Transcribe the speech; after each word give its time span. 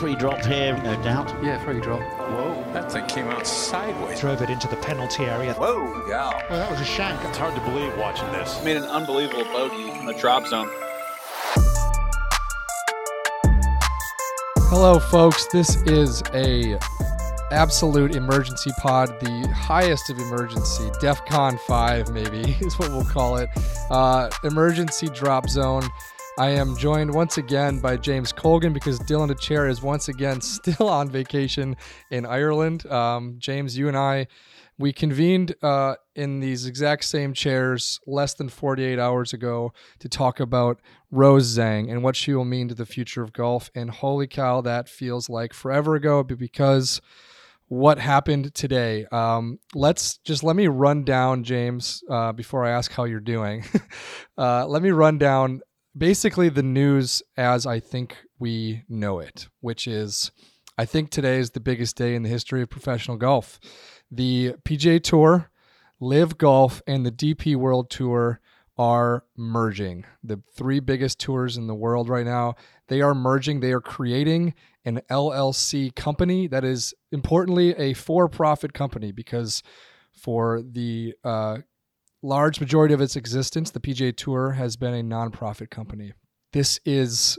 Free 0.00 0.14
drop 0.14 0.42
here, 0.46 0.74
no 0.82 0.96
doubt. 1.02 1.28
Yeah, 1.44 1.62
free 1.62 1.78
drop. 1.78 2.00
Whoa, 2.00 2.64
that 2.72 2.90
thing 2.90 3.04
came 3.04 3.26
out 3.26 3.46
sideways. 3.46 4.18
Drove 4.18 4.40
it 4.40 4.48
into 4.48 4.66
the 4.66 4.76
penalty 4.76 5.24
area. 5.24 5.52
Whoa, 5.52 6.06
yeah. 6.08 6.42
Well, 6.48 6.58
that 6.58 6.70
was 6.70 6.80
a 6.80 6.86
shank. 6.86 7.22
It's 7.26 7.36
hard 7.36 7.54
to 7.54 7.60
believe 7.60 7.94
watching 7.98 8.32
this. 8.32 8.64
Made 8.64 8.78
an 8.78 8.84
unbelievable 8.84 9.44
bogey 9.44 9.90
in 9.90 10.06
the 10.06 10.14
drop 10.14 10.46
zone. 10.46 10.70
Hello, 14.70 14.98
folks. 14.98 15.46
This 15.48 15.76
is 15.82 16.22
a 16.32 16.78
absolute 17.52 18.16
emergency 18.16 18.70
pod, 18.78 19.20
the 19.20 19.48
highest 19.48 20.08
of 20.08 20.18
emergency, 20.18 20.88
DEFCON 21.02 21.60
5, 21.60 22.10
maybe 22.10 22.56
is 22.62 22.78
what 22.78 22.88
we'll 22.88 23.04
call 23.04 23.36
it. 23.36 23.50
Uh, 23.90 24.30
emergency 24.44 25.08
drop 25.08 25.50
zone. 25.50 25.82
I 26.40 26.52
am 26.52 26.74
joined 26.74 27.12
once 27.12 27.36
again 27.36 27.80
by 27.80 27.98
James 27.98 28.32
Colgan 28.32 28.72
because 28.72 28.98
Dylan 29.00 29.28
Dethier 29.28 29.68
is 29.68 29.82
once 29.82 30.08
again 30.08 30.40
still 30.40 30.88
on 30.88 31.10
vacation 31.10 31.76
in 32.10 32.24
Ireland. 32.24 32.90
Um, 32.90 33.34
James, 33.36 33.76
you 33.76 33.88
and 33.88 33.96
I, 33.96 34.26
we 34.78 34.90
convened 34.90 35.54
uh, 35.62 35.96
in 36.14 36.40
these 36.40 36.64
exact 36.64 37.04
same 37.04 37.34
chairs 37.34 38.00
less 38.06 38.32
than 38.32 38.48
48 38.48 38.98
hours 38.98 39.34
ago 39.34 39.74
to 39.98 40.08
talk 40.08 40.40
about 40.40 40.80
Rose 41.10 41.58
Zhang 41.58 41.92
and 41.92 42.02
what 42.02 42.16
she 42.16 42.32
will 42.32 42.46
mean 42.46 42.68
to 42.68 42.74
the 42.74 42.86
future 42.86 43.22
of 43.22 43.34
golf. 43.34 43.70
And 43.74 43.90
holy 43.90 44.26
cow, 44.26 44.62
that 44.62 44.88
feels 44.88 45.28
like 45.28 45.52
forever 45.52 45.94
ago, 45.94 46.22
because 46.22 47.02
what 47.70 48.00
happened 48.00 48.52
today. 48.52 49.06
Um, 49.12 49.60
let's 49.74 50.16
just 50.18 50.42
let 50.42 50.56
me 50.56 50.66
run 50.66 51.04
down, 51.04 51.44
James, 51.44 52.02
uh, 52.10 52.32
before 52.32 52.64
I 52.64 52.70
ask 52.70 52.90
how 52.90 53.04
you're 53.04 53.20
doing. 53.20 53.64
uh, 54.38 54.66
let 54.66 54.82
me 54.82 54.90
run 54.90 55.18
down 55.18 55.60
basically 56.00 56.48
the 56.48 56.62
news 56.62 57.22
as 57.36 57.66
I 57.66 57.78
think 57.78 58.16
we 58.38 58.84
know 58.88 59.20
it, 59.20 59.48
which 59.60 59.86
is 59.86 60.32
I 60.78 60.86
think 60.86 61.10
today 61.10 61.36
is 61.36 61.50
the 61.50 61.60
biggest 61.60 61.94
day 61.94 62.14
in 62.14 62.22
the 62.22 62.28
history 62.30 62.62
of 62.62 62.70
professional 62.70 63.18
golf. 63.18 63.60
The 64.10 64.54
PGA 64.64 65.02
Tour, 65.02 65.50
LIV 66.00 66.38
Golf, 66.38 66.80
and 66.86 67.04
the 67.04 67.12
DP 67.12 67.54
World 67.54 67.90
Tour 67.90 68.40
are 68.78 69.24
merging. 69.36 70.06
The 70.24 70.40
three 70.56 70.80
biggest 70.80 71.20
tours 71.20 71.58
in 71.58 71.66
the 71.66 71.74
world 71.74 72.08
right 72.08 72.24
now, 72.24 72.54
they 72.88 73.02
are 73.02 73.14
merging. 73.14 73.60
They 73.60 73.72
are 73.72 73.82
creating 73.82 74.54
an 74.86 75.02
LLC 75.10 75.94
company 75.94 76.46
that 76.46 76.64
is 76.64 76.94
importantly 77.12 77.76
a 77.76 77.92
for-profit 77.92 78.72
company 78.72 79.12
because 79.12 79.62
for 80.14 80.62
the 80.62 81.12
uh, 81.24 81.58
large 82.22 82.60
majority 82.60 82.94
of 82.94 83.00
its 83.00 83.16
existence, 83.16 83.70
the 83.70 83.80
PGA 83.80 84.14
Tour 84.14 84.52
has 84.52 84.76
been 84.76 84.94
a 84.94 85.02
nonprofit 85.02 85.70
company. 85.70 86.12
This 86.52 86.80
is 86.84 87.38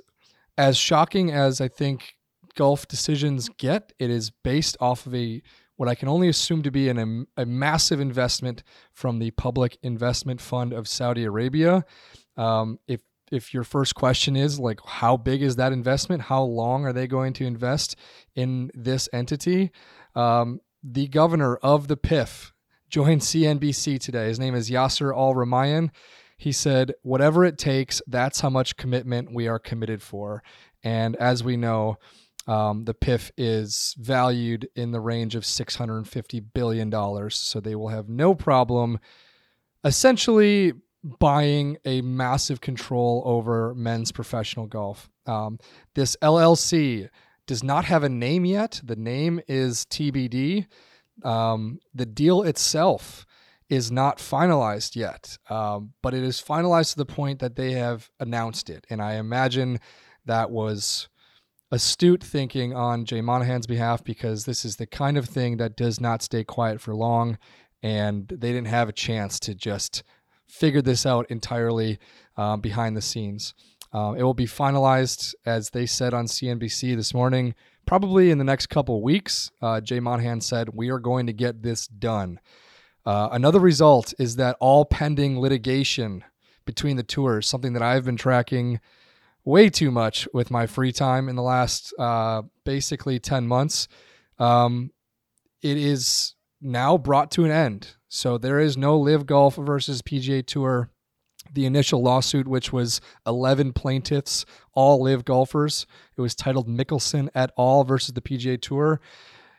as 0.58 0.78
shocking 0.78 1.32
as 1.32 1.62
I 1.62 1.68
think 1.68 2.16
golf 2.56 2.88
decisions 2.88 3.50
get. 3.58 3.94
It 4.00 4.10
is 4.10 4.30
based 4.30 4.78
off 4.80 5.06
of 5.06 5.16
a 5.16 5.42
what 5.78 5.90
I 5.90 5.96
can 5.96 6.08
only 6.08 6.28
assume 6.28 6.62
to 6.64 6.72
be 6.72 6.90
an, 6.90 7.26
a, 7.38 7.46
massive 7.46 8.00
investment 8.00 8.62
from 8.94 9.18
the 9.18 9.32
Public 9.32 9.80
Investment 9.82 10.40
Fund 10.40 10.74
of 10.74 10.88
Saudi 10.88 11.24
Arabia. 11.24 11.86
Um, 12.38 12.78
if 12.88 13.02
if 13.32 13.54
your 13.54 13.64
first 13.64 13.96
question 13.96 14.36
is 14.36 14.60
like 14.60 14.80
how 14.86 15.18
big 15.18 15.42
is 15.42 15.56
that 15.56 15.72
investment 15.72 16.22
how 16.24 16.44
long 16.44 16.86
are 16.86 16.94
they 16.94 17.08
going 17.08 17.32
to 17.32 17.46
invest 17.46 17.96
in 18.36 18.70
this 18.74 19.08
entity 19.14 19.72
um, 20.16 20.60
the 20.84 21.08
governor 21.08 21.56
of 21.58 21.88
the 21.88 21.96
pif 21.96 22.54
joined 22.92 23.22
cnbc 23.22 24.00
today 24.00 24.28
his 24.28 24.40
name 24.40 24.54
is 24.54 24.70
yasser 24.70 25.16
al 25.16 25.34
rumayyan 25.34 25.90
he 26.38 26.52
said 26.52 26.94
whatever 27.02 27.46
it 27.46 27.58
takes 27.58 28.02
that's 28.08 28.42
how 28.42 28.50
much 28.50 28.78
commitment 28.78 29.34
we 29.34 29.48
are 29.48 29.60
committed 29.60 30.02
for 30.02 30.44
and 30.84 31.16
as 31.16 31.44
we 31.44 31.58
know 31.58 31.98
um, 32.48 32.86
the 32.86 32.94
PIF 32.94 33.32
is 33.38 33.96
valued 34.00 34.68
in 34.76 34.92
the 34.92 35.00
range 35.00 35.36
of 35.36 35.44
$650 35.44 36.44
billion. 36.54 37.30
So 37.30 37.60
they 37.60 37.76
will 37.76 37.90
have 37.90 38.10
no 38.10 38.34
problem 38.34 39.00
essentially 39.84 40.74
buying 41.04 41.78
a 41.86 42.02
massive 42.02 42.62
control 42.62 43.24
over 43.26 43.74
men's 43.76 44.12
professional 44.12 44.68
golf. 44.68 45.10
Um, 45.26 45.60
this 45.96 46.16
LLC 46.22 47.10
does 47.48 47.64
not 47.64 47.86
have 47.86 48.04
a 48.04 48.10
name 48.10 48.46
yet. 48.46 48.82
The 48.84 48.96
name 48.96 49.42
is 49.48 49.86
TBD. 49.86 50.68
Um, 51.24 51.80
the 51.94 52.06
deal 52.06 52.44
itself 52.44 53.26
is 53.70 53.92
not 53.92 54.18
finalized 54.18 54.96
yet, 54.96 55.38
um, 55.50 55.94
but 56.02 56.14
it 56.14 56.24
is 56.24 56.42
finalized 56.42 56.92
to 56.92 56.98
the 56.98 57.06
point 57.06 57.40
that 57.40 57.56
they 57.56 57.72
have 57.72 58.10
announced 58.20 58.70
it. 58.70 58.86
And 58.90 59.02
I 59.02 59.14
imagine 59.14 59.80
that 60.26 60.52
was 60.52 61.08
astute 61.72 62.22
thinking 62.22 62.74
on 62.76 63.06
Jay 63.06 63.22
Monahan's 63.22 63.68
behalf 63.68 64.04
because 64.04 64.44
this 64.44 64.66
is 64.66 64.76
the 64.76 64.86
kind 64.86 65.18
of 65.18 65.26
thing 65.26 65.58
that 65.58 65.78
does 65.78 66.02
not 66.02 66.22
stay 66.22 66.44
quiet 66.44 66.82
for 66.82 66.94
long. 66.94 67.38
And 67.82 68.28
they 68.28 68.52
didn't 68.52 68.68
have 68.68 68.90
a 68.90 68.94
chance 68.94 69.40
to 69.40 69.56
just 69.56 70.04
figure 70.48 70.82
this 70.82 71.06
out 71.06 71.32
entirely 71.32 71.98
um, 72.36 72.60
behind 72.60 72.98
the 72.98 73.02
scenes. 73.02 73.54
Uh, 73.94 74.14
it 74.18 74.24
will 74.24 74.34
be 74.34 74.46
finalized, 74.46 75.34
as 75.46 75.70
they 75.70 75.86
said 75.86 76.14
on 76.14 76.26
CNBC 76.26 76.96
this 76.96 77.14
morning, 77.14 77.56
probably 77.86 78.32
in 78.32 78.38
the 78.38 78.44
next 78.44 78.68
couple 78.68 79.02
weeks. 79.02 79.52
Uh, 79.62 79.82
Jay 79.82 80.00
Monahan 80.00 80.42
said, 80.42 80.70
We 80.74 80.90
are 80.90 81.00
going 81.00 81.28
to 81.28 81.34
get 81.34 81.64
this 81.64 81.88
done. 81.88 82.40
Uh, 83.06 83.30
another 83.32 83.60
result 83.60 84.14
is 84.20 84.36
that 84.36 84.58
all 84.60 84.86
pending 84.86 85.40
litigation 85.40 86.24
between 86.66 86.98
the 86.98 87.04
tours, 87.04 87.48
something 87.48 87.74
that 87.74 87.82
I've 87.82 88.06
been 88.06 88.18
tracking 88.18 88.80
way 89.44 89.70
too 89.70 89.92
much 89.92 90.28
with 90.34 90.52
my 90.52 90.68
free 90.68 90.92
time 90.92 91.28
in 91.28 91.36
the 91.36 91.42
last 91.42 91.94
uh, 91.98 92.44
basically 92.64 93.20
10 93.20 93.48
months, 93.48 93.88
um, 94.38 94.92
it 95.62 95.78
is 95.78 96.36
now 96.62 96.98
brought 96.98 97.32
to 97.32 97.46
an 97.46 97.52
end. 97.52 97.96
So 98.08 98.38
there 98.38 98.60
is 98.60 98.78
no 98.78 99.00
LIV 99.00 99.26
Golf 99.26 99.56
versus 99.56 100.02
PGA 100.02 100.46
Tour. 100.46 100.90
The 101.52 101.66
initial 101.66 102.02
lawsuit, 102.02 102.48
which 102.48 102.72
was 102.72 103.02
11 103.28 103.74
plaintiffs, 103.74 104.46
all 104.74 105.02
LIV 105.02 105.26
golfers, 105.26 105.86
it 106.16 106.22
was 106.22 106.36
titled 106.36 106.68
Mickelson 106.68 107.30
et 107.36 107.52
al. 107.58 107.84
versus 107.84 108.14
the 108.14 108.22
PGA 108.22 108.62
Tour. 108.62 109.02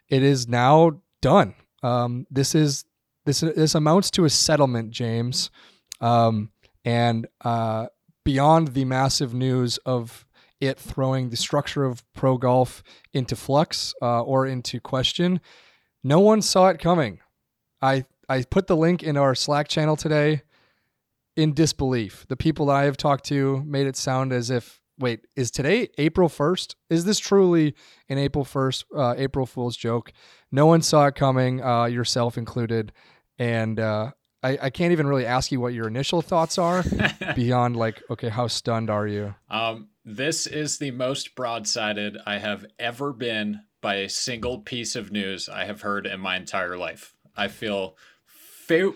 It 0.08 0.22
is 0.22 0.48
now 0.48 1.02
done. 1.20 1.54
Um, 1.82 2.26
this 2.30 2.54
is 2.54 2.84
this 3.24 3.40
this 3.40 3.74
amounts 3.74 4.10
to 4.12 4.24
a 4.24 4.30
settlement, 4.30 4.90
James, 4.90 5.50
um, 6.00 6.50
and 6.84 7.26
uh, 7.42 7.86
beyond 8.24 8.68
the 8.68 8.84
massive 8.84 9.34
news 9.34 9.78
of 9.78 10.26
it 10.60 10.78
throwing 10.78 11.30
the 11.30 11.36
structure 11.36 11.84
of 11.84 12.04
pro 12.14 12.38
golf 12.38 12.82
into 13.12 13.34
flux 13.34 13.94
uh, 14.00 14.22
or 14.22 14.46
into 14.46 14.78
question, 14.80 15.40
no 16.04 16.20
one 16.20 16.40
saw 16.40 16.68
it 16.68 16.78
coming. 16.78 17.20
I 17.80 18.04
I 18.28 18.42
put 18.42 18.66
the 18.66 18.76
link 18.76 19.02
in 19.02 19.16
our 19.16 19.34
Slack 19.34 19.68
channel 19.68 19.96
today 19.96 20.42
in 21.36 21.52
disbelief. 21.54 22.26
The 22.28 22.36
people 22.36 22.66
that 22.66 22.76
I 22.76 22.84
have 22.84 22.96
talked 22.96 23.24
to 23.26 23.62
made 23.66 23.86
it 23.86 23.96
sound 23.96 24.32
as 24.32 24.50
if, 24.50 24.80
wait, 24.98 25.20
is 25.36 25.50
today 25.50 25.88
April 25.98 26.28
1st? 26.28 26.74
Is 26.90 27.04
this 27.04 27.18
truly 27.18 27.74
an 28.08 28.18
April 28.18 28.44
1st, 28.44 28.84
uh, 28.96 29.14
April 29.16 29.46
Fool's 29.46 29.76
joke? 29.76 30.12
No 30.50 30.66
one 30.66 30.82
saw 30.82 31.06
it 31.06 31.14
coming, 31.14 31.62
uh, 31.62 31.84
yourself 31.84 32.36
included. 32.36 32.92
And 33.38 33.80
uh, 33.80 34.12
I, 34.42 34.58
I 34.62 34.70
can't 34.70 34.92
even 34.92 35.06
really 35.06 35.26
ask 35.26 35.50
you 35.52 35.60
what 35.60 35.72
your 35.72 35.88
initial 35.88 36.22
thoughts 36.22 36.58
are 36.58 36.84
beyond 37.34 37.76
like, 37.76 38.02
okay, 38.10 38.28
how 38.28 38.46
stunned 38.48 38.90
are 38.90 39.06
you? 39.06 39.34
Um, 39.48 39.88
this 40.04 40.46
is 40.46 40.78
the 40.78 40.90
most 40.90 41.34
broadsided 41.36 42.16
I 42.26 42.38
have 42.38 42.66
ever 42.78 43.12
been 43.12 43.60
by 43.80 43.96
a 43.96 44.08
single 44.08 44.58
piece 44.58 44.96
of 44.96 45.12
news 45.12 45.48
I 45.48 45.64
have 45.64 45.82
heard 45.82 46.06
in 46.06 46.20
my 46.20 46.36
entire 46.36 46.76
life. 46.76 47.14
I 47.36 47.48
feel 47.48 47.96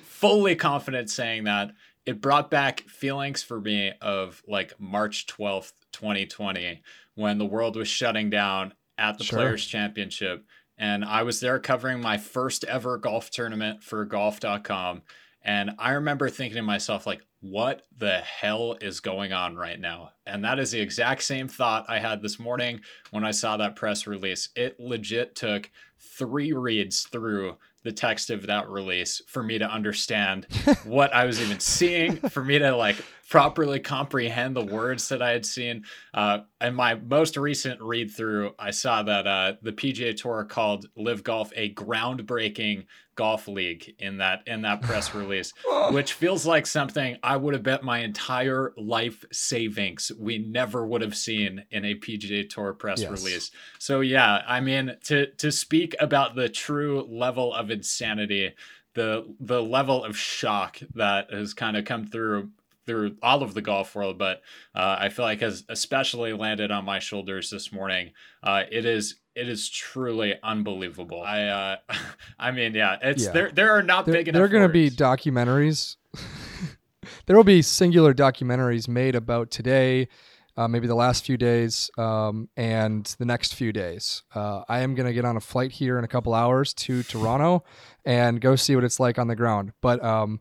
fully 0.02 0.56
confident 0.56 1.10
saying 1.10 1.44
that 1.44 1.70
it 2.06 2.20
brought 2.20 2.50
back 2.50 2.82
feelings 2.82 3.42
for 3.42 3.60
me 3.60 3.92
of 4.00 4.42
like 4.46 4.78
March 4.80 5.26
12th, 5.26 5.72
2020, 5.92 6.82
when 7.14 7.38
the 7.38 7.44
world 7.44 7.76
was 7.76 7.88
shutting 7.88 8.30
down 8.30 8.72
at 8.96 9.18
the 9.18 9.24
sure. 9.24 9.40
Players 9.40 9.66
Championship. 9.66 10.44
And 10.78 11.04
I 11.04 11.24
was 11.24 11.40
there 11.40 11.58
covering 11.58 12.00
my 12.00 12.16
first 12.16 12.62
ever 12.64 12.96
golf 12.96 13.30
tournament 13.30 13.82
for 13.82 14.04
golf.com. 14.04 15.02
And 15.42 15.72
I 15.78 15.92
remember 15.92 16.28
thinking 16.28 16.56
to 16.56 16.62
myself, 16.62 17.06
like, 17.06 17.22
what 17.40 17.82
the 17.96 18.18
hell 18.18 18.76
is 18.80 19.00
going 19.00 19.32
on 19.32 19.56
right 19.56 19.78
now? 19.78 20.10
And 20.26 20.44
that 20.44 20.58
is 20.58 20.72
the 20.72 20.80
exact 20.80 21.22
same 21.22 21.48
thought 21.48 21.86
I 21.88 21.98
had 21.98 22.20
this 22.20 22.38
morning 22.38 22.80
when 23.10 23.24
I 23.24 23.30
saw 23.30 23.56
that 23.56 23.76
press 23.76 24.06
release. 24.06 24.48
It 24.56 24.78
legit 24.80 25.34
took 25.34 25.70
three 25.98 26.52
reads 26.52 27.02
through 27.02 27.56
the 27.86 27.92
text 27.92 28.30
of 28.30 28.48
that 28.48 28.68
release 28.68 29.22
for 29.26 29.42
me 29.42 29.58
to 29.58 29.64
understand 29.64 30.46
what 30.84 31.14
I 31.14 31.24
was 31.24 31.40
even 31.40 31.60
seeing, 31.60 32.16
for 32.16 32.44
me 32.44 32.58
to 32.58 32.76
like 32.76 32.96
properly 33.28 33.80
comprehend 33.80 34.54
the 34.54 34.64
words 34.64 35.08
that 35.08 35.20
I 35.20 35.30
had 35.30 35.44
seen. 35.44 35.84
Uh, 36.14 36.38
in 36.60 36.74
my 36.74 36.94
most 36.94 37.36
recent 37.36 37.80
read 37.82 38.10
through, 38.10 38.54
I 38.58 38.70
saw 38.70 39.02
that 39.02 39.26
uh, 39.26 39.54
the 39.62 39.72
PGA 39.72 40.16
Tour 40.16 40.44
called 40.44 40.86
LIV 40.96 41.24
Golf 41.24 41.52
a 41.56 41.74
groundbreaking 41.74 42.86
golf 43.16 43.48
league 43.48 43.94
in 43.98 44.18
that 44.18 44.42
in 44.46 44.62
that 44.62 44.82
press 44.82 45.14
release, 45.14 45.52
which 45.90 46.12
feels 46.12 46.46
like 46.46 46.66
something 46.66 47.16
I 47.22 47.36
would 47.36 47.54
have 47.54 47.62
bet 47.62 47.82
my 47.82 48.00
entire 48.00 48.72
life 48.76 49.24
savings 49.32 50.12
we 50.18 50.38
never 50.38 50.86
would 50.86 51.00
have 51.00 51.16
seen 51.16 51.64
in 51.70 51.84
a 51.84 51.94
PGA 51.94 52.48
Tour 52.48 52.74
press 52.74 53.00
Yes. 53.00 53.10
release. 53.10 53.50
So 53.78 54.02
yeah, 54.02 54.42
I 54.46 54.60
mean 54.60 54.96
to 55.04 55.26
to 55.26 55.50
speak 55.50 55.96
about 55.98 56.36
the 56.36 56.48
true 56.48 57.06
level 57.08 57.52
of 57.54 57.70
insanity, 57.70 58.54
the 58.94 59.34
the 59.40 59.62
level 59.62 60.04
of 60.04 60.16
shock 60.16 60.78
that 60.94 61.32
has 61.32 61.54
kind 61.54 61.76
of 61.76 61.84
come 61.84 62.06
through 62.06 62.50
through 62.86 63.16
all 63.22 63.42
of 63.42 63.52
the 63.54 63.62
golf 63.62 63.94
world, 63.94 64.18
but 64.18 64.42
uh, 64.74 64.96
I 64.98 65.08
feel 65.08 65.24
like 65.24 65.40
has 65.40 65.64
especially 65.68 66.32
landed 66.32 66.70
on 66.70 66.84
my 66.84 66.98
shoulders 67.00 67.50
this 67.50 67.72
morning. 67.72 68.12
Uh, 68.42 68.62
it 68.70 68.84
is 68.84 69.16
it 69.34 69.48
is 69.48 69.68
truly 69.68 70.34
unbelievable. 70.42 71.20
I 71.22 71.42
uh, 71.44 71.76
I 72.38 72.52
mean, 72.52 72.74
yeah, 72.74 72.96
it's 73.02 73.24
Yeah. 73.24 73.32
there. 73.32 73.50
There 73.50 73.72
are 73.72 73.82
not 73.82 74.06
There, 74.06 74.14
big 74.14 74.28
enough. 74.28 74.38
there 74.38 74.44
are 74.44 74.48
going 74.48 74.62
to 74.66 74.72
be 74.72 74.90
documentaries. 74.90 75.96
there 77.26 77.36
will 77.36 77.44
be 77.44 77.62
singular 77.62 78.14
documentaries 78.14 78.88
made 78.88 79.14
about 79.14 79.50
today, 79.50 80.08
uh, 80.56 80.66
maybe 80.68 80.86
the 80.86 80.94
last 80.94 81.24
few 81.24 81.36
days, 81.36 81.90
um, 81.98 82.48
and 82.56 83.04
the 83.18 83.24
next 83.26 83.54
few 83.54 83.72
days. 83.72 84.22
Uh, 84.34 84.62
I 84.68 84.80
am 84.80 84.94
going 84.94 85.06
to 85.06 85.12
get 85.12 85.24
on 85.24 85.36
a 85.36 85.40
flight 85.40 85.72
here 85.72 85.98
in 85.98 86.04
a 86.04 86.08
couple 86.08 86.32
hours 86.34 86.72
to 86.74 87.02
Toronto 87.02 87.64
and 88.04 88.40
go 88.40 88.56
see 88.56 88.74
what 88.74 88.84
it's 88.84 88.98
like 89.00 89.18
on 89.18 89.28
the 89.28 89.36
ground. 89.36 89.72
But 89.82 90.02
um, 90.02 90.40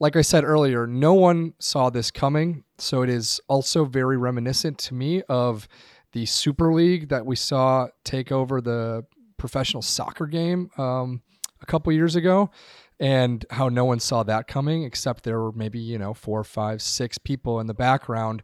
like 0.00 0.16
I 0.16 0.22
said 0.22 0.44
earlier, 0.44 0.86
no 0.86 1.12
one 1.12 1.52
saw 1.60 1.90
this 1.90 2.10
coming. 2.10 2.64
So 2.78 3.02
it 3.02 3.10
is 3.10 3.40
also 3.48 3.84
very 3.84 4.16
reminiscent 4.16 4.78
to 4.78 4.94
me 4.94 5.22
of 5.28 5.68
the 6.12 6.26
Super 6.26 6.72
League 6.72 7.10
that 7.10 7.26
we 7.26 7.36
saw 7.36 7.88
take 8.02 8.32
over 8.32 8.60
the 8.60 9.04
professional 9.36 9.82
soccer 9.82 10.26
game 10.26 10.70
um, 10.78 11.22
a 11.62 11.66
couple 11.66 11.92
years 11.92 12.16
ago, 12.16 12.50
and 12.98 13.44
how 13.50 13.68
no 13.68 13.84
one 13.84 14.00
saw 14.00 14.22
that 14.22 14.48
coming 14.48 14.84
except 14.84 15.22
there 15.22 15.38
were 15.38 15.52
maybe, 15.52 15.78
you 15.78 15.98
know, 15.98 16.14
four, 16.14 16.42
five, 16.44 16.82
six 16.82 17.18
people 17.18 17.60
in 17.60 17.66
the 17.66 17.74
background 17.74 18.42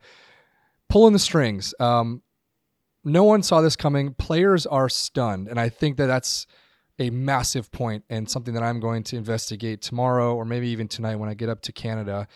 pulling 0.88 1.14
the 1.14 1.18
strings. 1.18 1.74
Um, 1.80 2.22
no 3.02 3.24
one 3.24 3.42
saw 3.42 3.60
this 3.60 3.76
coming. 3.76 4.14
Players 4.14 4.66
are 4.66 4.88
stunned. 4.88 5.48
And 5.48 5.58
I 5.58 5.68
think 5.68 5.96
that 5.96 6.06
that's 6.06 6.46
a 6.98 7.10
massive 7.10 7.70
point 7.70 8.04
and 8.08 8.28
something 8.28 8.54
that 8.54 8.62
I'm 8.62 8.80
going 8.80 9.02
to 9.04 9.16
investigate 9.16 9.82
tomorrow 9.82 10.34
or 10.34 10.44
maybe 10.44 10.68
even 10.68 10.88
tonight 10.88 11.16
when 11.16 11.28
I 11.28 11.34
get 11.34 11.48
up 11.48 11.60
to 11.62 11.72
Canada 11.72 12.26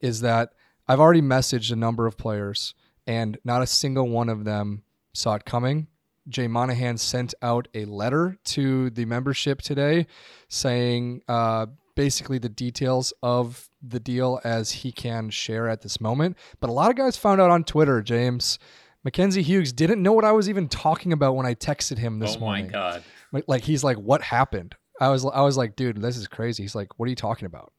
is 0.00 0.20
that 0.20 0.50
I've 0.86 1.00
already 1.00 1.22
messaged 1.22 1.70
a 1.70 1.76
number 1.76 2.06
of 2.06 2.16
players 2.16 2.74
and 3.06 3.38
not 3.44 3.62
a 3.62 3.66
single 3.66 4.08
one 4.08 4.28
of 4.28 4.44
them 4.44 4.82
saw 5.12 5.34
it 5.34 5.44
coming. 5.44 5.86
Jay 6.28 6.46
Monahan 6.46 6.98
sent 6.98 7.34
out 7.42 7.68
a 7.74 7.84
letter 7.86 8.36
to 8.44 8.90
the 8.90 9.04
membership 9.04 9.62
today 9.62 10.06
saying 10.48 11.22
uh, 11.28 11.66
basically 11.94 12.38
the 12.38 12.48
details 12.48 13.12
of 13.22 13.68
the 13.82 13.98
deal 13.98 14.40
as 14.44 14.70
he 14.70 14.92
can 14.92 15.30
share 15.30 15.68
at 15.68 15.82
this 15.82 16.00
moment. 16.00 16.36
But 16.60 16.70
a 16.70 16.72
lot 16.72 16.90
of 16.90 16.96
guys 16.96 17.16
found 17.16 17.40
out 17.40 17.50
on 17.50 17.64
Twitter, 17.64 18.02
James. 18.02 18.58
Mackenzie 19.04 19.42
Hughes 19.42 19.72
didn't 19.72 20.02
know 20.02 20.12
what 20.12 20.24
I 20.24 20.32
was 20.32 20.48
even 20.48 20.68
talking 20.68 21.12
about 21.12 21.34
when 21.34 21.46
I 21.46 21.54
texted 21.54 21.98
him 21.98 22.18
this 22.18 22.36
oh 22.36 22.40
morning. 22.40 22.66
Oh 22.66 22.68
my 22.68 22.72
god! 22.72 23.04
Like, 23.32 23.44
like 23.46 23.64
he's 23.64 23.84
like, 23.84 23.96
"What 23.98 24.22
happened?" 24.22 24.74
I 25.00 25.08
was 25.10 25.24
I 25.24 25.42
was 25.42 25.56
like, 25.56 25.76
"Dude, 25.76 26.00
this 26.00 26.16
is 26.16 26.26
crazy." 26.28 26.62
He's 26.62 26.74
like, 26.74 26.98
"What 26.98 27.06
are 27.06 27.10
you 27.10 27.16
talking 27.16 27.46
about?" 27.46 27.72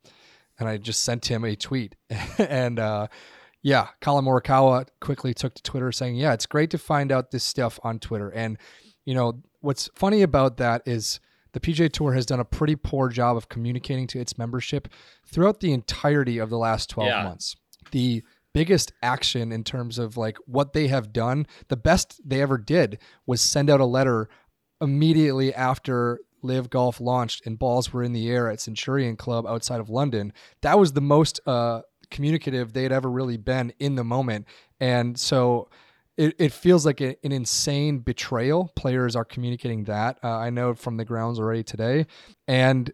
And 0.60 0.68
I 0.68 0.78
just 0.78 1.01
sent 1.04 1.25
him 1.25 1.44
a 1.46 1.56
tweet, 1.56 1.96
and 2.38 2.80
uh, 2.80 3.07
yeah, 3.62 3.88
Collin 4.01 4.25
Morikawa 4.25 4.88
quickly 5.01 5.34
took 5.34 5.54
to 5.56 5.63
Twitter 5.63 5.92
saying, 5.92 6.16
"Yeah, 6.16 6.34
it's 6.34 6.46
great 6.46 6.69
to 6.72 6.78
find 6.78 7.12
out 7.12 7.31
this 7.31 7.44
stuff 7.44 7.80
on 7.84 8.00
Twitter." 8.00 8.30
And 8.30 8.57
you 9.06 9.13
know 9.16 9.42
what's 9.62 9.90
funny 9.96 10.22
about 10.22 10.57
that 10.57 10.81
is 10.86 11.19
the 11.54 11.60
PGA 11.60 11.92
Tour 11.92 12.13
has 12.13 12.25
done 12.25 12.40
a 12.40 12.46
pretty 12.46 12.75
poor 12.75 13.10
job 13.10 13.36
of 13.36 13.50
communicating 13.50 14.06
to 14.07 14.19
its 14.19 14.38
membership 14.38 14.88
throughout 15.25 15.60
the 15.62 15.74
entirety 15.74 16.38
of 16.38 16.50
the 16.51 16.57
last 16.57 16.90
12 16.92 17.07
Yeah. 17.10 17.24
months. 17.24 17.56
The 17.92 18.22
biggest 18.54 18.94
action 19.01 19.51
in 19.51 19.63
terms 19.63 19.98
of 19.98 20.16
like 20.16 20.38
what 20.46 20.74
they 20.74 20.88
have 20.90 21.12
done, 21.12 21.48
the 21.69 21.75
best 21.75 22.22
they 22.24 22.42
ever 22.42 22.57
did 22.57 23.00
was 23.25 23.42
send 23.42 23.69
out 23.69 23.80
a 23.80 23.86
letter 23.86 24.30
immediately 24.81 25.54
after 25.54 26.20
LIV 26.42 26.70
Golf 26.70 27.02
launched 27.02 27.46
and 27.46 27.60
balls 27.60 27.92
were 27.92 28.04
in 28.04 28.14
the 28.14 28.30
air 28.30 28.50
at 28.50 28.62
Centurion 28.62 29.16
Club 29.16 29.46
outside 29.46 29.80
of 29.80 29.90
London. 29.90 30.34
That 30.62 30.80
was 30.80 30.94
the 30.94 31.02
most 31.02 31.40
uh, 31.46 31.81
communicative 32.10 32.74
they 32.74 32.84
had 32.84 32.92
ever 32.92 33.10
really 33.10 33.38
been 33.38 33.74
in 33.80 33.96
the 33.96 34.04
moment. 34.04 34.48
And 34.80 35.20
so 35.20 35.70
it, 36.18 36.36
it 36.38 36.54
feels 36.54 36.86
like 36.86 37.02
a, 37.02 37.16
an 37.26 37.31
insane 37.31 38.00
betrayal. 38.00 38.72
Players 38.76 39.16
are 39.16 39.26
communicating 39.26 39.86
that. 39.86 40.18
Uh, 40.24 40.38
I 40.38 40.50
know 40.50 40.74
from 40.74 40.98
the 40.98 41.06
grounds 41.06 41.40
already 41.40 41.64
today. 41.64 42.08
And 42.48 42.92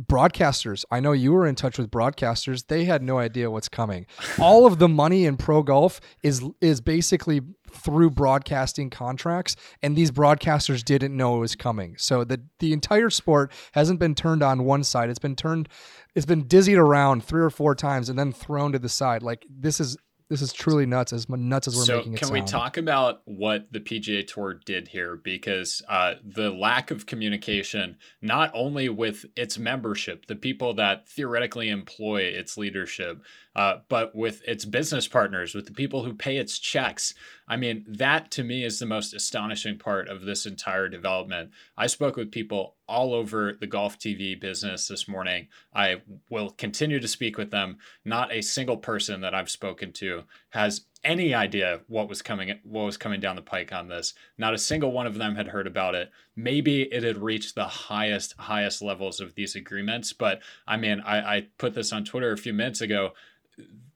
broadcasters, 0.00 0.84
I 0.90 1.00
know 1.00 1.12
you 1.12 1.32
were 1.32 1.46
in 1.46 1.54
touch 1.54 1.78
with 1.78 1.90
broadcasters. 1.90 2.66
They 2.66 2.84
had 2.84 3.02
no 3.02 3.18
idea 3.18 3.50
what's 3.50 3.68
coming. 3.68 4.06
All 4.38 4.66
of 4.66 4.78
the 4.78 4.88
money 4.88 5.24
in 5.24 5.36
pro 5.36 5.62
golf 5.62 6.00
is 6.22 6.44
is 6.60 6.80
basically 6.80 7.40
through 7.70 8.10
broadcasting 8.10 8.90
contracts, 8.90 9.56
and 9.82 9.96
these 9.96 10.10
broadcasters 10.10 10.84
didn't 10.84 11.16
know 11.16 11.36
it 11.36 11.40
was 11.40 11.56
coming. 11.56 11.96
So 11.98 12.24
the 12.24 12.42
the 12.58 12.72
entire 12.72 13.10
sport 13.10 13.52
hasn't 13.72 14.00
been 14.00 14.14
turned 14.14 14.42
on 14.42 14.64
one 14.64 14.84
side. 14.84 15.10
It's 15.10 15.18
been 15.18 15.36
turned, 15.36 15.68
it's 16.14 16.26
been 16.26 16.46
dizzied 16.46 16.78
around 16.78 17.24
three 17.24 17.42
or 17.42 17.50
four 17.50 17.74
times 17.74 18.08
and 18.08 18.18
then 18.18 18.32
thrown 18.32 18.72
to 18.72 18.78
the 18.78 18.88
side. 18.88 19.22
Like 19.22 19.46
this 19.48 19.80
is 19.80 19.96
this 20.28 20.42
is 20.42 20.52
truly 20.52 20.86
nuts. 20.86 21.12
As 21.12 21.28
nuts 21.28 21.68
as 21.68 21.76
we're 21.76 21.84
so 21.84 21.96
making 21.98 22.14
it 22.14 22.18
can 22.18 22.28
sound. 22.28 22.40
we 22.40 22.46
talk 22.46 22.76
about 22.76 23.22
what 23.26 23.72
the 23.72 23.78
PGA 23.78 24.26
Tour 24.26 24.54
did 24.54 24.88
here? 24.88 25.16
Because 25.16 25.82
uh, 25.88 26.14
the 26.24 26.50
lack 26.50 26.90
of 26.90 27.06
communication, 27.06 27.96
not 28.20 28.50
only 28.52 28.88
with 28.88 29.24
its 29.36 29.56
membership, 29.58 30.26
the 30.26 30.34
people 30.34 30.74
that 30.74 31.08
theoretically 31.08 31.68
employ 31.68 32.22
its 32.22 32.56
leadership, 32.56 33.22
uh, 33.54 33.78
but 33.88 34.14
with 34.14 34.42
its 34.46 34.64
business 34.64 35.06
partners, 35.06 35.54
with 35.54 35.66
the 35.66 35.72
people 35.72 36.04
who 36.04 36.12
pay 36.12 36.38
its 36.38 36.58
checks. 36.58 37.14
I 37.48 37.56
mean, 37.56 37.84
that 37.88 38.30
to 38.32 38.44
me 38.44 38.64
is 38.64 38.78
the 38.78 38.86
most 38.86 39.14
astonishing 39.14 39.78
part 39.78 40.08
of 40.08 40.22
this 40.22 40.46
entire 40.46 40.88
development. 40.88 41.50
I 41.76 41.86
spoke 41.86 42.16
with 42.16 42.32
people 42.32 42.74
all 42.88 43.14
over 43.14 43.56
the 43.60 43.68
golf 43.68 43.98
TV 43.98 44.38
business 44.38 44.88
this 44.88 45.06
morning. 45.06 45.46
I 45.72 46.02
will 46.28 46.50
continue 46.50 46.98
to 46.98 47.08
speak 47.08 47.38
with 47.38 47.50
them. 47.50 47.78
Not 48.04 48.32
a 48.32 48.42
single 48.42 48.76
person 48.76 49.20
that 49.20 49.34
I've 49.34 49.50
spoken 49.50 49.92
to 49.94 50.24
has 50.50 50.86
any 51.04 51.34
idea 51.34 51.80
what 51.86 52.08
was 52.08 52.20
coming 52.20 52.58
what 52.64 52.84
was 52.84 52.96
coming 52.96 53.20
down 53.20 53.36
the 53.36 53.42
pike 53.42 53.72
on 53.72 53.86
this. 53.86 54.14
Not 54.38 54.54
a 54.54 54.58
single 54.58 54.90
one 54.90 55.06
of 55.06 55.18
them 55.18 55.36
had 55.36 55.48
heard 55.48 55.68
about 55.68 55.94
it. 55.94 56.10
Maybe 56.34 56.82
it 56.82 57.04
had 57.04 57.18
reached 57.18 57.54
the 57.54 57.64
highest 57.64 58.34
highest 58.38 58.82
levels 58.82 59.20
of 59.20 59.34
these 59.36 59.54
agreements, 59.54 60.12
but 60.12 60.40
I 60.66 60.76
mean, 60.76 61.00
I, 61.00 61.18
I 61.18 61.46
put 61.58 61.74
this 61.74 61.92
on 61.92 62.04
Twitter 62.04 62.32
a 62.32 62.38
few 62.38 62.52
minutes 62.52 62.80
ago 62.80 63.12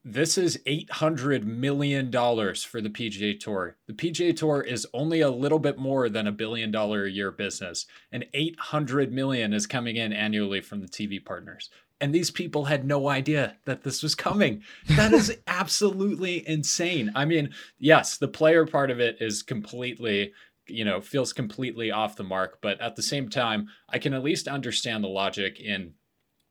this 0.03 0.37
is 0.37 0.57
$800 0.65 1.43
million 1.43 2.11
for 2.11 2.81
the 2.81 2.89
PGA 2.89 3.39
Tour. 3.39 3.77
The 3.87 3.93
PGA 3.93 4.35
Tour 4.35 4.61
is 4.61 4.87
only 4.93 5.21
a 5.21 5.29
little 5.29 5.59
bit 5.59 5.77
more 5.77 6.09
than 6.09 6.25
a 6.25 6.31
billion 6.31 6.71
dollar 6.71 7.05
a 7.05 7.11
year 7.11 7.31
business, 7.31 7.85
and 8.11 8.25
800 8.33 9.11
million 9.11 9.53
is 9.53 9.67
coming 9.67 9.97
in 9.97 10.11
annually 10.11 10.61
from 10.61 10.81
the 10.81 10.87
TV 10.87 11.23
partners. 11.23 11.69
And 11.99 12.15
these 12.15 12.31
people 12.31 12.65
had 12.65 12.83
no 12.83 13.09
idea 13.09 13.57
that 13.65 13.83
this 13.83 14.01
was 14.01 14.15
coming. 14.15 14.63
That 14.89 15.13
is 15.13 15.37
absolutely 15.47 16.47
insane. 16.49 17.11
I 17.13 17.25
mean, 17.25 17.51
yes, 17.77 18.17
the 18.17 18.27
player 18.27 18.65
part 18.65 18.89
of 18.89 18.99
it 18.99 19.17
is 19.21 19.43
completely 19.43 20.33
you 20.67 20.85
know 20.85 21.01
feels 21.01 21.33
completely 21.33 21.89
off 21.91 22.15
the 22.15 22.23
mark 22.23 22.59
but 22.61 22.79
at 22.79 22.95
the 22.95 23.01
same 23.01 23.27
time 23.27 23.67
i 23.89 23.97
can 23.97 24.13
at 24.13 24.23
least 24.23 24.47
understand 24.47 25.03
the 25.03 25.07
logic 25.07 25.59
in 25.59 25.91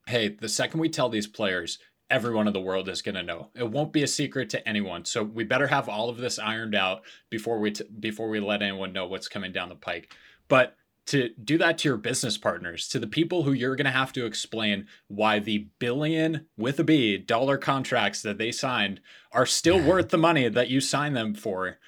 hey 0.09 0.29
the 0.29 0.49
second 0.49 0.81
we 0.81 0.89
tell 0.89 1.09
these 1.09 1.29
players 1.29 1.79
everyone 2.11 2.47
in 2.47 2.53
the 2.53 2.61
world 2.61 2.89
is 2.89 3.03
going 3.03 3.15
to 3.15 3.23
know. 3.23 3.51
It 3.55 3.71
won't 3.71 3.93
be 3.93 4.03
a 4.03 4.09
secret 4.09 4.51
to 4.51 4.69
anyone. 4.69 5.05
So 5.05 5.23
we 5.23 5.45
better 5.45 5.69
have 5.69 5.89
all 5.89 6.09
of 6.09 6.19
this 6.19 6.39
ironed 6.39 6.75
out 6.75 7.03
before 7.31 7.59
we 7.59 7.71
t- 7.71 7.85
before 8.01 8.29
we 8.29 8.41
let 8.41 8.63
anyone 8.63 8.93
know 8.93 9.07
what's 9.07 9.29
coming 9.29 9.53
down 9.53 9.69
the 9.69 9.77
pike. 9.77 10.15
But 10.49 10.77
to 11.07 11.31
do 11.43 11.59
that 11.59 11.79
to 11.79 11.89
your 11.89 11.97
business 11.97 12.37
partners, 12.39 12.87
to 12.89 12.99
the 12.99 13.07
people 13.07 13.43
who 13.43 13.53
you're 13.53 13.77
going 13.77 13.87
to 13.87 13.91
have 13.91 14.13
to 14.13 14.27
explain 14.27 14.87
why 15.09 15.39
the 15.39 15.69
billion 15.79 16.47
with 16.57 16.79
a 16.79 16.85
B 16.85 17.17
dollar 17.19 17.59
contracts 17.59 18.23
that 18.23 18.39
they 18.39 18.53
signed 18.53 19.01
are 19.33 19.47
still 19.47 19.83
worth 19.83 20.11
the 20.11 20.19
money 20.19 20.49
that 20.49 20.69
you 20.69 20.81
signed 20.81 21.17
them 21.17 21.35
for. 21.35 21.79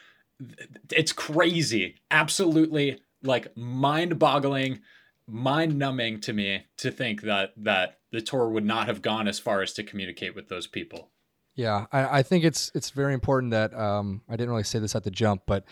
It's 0.90 1.12
crazy. 1.12 1.96
Absolutely 2.10 3.00
like 3.22 3.56
mind-boggling 3.56 4.80
mind 5.28 5.78
numbing 5.78 6.20
to 6.20 6.32
me 6.32 6.64
to 6.78 6.90
think 6.90 7.22
that 7.22 7.52
that 7.56 7.98
the 8.10 8.20
tour 8.20 8.48
would 8.48 8.64
not 8.64 8.86
have 8.86 9.02
gone 9.02 9.26
as 9.28 9.38
far 9.38 9.62
as 9.62 9.72
to 9.74 9.82
communicate 9.82 10.34
with 10.34 10.48
those 10.48 10.66
people. 10.66 11.10
Yeah, 11.54 11.86
I, 11.92 12.18
I 12.18 12.22
think 12.22 12.44
it's 12.44 12.70
it's 12.74 12.90
very 12.90 13.14
important 13.14 13.50
that 13.52 13.74
um, 13.74 14.22
I 14.28 14.32
didn't 14.36 14.50
really 14.50 14.62
say 14.64 14.78
this 14.78 14.94
at 14.94 15.04
the 15.04 15.10
jump, 15.10 15.42
but 15.46 15.64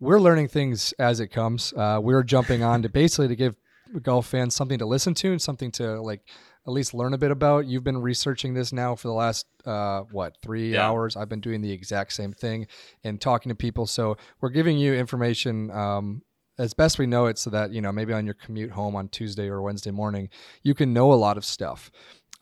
we're 0.00 0.20
learning 0.20 0.48
things 0.48 0.92
as 0.98 1.20
it 1.20 1.28
comes. 1.28 1.72
Uh, 1.76 2.00
we're 2.02 2.22
jumping 2.22 2.62
on 2.62 2.82
to 2.82 2.88
basically 3.02 3.28
to 3.28 3.36
give 3.36 3.54
golf 4.02 4.26
fans 4.26 4.54
something 4.54 4.78
to 4.78 4.86
listen 4.86 5.14
to 5.14 5.30
and 5.32 5.42
something 5.42 5.70
to 5.72 6.00
like 6.00 6.22
at 6.66 6.72
least 6.72 6.94
learn 6.94 7.14
a 7.14 7.18
bit 7.18 7.30
about. 7.30 7.66
You've 7.66 7.84
been 7.84 7.98
researching 8.00 8.54
this 8.54 8.72
now 8.72 8.94
for 8.94 9.08
the 9.08 9.14
last 9.14 9.46
uh, 9.64 10.02
what 10.12 10.36
three 10.42 10.74
Yeah. 10.74 10.86
hours. 10.88 11.16
I've 11.16 11.28
been 11.28 11.40
doing 11.40 11.60
the 11.60 11.72
exact 11.72 12.12
same 12.12 12.32
thing 12.32 12.66
and 13.04 13.20
talking 13.20 13.50
to 13.50 13.56
people. 13.56 13.86
So 13.86 14.16
we're 14.40 14.50
giving 14.50 14.78
you 14.78 14.94
information 14.94 15.70
um, 15.70 16.22
as 16.60 16.74
best 16.74 16.98
we 16.98 17.06
know 17.06 17.26
it, 17.26 17.38
so 17.38 17.50
that 17.50 17.72
you 17.72 17.80
know 17.80 17.90
maybe 17.90 18.12
on 18.12 18.24
your 18.24 18.34
commute 18.34 18.70
home 18.70 18.94
on 18.94 19.08
Tuesday 19.08 19.48
or 19.48 19.62
Wednesday 19.62 19.90
morning, 19.90 20.28
you 20.62 20.74
can 20.74 20.92
know 20.92 21.12
a 21.12 21.14
lot 21.14 21.36
of 21.36 21.44
stuff. 21.44 21.90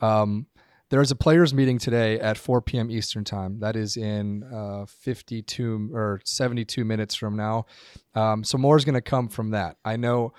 Um, 0.01 0.47
there's 0.89 1.11
a 1.11 1.15
players 1.15 1.53
meeting 1.53 1.77
today 1.77 2.19
at 2.19 2.37
4 2.37 2.61
p.m. 2.61 2.89
Eastern 2.89 3.23
time. 3.23 3.59
That 3.59 3.75
is 3.75 3.95
in 3.95 4.43
uh, 4.43 4.85
52 4.87 5.91
or 5.93 6.19
72 6.25 6.83
minutes 6.83 7.13
from 7.13 7.35
now. 7.35 7.67
Um, 8.15 8.43
so 8.43 8.57
more 8.57 8.75
is 8.75 8.85
going 8.85 8.95
to 8.95 9.01
come 9.01 9.27
from 9.27 9.51
that. 9.51 9.77
I 9.85 9.97
know 9.97 10.33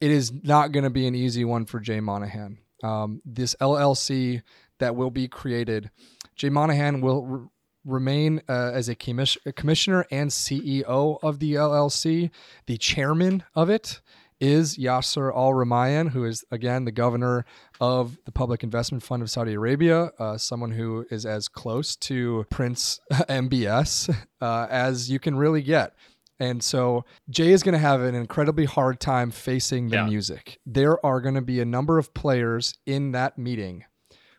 it 0.00 0.10
is 0.10 0.32
not 0.44 0.70
going 0.70 0.84
to 0.84 0.90
be 0.90 1.06
an 1.06 1.14
easy 1.14 1.44
one 1.44 1.66
for 1.66 1.80
Jay 1.80 1.98
Monahan. 2.00 2.58
Um, 2.84 3.20
this 3.24 3.56
LLC 3.60 4.42
that 4.78 4.94
will 4.94 5.10
be 5.10 5.26
created, 5.26 5.90
Jay 6.36 6.50
Monahan 6.50 7.00
will 7.00 7.50
remain 7.84 8.42
uh, 8.48 8.70
as 8.74 8.88
a, 8.88 8.94
commis- 8.94 9.36
commissioner 9.56 10.06
and 10.10 10.30
CEO 10.30 11.18
of 11.22 11.38
the 11.38 11.54
LLC. 11.54 12.30
The 12.66 12.76
chairman 12.78 13.44
of 13.54 13.68
it 13.70 14.00
is 14.40 14.76
Yasser 14.76 15.34
Al 15.34 15.52
Rumayyan, 15.52 16.10
who 16.10 16.24
is 16.24 16.44
again 16.50 16.84
the 16.84 16.92
governor 16.92 17.44
of 17.80 18.18
the 18.24 18.32
Public 18.32 18.62
Investment 18.62 19.02
Fund 19.02 19.22
of 19.22 19.30
Saudi 19.30 19.54
Arabia, 19.54 20.10
uh, 20.18 20.36
someone 20.36 20.72
who 20.72 21.06
is 21.10 21.24
as 21.24 21.48
close 21.48 21.94
to 21.96 22.44
Prince 22.50 23.00
MBS 23.12 24.14
uh, 24.40 24.66
as 24.70 25.10
you 25.10 25.18
can 25.18 25.36
really 25.36 25.62
get. 25.62 25.94
And 26.40 26.64
so 26.64 27.04
Jay 27.30 27.52
is 27.52 27.62
going 27.62 27.74
to 27.74 27.78
have 27.78 28.00
an 28.02 28.16
incredibly 28.16 28.64
hard 28.64 28.98
time 28.98 29.30
facing 29.30 29.88
the 29.88 29.96
Yeah. 29.96 30.06
music. 30.06 30.58
There 30.66 31.04
are 31.06 31.20
going 31.20 31.36
to 31.36 31.40
be 31.40 31.60
a 31.60 31.64
number 31.64 31.96
of 31.96 32.12
players 32.12 32.74
in 32.84 33.12
that 33.12 33.38
meeting 33.38 33.84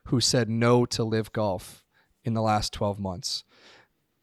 who 0.07 0.19
said 0.19 0.49
no 0.49 0.85
to 0.87 1.03
LIV 1.05 1.31
golf 1.31 1.84
in 2.25 2.33
the 2.33 2.41
last 2.41 2.73
12 2.73 2.99
months. 2.99 3.43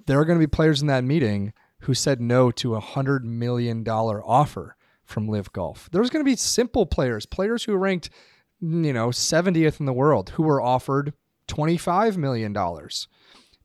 There 0.06 0.20
are 0.20 0.24
going 0.24 0.38
to 0.38 0.46
be 0.46 0.50
players 0.50 0.82
in 0.82 0.88
that 0.88 1.04
meeting 1.04 1.52
who 1.82 1.94
said 1.94 2.20
no 2.20 2.50
to 2.50 2.74
a 2.74 2.80
$100 2.80 3.22
million 3.22 3.86
offer 3.88 4.76
from 5.04 5.28
LIV 5.28 5.52
golf. 5.52 5.88
There's 5.92 6.10
going 6.10 6.24
to 6.24 6.30
be 6.30 6.36
simple 6.36 6.86
players, 6.86 7.26
players 7.26 7.64
who 7.64 7.76
ranked, 7.76 8.10
you 8.60 8.92
know, 8.92 9.08
70th 9.08 9.80
in 9.80 9.86
the 9.86 9.92
world 9.92 10.30
who 10.30 10.42
were 10.42 10.60
offered 10.60 11.12
$25 11.48 12.16
million. 12.16 12.56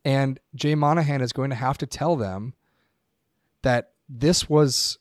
And 0.03 0.39
Jay 0.55 0.75
Monahan 0.75 1.21
is 1.21 1.33
going 1.33 1.49
to 1.49 1.55
have 1.55 1.77
to 1.79 1.85
tell 1.85 2.15
them 2.15 2.53
that 3.61 3.91
this 4.07 4.49
was 4.49 4.99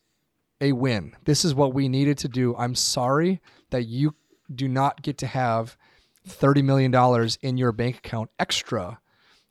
a 0.61 0.73
win. 0.73 1.15
This 1.25 1.45
is 1.45 1.55
what 1.55 1.75
we 1.75 1.89
needed 1.89 2.19
to 2.19 2.29
do. 2.29 2.57
I'm 2.57 2.75
sorry 2.75 3.41
that 3.71 3.85
you 3.85 4.15
do 4.53 4.69
not 4.69 5.03
get 5.03 5.19
to 5.19 5.27
have 5.27 5.77
$30 6.29 6.65
million 6.65 7.29
in 7.43 7.57
your 7.57 7.73
bank 7.73 7.99
account 7.99 8.31
extra. 8.39 8.99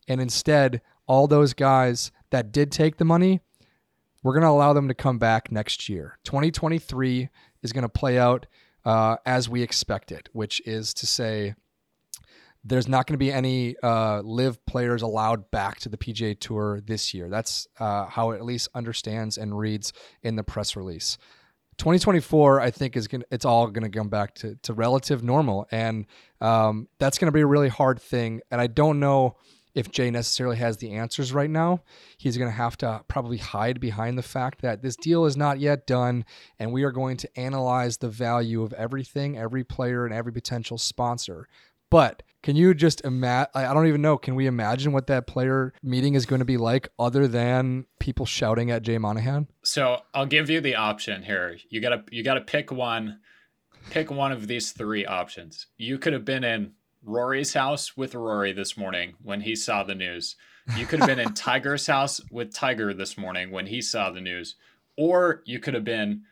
And 0.07 0.21
instead, 0.21 0.81
all 1.07 1.27
those 1.27 1.53
guys 1.53 2.11
that 2.31 2.51
did 2.51 2.71
take 2.71 2.97
the 2.97 3.05
money, 3.05 3.41
we're 4.23 4.33
going 4.33 4.43
to 4.43 4.49
allow 4.49 4.73
them 4.73 4.87
to 4.87 4.93
come 4.93 5.19
back 5.19 5.51
next 5.51 5.87
year. 5.87 6.17
2023 6.23 7.29
is 7.61 7.71
going 7.71 7.83
to 7.83 7.89
play 7.89 8.17
out 8.17 8.47
uh, 8.83 9.17
as 9.25 9.49
we 9.49 9.61
expect 9.61 10.11
it, 10.11 10.29
which 10.33 10.61
is 10.65 10.93
to 10.95 11.05
say, 11.07 11.55
there's 12.63 12.87
not 12.87 13.05
going 13.05 13.13
to 13.13 13.19
be 13.19 13.31
any 13.31 13.75
uh, 13.83 14.21
LIV 14.21 14.65
players 14.65 15.03
allowed 15.03 15.51
back 15.51 15.79
to 15.81 15.89
the 15.89 15.97
PGA 15.97 16.37
Tour 16.39 16.81
this 16.81 17.13
year. 17.13 17.29
That's 17.29 17.67
uh, 17.79 18.07
how 18.07 18.31
it 18.31 18.37
at 18.37 18.45
least 18.45 18.69
understands 18.73 19.37
and 19.37 19.57
reads 19.57 19.93
in 20.23 20.35
the 20.35 20.43
press 20.43 20.75
release. 20.75 21.19
2024, 21.77 22.61
I 22.61 22.71
think 22.71 22.95
is 22.95 23.07
gonna 23.07 23.25
it's 23.29 23.45
all 23.45 23.67
gonna 23.67 23.89
come 23.89 24.07
back 24.07 24.33
to 24.35 24.55
to 24.63 24.73
relative 24.73 25.23
normal, 25.23 25.67
and 25.71 26.05
um, 26.41 26.87
that's 26.99 27.17
gonna 27.17 27.33
be 27.33 27.41
a 27.41 27.45
really 27.45 27.67
hard 27.67 28.01
thing. 28.01 28.41
And 28.49 28.61
I 28.61 28.67
don't 28.67 28.99
know 28.99 29.35
if 29.75 29.91
Jay 29.91 30.09
necessarily 30.09 30.57
has 30.57 30.77
the 30.77 30.93
answers 30.93 31.33
right 31.33 31.49
now. 31.49 31.83
He's 32.17 32.37
gonna 32.37 32.51
have 32.51 32.77
to 32.77 33.03
probably 33.07 33.37
hide 33.37 33.79
behind 33.79 34.17
the 34.17 34.23
fact 34.23 34.61
that 34.61 34.81
this 34.81 34.95
deal 34.95 35.25
is 35.25 35.37
not 35.37 35.59
yet 35.59 35.85
done, 35.85 36.25
and 36.57 36.71
we 36.71 36.83
are 36.83 36.91
going 36.91 37.17
to 37.17 37.39
analyze 37.39 37.97
the 37.97 38.09
value 38.09 38.63
of 38.63 38.73
everything, 38.73 39.37
every 39.37 39.63
player, 39.63 40.05
and 40.05 40.13
every 40.13 40.31
potential 40.31 40.77
sponsor. 40.77 41.47
But 41.91 42.23
can 42.41 42.55
you 42.55 42.73
just 42.73 43.01
imagine? 43.05 43.49
I 43.55 43.73
don't 43.73 43.87
even 43.87 44.01
know. 44.01 44.17
Can 44.17 44.35
we 44.35 44.47
imagine 44.47 44.91
what 44.91 45.07
that 45.07 45.27
player 45.27 45.73
meeting 45.81 46.13
is 46.15 46.25
going 46.25 46.39
to 46.39 46.45
be 46.45 46.57
like, 46.57 46.89
other 46.99 47.27
than 47.27 47.85
people 47.99 48.25
shouting 48.25 48.71
at 48.71 48.83
Jay 48.83 48.97
Monahan? 48.97 49.47
So 49.63 50.01
I'll 50.13 50.25
give 50.25 50.49
you 50.49 50.61
the 50.61 50.75
option 50.75 51.23
here. 51.23 51.57
You 51.69 51.81
gotta 51.81 52.03
you 52.11 52.23
gotta 52.23 52.41
pick 52.41 52.71
one. 52.71 53.19
Pick 53.91 54.09
one 54.09 54.31
of 54.31 54.47
these 54.47 54.71
three 54.71 55.05
options. 55.05 55.67
You 55.77 55.99
could 55.99 56.13
have 56.13 56.25
been 56.25 56.43
in 56.43 56.73
Rory's 57.05 57.53
house 57.53 57.95
with 57.95 58.15
Rory 58.15 58.51
this 58.51 58.75
morning 58.77 59.13
when 59.21 59.41
he 59.41 59.55
saw 59.55 59.83
the 59.83 59.95
news. 59.95 60.35
You 60.77 60.85
could 60.85 60.99
have 60.99 61.07
been 61.07 61.19
in 61.19 61.33
Tiger's 61.35 61.85
house 61.87 62.19
with 62.31 62.53
Tiger 62.53 62.93
this 62.93 63.17
morning 63.17 63.51
when 63.51 63.67
he 63.67 63.81
saw 63.81 64.09
the 64.09 64.21
news. 64.21 64.55
Or 64.97 65.41
you 65.45 65.59
could 65.59 65.73
have 65.75 65.83
been 65.83 66.23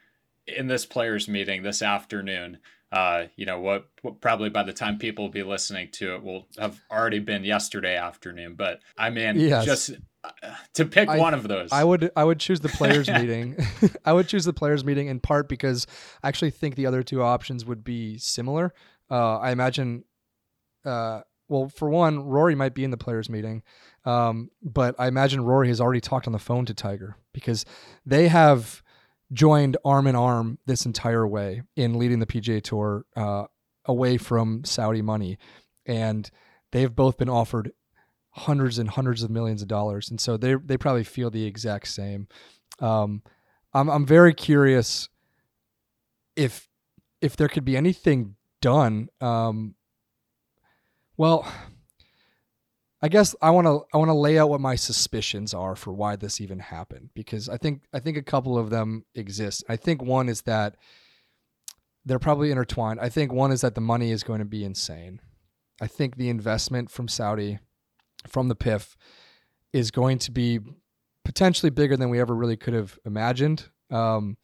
in 0.47 0.67
this 0.67 0.85
players 0.85 1.27
meeting 1.27 1.61
this 1.63 1.81
afternoon. 1.81 2.57
Uh, 2.91 3.25
you 3.35 3.45
know 3.45 3.59
what, 3.59 3.87
what? 4.01 4.21
Probably 4.21 4.49
by 4.49 4.63
the 4.63 4.73
time 4.73 4.97
people 4.97 5.25
will 5.25 5.31
be 5.31 5.43
listening 5.43 5.89
to 5.93 6.15
it, 6.15 6.23
will 6.23 6.47
have 6.59 6.79
already 6.91 7.19
been 7.19 7.43
yesterday 7.43 7.95
afternoon. 7.95 8.55
But 8.55 8.79
I 8.97 9.09
mean, 9.09 9.35
Yes. 9.39 9.65
just 9.65 9.91
uh, 10.23 10.29
to 10.75 10.85
pick 10.85 11.09
I- 11.09 11.17
one 11.17 11.33
of 11.33 11.47
those. 11.47 11.71
I 11.71 11.83
would 11.83 12.11
I 12.15 12.23
would 12.23 12.39
choose 12.39 12.59
the 12.61 12.69
players 12.69 13.07
meeting. 13.19 13.57
I 14.05 14.13
would 14.13 14.27
choose 14.27 14.45
the 14.45 14.53
players 14.53 14.83
meeting 14.85 15.07
in 15.07 15.19
part 15.19 15.49
because 15.49 15.85
I 16.23 16.27
actually 16.27 16.51
think 16.51 16.75
the 16.75 16.85
other 16.85 17.03
two 17.03 17.21
options 17.23 17.65
would 17.65 17.83
be 17.83 18.17
similar. 18.17 18.73
Uh, 19.11 19.37
I 19.39 19.51
imagine, 19.51 20.03
uh, 20.85 21.21
well, 21.49 21.69
for 21.69 21.89
one, 21.89 22.19
Rory 22.25 22.55
might 22.55 22.73
be 22.73 22.83
in 22.83 22.91
the 22.91 22.97
players 22.97 23.29
meeting, 23.29 23.63
um, 24.05 24.49
but 24.61 24.95
I 24.97 25.07
imagine 25.07 25.43
Rory 25.43 25.67
has 25.67 25.81
already 25.81 26.01
talked 26.01 26.27
on 26.27 26.33
the 26.33 26.39
phone 26.39 26.65
to 26.65 26.73
Tiger 26.73 27.15
because 27.33 27.65
they 28.05 28.27
have 28.27 28.81
joined 29.31 29.77
arm 29.83 30.07
in 30.07 30.15
arm 30.15 30.57
this 30.65 30.85
entire 30.85 31.27
way 31.27 31.61
in 31.75 31.97
leading 31.97 32.19
the 32.19 32.25
PGA 32.25 32.61
Tour 32.61 33.05
uh, 33.15 33.45
away 33.85 34.17
from 34.17 34.63
Saudi 34.63 35.01
money, 35.01 35.37
and 35.85 36.29
they've 36.71 36.95
both 36.95 37.17
been 37.17 37.29
offered 37.29 37.71
hundreds 38.31 38.79
and 38.79 38.89
hundreds 38.89 39.21
of 39.21 39.29
millions 39.29 39.61
of 39.61 39.67
dollars, 39.67 40.09
and 40.09 40.19
so 40.19 40.37
they 40.37 40.55
they 40.55 40.77
probably 40.77 41.03
feel 41.03 41.29
the 41.29 41.45
exact 41.45 41.87
same. 41.87 42.27
Um, 42.79 43.21
I'm 43.73 43.89
I'm 43.89 44.05
very 44.05 44.33
curious 44.33 45.09
if 46.35 46.67
if 47.21 47.35
there 47.35 47.47
could 47.47 47.65
be 47.65 47.77
anything 47.77 48.35
done. 48.61 49.09
Um, 49.21 49.75
well, 51.17 51.47
I 53.01 53.09
guess 53.09 53.35
I 53.41 53.49
want 53.49 53.67
to 53.67 53.81
I 53.93 53.97
want 53.97 54.09
to 54.09 54.15
lay 54.15 54.39
out 54.39 54.49
what 54.49 54.61
my 54.61 54.75
suspicions 54.75 55.53
are 55.53 55.75
for 55.75 55.91
why 55.91 56.15
this 56.15 56.39
even 56.39 56.59
happened 56.59 57.09
because 57.13 57.49
I 57.49 57.57
think 57.57 57.83
I 57.93 57.99
think 57.99 58.15
a 58.15 58.23
couple 58.23 58.57
of 58.57 58.69
them 58.69 59.03
exist. 59.13 59.63
I 59.67 59.75
think 59.75 60.01
one 60.01 60.29
is 60.29 60.43
that 60.43 60.77
they're 62.05 62.19
probably 62.19 62.49
intertwined. 62.49 62.99
I 63.01 63.09
think 63.09 63.33
one 63.33 63.51
is 63.51 63.61
that 63.61 63.75
the 63.75 63.81
money 63.81 64.11
is 64.11 64.23
going 64.23 64.39
to 64.39 64.45
be 64.45 64.63
insane. 64.63 65.19
I 65.81 65.87
think 65.87 66.15
the 66.15 66.29
investment 66.29 66.89
from 66.89 67.07
Saudi 67.07 67.59
from 68.27 68.47
the 68.47 68.55
PIF 68.55 68.95
is 69.73 69.91
going 69.91 70.19
to 70.19 70.31
be 70.31 70.59
potentially 71.25 71.69
bigger 71.69 71.97
than 71.97 72.09
we 72.09 72.21
ever 72.21 72.33
really 72.33 72.57
could 72.57 72.73
have 72.73 72.97
imagined. 73.05 73.65
Um, 73.89 74.37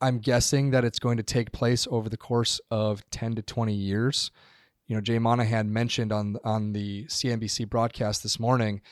I'm 0.00 0.18
guessing 0.18 0.70
that 0.70 0.84
it's 0.84 0.98
going 0.98 1.16
to 1.16 1.22
take 1.22 1.52
place 1.52 1.86
over 1.90 2.08
the 2.08 2.16
course 2.16 2.60
of 2.70 3.02
10 3.10 3.34
to 3.36 3.42
20 3.42 3.74
years. 3.74 4.30
You 4.86 4.94
know, 4.94 5.00
Jay 5.00 5.18
Monahan 5.18 5.72
mentioned 5.72 6.12
on 6.12 6.36
on 6.44 6.72
the 6.72 7.04
CNBC 7.06 7.68
broadcast 7.68 8.22
this 8.22 8.38
morning 8.38 8.82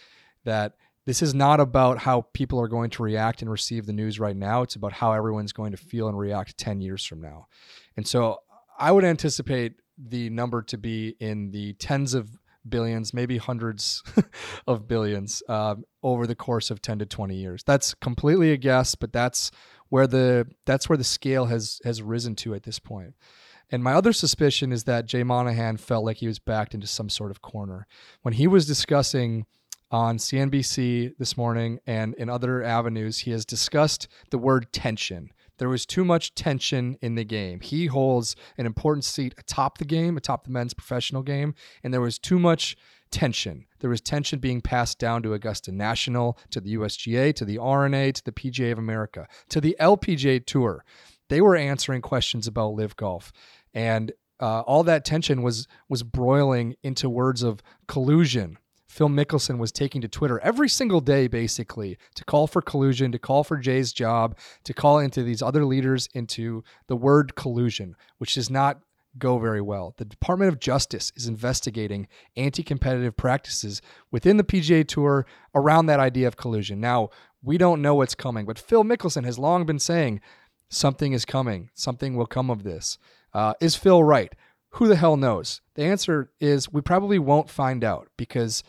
that 0.45 0.75
this 1.07 1.23
is 1.23 1.35
not 1.35 1.61
about 1.61 1.99
how 1.99 2.23
people 2.33 2.61
are 2.61 2.69
going 2.69 2.91
to 2.91 3.03
react 3.03 3.43
and 3.43 3.51
receive 3.51 3.87
the 3.87 3.93
news 3.93 4.19
right 4.19 4.37
now. 4.37 4.63
It's 4.63 4.75
about 4.75 4.95
how 4.95 5.13
everyone's 5.13 5.53
going 5.53 5.73
to 5.73 5.77
feel 5.77 6.09
and 6.09 6.19
react 6.19 6.57
10 6.57 6.81
years 6.81 7.05
from 7.05 7.21
now. 7.21 7.47
And 7.97 8.07
so 8.07 8.39
I 8.79 8.91
would 8.91 9.05
anticipate 9.05 9.75
the 9.99 10.31
number 10.31 10.63
to 10.63 10.79
be 10.79 11.15
in 11.21 11.51
the 11.51 11.75
tens 11.75 12.15
of 12.15 12.31
billions, 12.67 13.13
maybe 13.13 13.37
hundreds 13.37 14.03
of 14.67 14.89
billions 14.89 15.43
um, 15.49 15.85
over 16.03 16.27
the 16.27 16.35
course 16.35 16.71
of 16.71 16.81
10 16.81 17.01
to 17.01 17.07
20 17.07 17.37
years. 17.37 17.63
That's 17.63 17.95
completely 17.95 18.53
a 18.53 18.57
guess, 18.57 18.95
but 18.95 19.13
that's 19.13 19.51
where 19.91 20.07
the 20.07 20.47
that's 20.65 20.89
where 20.89 20.99
the 20.99 21.05
scale 21.05 21.47
has 21.47 21.81
has 21.85 22.03
risen 22.03 22.35
to 22.37 22.55
at 22.55 22.63
this 22.63 22.79
point. 22.79 23.15
And 23.71 23.83
my 23.83 23.95
other 23.95 24.13
suspicion 24.13 24.73
is 24.73 24.85
that 24.85 25.07
Jay 25.07 25.23
Monahan 25.23 25.77
felt 25.77 26.05
like 26.05 26.19
he 26.19 26.27
was 26.27 26.39
backed 26.39 26.75
into 26.75 26.87
some 26.87 27.09
sort 27.09 27.31
of 27.31 27.43
corner 27.43 27.87
when 28.23 28.35
he 28.35 28.47
was 28.47 28.67
discussing 28.67 29.47
on 29.91 30.19
CNBC 30.19 31.17
this 31.19 31.37
morning 31.37 31.79
and 31.87 32.15
in 32.15 32.29
other 32.29 32.63
avenues. 32.63 33.21
He 33.21 33.31
has 33.31 33.45
discussed 33.45 34.09
the 34.31 34.39
word 34.39 34.73
tension. 34.73 35.31
There 35.59 35.69
was 35.69 35.87
too 35.87 36.05
much 36.05 36.35
tension 36.35 36.99
in 37.01 37.15
the 37.15 37.25
game. 37.25 37.61
He 37.61 37.87
holds 37.87 38.35
an 38.59 38.67
important 38.67 39.05
seat 39.05 39.35
atop 39.39 39.79
the 39.79 39.85
game, 39.85 40.17
atop 40.17 40.45
the 40.45 40.51
men's 40.51 40.75
professional 40.75 41.23
game, 41.23 41.55
and 41.85 41.95
there 41.95 42.01
was 42.01 42.19
too 42.19 42.41
much 42.41 42.77
tension. 43.13 43.67
There 43.79 43.91
was 43.91 44.01
tension 44.01 44.41
being 44.41 44.61
passed 44.61 44.99
down 44.99 45.23
to 45.23 45.35
Augusta 45.35 45.71
National, 45.71 46.37
to 46.51 46.61
the 46.61 46.75
USGA, 46.75 47.33
to 47.37 47.45
the 47.45 47.59
R&A, 47.59 48.11
to 48.11 48.25
the 48.25 48.33
PGA 48.33 48.73
of 48.73 48.79
America, 48.79 49.29
to 49.51 49.61
the 49.61 49.77
LPGA 49.79 50.45
Tour. 50.45 50.85
They 51.29 51.41
were 51.41 51.57
answering 51.57 52.03
questions 52.03 52.47
about 52.47 52.75
LIV 52.75 52.97
golf. 52.97 53.33
And 53.73 54.13
uh, 54.41 54.61
all 54.61 54.83
that 54.85 55.05
tension 55.05 55.43
was 55.43 55.67
was 55.89 56.03
broiling 56.03 56.75
into 56.83 57.09
words 57.09 57.43
of 57.43 57.63
collusion. 57.87 58.59
Phil 58.87 59.09
Mickelson 59.09 59.59
was 59.59 59.73
taking 59.73 60.01
to 60.03 60.09
Twitter 60.09 60.39
every 60.41 60.69
single 60.69 61.01
day, 61.01 61.27
basically, 61.27 61.99
to 62.15 62.25
call 62.25 62.47
for 62.47 62.63
collusion, 62.63 63.11
to 63.11 63.19
call 63.19 63.43
for 63.43 63.57
Jay's 63.57 63.93
job, 63.93 64.39
to 64.63 64.73
call 64.73 65.01
into 65.01 65.25
these 65.25 65.43
other 65.43 65.65
leaders 65.65 66.09
into 66.15 66.63
the 66.87 66.95
word 66.95 67.35
collusion, 67.35 67.97
which 68.19 68.35
does 68.35 68.51
not 68.51 68.83
go 69.19 69.39
very 69.39 69.61
well. 69.61 69.95
The 69.97 70.05
Department 70.05 70.49
of 70.53 70.61
Justice 70.61 71.13
is 71.17 71.27
investigating 71.27 72.07
anti 72.37 72.63
competitive 72.63 73.17
practices 73.17 73.83
within 74.11 74.37
the 74.37 74.45
PGA 74.45 74.87
Tour 74.87 75.27
around 75.55 75.87
that 75.87 76.01
idea 76.01 76.29
of 76.29 76.37
collusion. 76.37 76.81
Now, 76.81 77.11
we 77.43 77.59
don't 77.59 77.83
know 77.83 77.95
what's 77.95 78.15
coming, 78.15 78.47
but 78.47 78.59
Phil 78.59 78.85
Mickelson 78.85 79.25
has 79.25 79.39
long 79.39 79.67
been 79.67 79.79
saying 79.79 80.21
something 80.75 81.13
is 81.13 81.25
coming, 81.25 81.71
something 81.75 82.17
will 82.17 82.27
come 82.27 82.51
of 82.51 82.63
this. 82.63 82.99
Uh, 83.33 83.55
is 83.61 83.77
Phil 83.77 84.03
right? 84.03 84.35
Who 84.71 84.89
the 84.89 84.97
hell 84.97 85.17
knows? 85.17 85.61
The 85.75 85.85
answer 85.85 86.31
is 86.41 86.73
we 86.73 86.81
probably 86.81 87.19
won't 87.19 87.49
find 87.49 87.85
out 87.85 88.09
because 88.17 88.63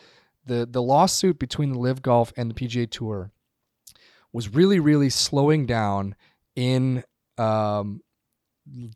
the 0.44 0.66
the 0.70 0.82
lawsuit 0.82 1.38
between 1.38 1.72
the 1.72 1.78
LIV 1.78 2.02
Golf 2.02 2.32
and 2.36 2.50
the 2.50 2.54
PGA 2.54 2.88
Tour 2.88 3.32
was 4.32 4.54
really, 4.54 4.78
really 4.78 5.10
slowing 5.10 5.66
down 5.66 6.14
in 6.54 7.02
um, 7.38 8.02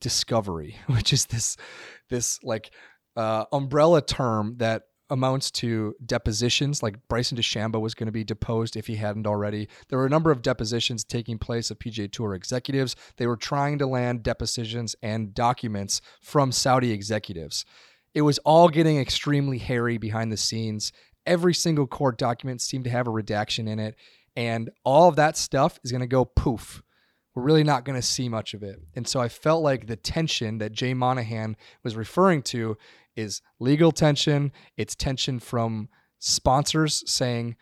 discovery, 0.01 0.77
which 0.87 1.13
is 1.13 1.27
this 1.27 1.57
this 2.09 2.39
like 2.43 2.71
uh, 3.17 3.45
umbrella 3.53 4.03
term 4.03 4.57
that 4.59 4.85
amounts 5.11 5.51
to 5.51 5.95
depositions. 6.05 6.83
Like 6.83 6.97
Bryson 7.09 7.37
DeChambeau 7.37 7.81
was 7.81 7.95
going 7.95 8.07
to 8.07 8.13
be 8.13 8.25
deposed 8.25 8.77
if 8.77 8.87
he 8.87 8.97
hadn't 8.97 9.27
already. 9.27 9.69
There 9.89 9.99
were 9.99 10.07
a 10.07 10.11
number 10.11 10.31
of 10.31 10.43
depositions 10.43 11.05
taking 11.05 11.39
place 11.39 11.71
of 11.71 11.79
PGA 11.79 12.11
Tour 12.11 12.35
executives. 12.35 12.97
They 13.17 13.27
were 13.27 13.37
trying 13.37 13.79
to 13.79 13.87
land 13.87 14.23
depositions 14.23 14.97
and 15.03 15.35
documents 15.35 16.01
from 16.23 16.53
Saudi 16.53 16.93
executives. 16.93 17.65
It 18.15 18.23
was 18.23 18.39
all 18.39 18.69
getting 18.69 18.99
extremely 18.99 19.59
hairy 19.59 19.99
behind 19.99 20.33
the 20.33 20.37
scenes. 20.37 20.93
Every 21.27 21.55
single 21.55 21.87
court 21.87 22.19
document 22.19 22.61
seemed 22.61 22.85
to 22.85 22.91
have 22.91 23.07
a 23.07 23.11
redaction 23.11 23.69
in 23.69 23.79
it. 23.79 23.97
And 24.37 24.71
all 24.85 25.09
of 25.09 25.17
that 25.17 25.37
stuff 25.37 25.79
is 25.85 25.91
going 25.91 26.01
to 26.01 26.07
go 26.07 26.25
poof 26.25 26.83
we're 27.35 27.43
really 27.43 27.65
not 27.65 27.85
going 27.85 28.01
to 28.01 28.07
see 28.07 28.29
much 28.29 28.55
of 28.55 28.63
it. 28.63 28.81
And 28.95 29.07
so 29.07 29.21
I 29.21 29.29
felt 29.29 29.63
like 29.63 29.87
the 29.87 29.97
tension 29.97 30.59
that 30.59 30.73
Jay 30.73 30.95
Monahan 30.95 31.57
was 31.85 31.97
referring 31.97 32.43
to 32.43 32.77
is 33.17 33.41
legal 33.59 33.93
tension. 33.93 34.53
It's 34.77 34.95
tension 34.95 35.39
from 35.39 35.89
sponsors 36.19 37.03
saying, 37.11 37.57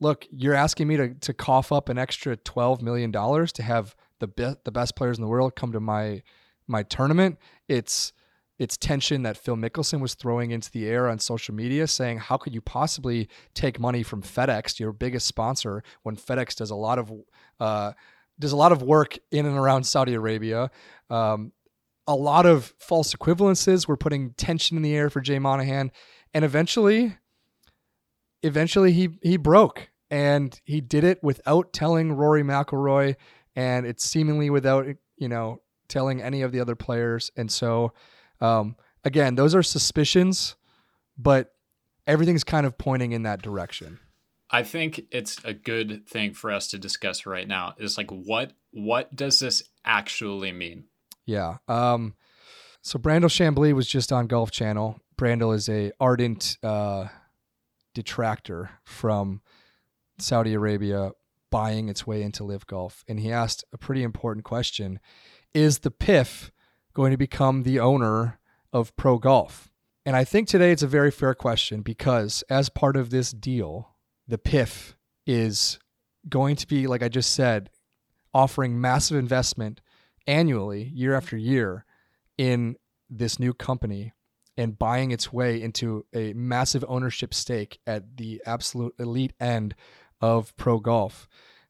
look, 0.00 0.26
you're 0.30 0.54
asking 0.54 0.88
me 0.88 0.96
to, 0.96 1.14
to 1.14 1.34
cough 1.34 1.70
up 1.72 1.88
an 1.88 1.98
extra 1.98 2.36
$12 2.36 2.82
million 2.82 3.12
to 3.12 3.62
have 3.62 3.94
the, 4.20 4.26
be- 4.26 4.54
the 4.64 4.72
best 4.72 4.96
players 4.96 5.18
in 5.18 5.22
the 5.22 5.28
world 5.28 5.54
come 5.54 5.72
to 5.72 5.80
my, 5.80 6.22
my 6.66 6.82
tournament. 6.82 7.38
It's, 7.68 8.12
it's 8.58 8.76
tension 8.76 9.22
that 9.22 9.36
Phil 9.36 9.56
Mickelson 9.56 10.00
was 10.00 10.14
throwing 10.14 10.50
into 10.50 10.70
the 10.70 10.86
air 10.86 11.08
on 11.08 11.18
social 11.18 11.54
media, 11.54 11.86
saying, 11.86 12.18
How 12.18 12.36
could 12.36 12.54
you 12.54 12.60
possibly 12.60 13.28
take 13.52 13.80
money 13.80 14.02
from 14.02 14.22
FedEx, 14.22 14.78
your 14.78 14.92
biggest 14.92 15.26
sponsor, 15.26 15.82
when 16.02 16.16
FedEx 16.16 16.54
does 16.56 16.70
a 16.70 16.76
lot 16.76 16.98
of 16.98 17.12
uh, 17.58 17.92
does 18.38 18.52
a 18.52 18.56
lot 18.56 18.72
of 18.72 18.82
work 18.82 19.18
in 19.30 19.46
and 19.46 19.56
around 19.56 19.84
Saudi 19.84 20.14
Arabia. 20.14 20.70
Um, 21.10 21.52
a 22.06 22.14
lot 22.14 22.46
of 22.46 22.74
false 22.78 23.14
equivalences 23.14 23.88
were 23.88 23.96
putting 23.96 24.32
tension 24.34 24.76
in 24.76 24.82
the 24.82 24.94
air 24.94 25.08
for 25.08 25.20
Jay 25.20 25.38
Monahan, 25.38 25.90
and 26.34 26.44
eventually, 26.44 27.16
eventually 28.42 28.92
he 28.92 29.10
he 29.22 29.36
broke, 29.36 29.90
and 30.10 30.58
he 30.64 30.80
did 30.80 31.04
it 31.04 31.22
without 31.22 31.72
telling 31.72 32.12
Rory 32.12 32.42
McIlroy, 32.42 33.16
and 33.56 33.86
it's 33.86 34.04
seemingly 34.04 34.50
without 34.50 34.86
you 35.16 35.28
know 35.28 35.60
telling 35.88 36.20
any 36.20 36.42
of 36.42 36.52
the 36.52 36.60
other 36.60 36.74
players. 36.74 37.30
And 37.36 37.50
so, 37.50 37.92
um, 38.40 38.76
again, 39.04 39.34
those 39.34 39.54
are 39.54 39.62
suspicions, 39.62 40.56
but 41.16 41.52
everything's 42.06 42.44
kind 42.44 42.66
of 42.66 42.76
pointing 42.76 43.12
in 43.12 43.22
that 43.22 43.42
direction. 43.42 44.00
I 44.54 44.62
think 44.62 45.06
it's 45.10 45.42
a 45.44 45.52
good 45.52 46.06
thing 46.06 46.32
for 46.32 46.52
us 46.52 46.68
to 46.68 46.78
discuss 46.78 47.26
right 47.26 47.48
now 47.48 47.74
is 47.76 47.98
like 47.98 48.08
what 48.10 48.52
what 48.70 49.14
does 49.16 49.40
this 49.40 49.64
actually 49.84 50.52
mean? 50.52 50.84
Yeah. 51.26 51.56
Um 51.66 52.14
so 52.80 52.96
Brandel 53.00 53.24
Chamblee 53.24 53.72
was 53.72 53.88
just 53.88 54.12
on 54.12 54.28
Golf 54.28 54.52
Channel. 54.52 55.00
Brandel 55.16 55.52
is 55.56 55.68
a 55.68 55.90
ardent 55.98 56.56
uh 56.62 57.08
detractor 57.94 58.70
from 58.84 59.42
Saudi 60.20 60.54
Arabia 60.54 61.10
buying 61.50 61.88
its 61.88 62.06
way 62.06 62.22
into 62.22 62.44
LIV 62.44 62.68
golf 62.68 63.04
and 63.08 63.18
he 63.18 63.32
asked 63.32 63.64
a 63.72 63.78
pretty 63.78 64.04
important 64.04 64.44
question 64.44 65.00
is 65.52 65.80
the 65.80 65.90
PIF 65.90 66.52
going 66.92 67.10
to 67.10 67.16
become 67.16 67.64
the 67.64 67.80
owner 67.80 68.38
of 68.72 68.94
pro 68.96 69.18
golf 69.18 69.72
and 70.04 70.16
i 70.16 70.24
think 70.24 70.48
today 70.48 70.72
it's 70.72 70.82
a 70.82 70.88
very 70.88 71.12
fair 71.12 71.32
question 71.32 71.80
because 71.80 72.42
as 72.50 72.68
part 72.68 72.96
of 72.96 73.10
this 73.10 73.30
deal 73.30 73.93
the 74.26 74.38
PIF 74.38 74.94
is 75.26 75.78
going 76.28 76.56
to 76.56 76.66
be, 76.66 76.86
like 76.86 77.02
I 77.02 77.08
just 77.08 77.32
said, 77.32 77.70
offering 78.32 78.80
massive 78.80 79.16
investment 79.16 79.80
annually, 80.26 80.90
year 80.94 81.14
after 81.14 81.36
year, 81.36 81.84
in 82.38 82.76
this 83.08 83.38
new 83.38 83.52
company 83.52 84.12
and 84.56 84.78
buying 84.78 85.10
its 85.10 85.32
way 85.32 85.60
into 85.60 86.06
a 86.14 86.32
massive 86.32 86.84
ownership 86.88 87.34
stake 87.34 87.80
at 87.86 88.16
the 88.16 88.40
absolute 88.46 88.94
elite 88.98 89.32
end 89.40 89.74
of 90.20 90.56
pro 90.56 90.78
golf. 90.78 91.28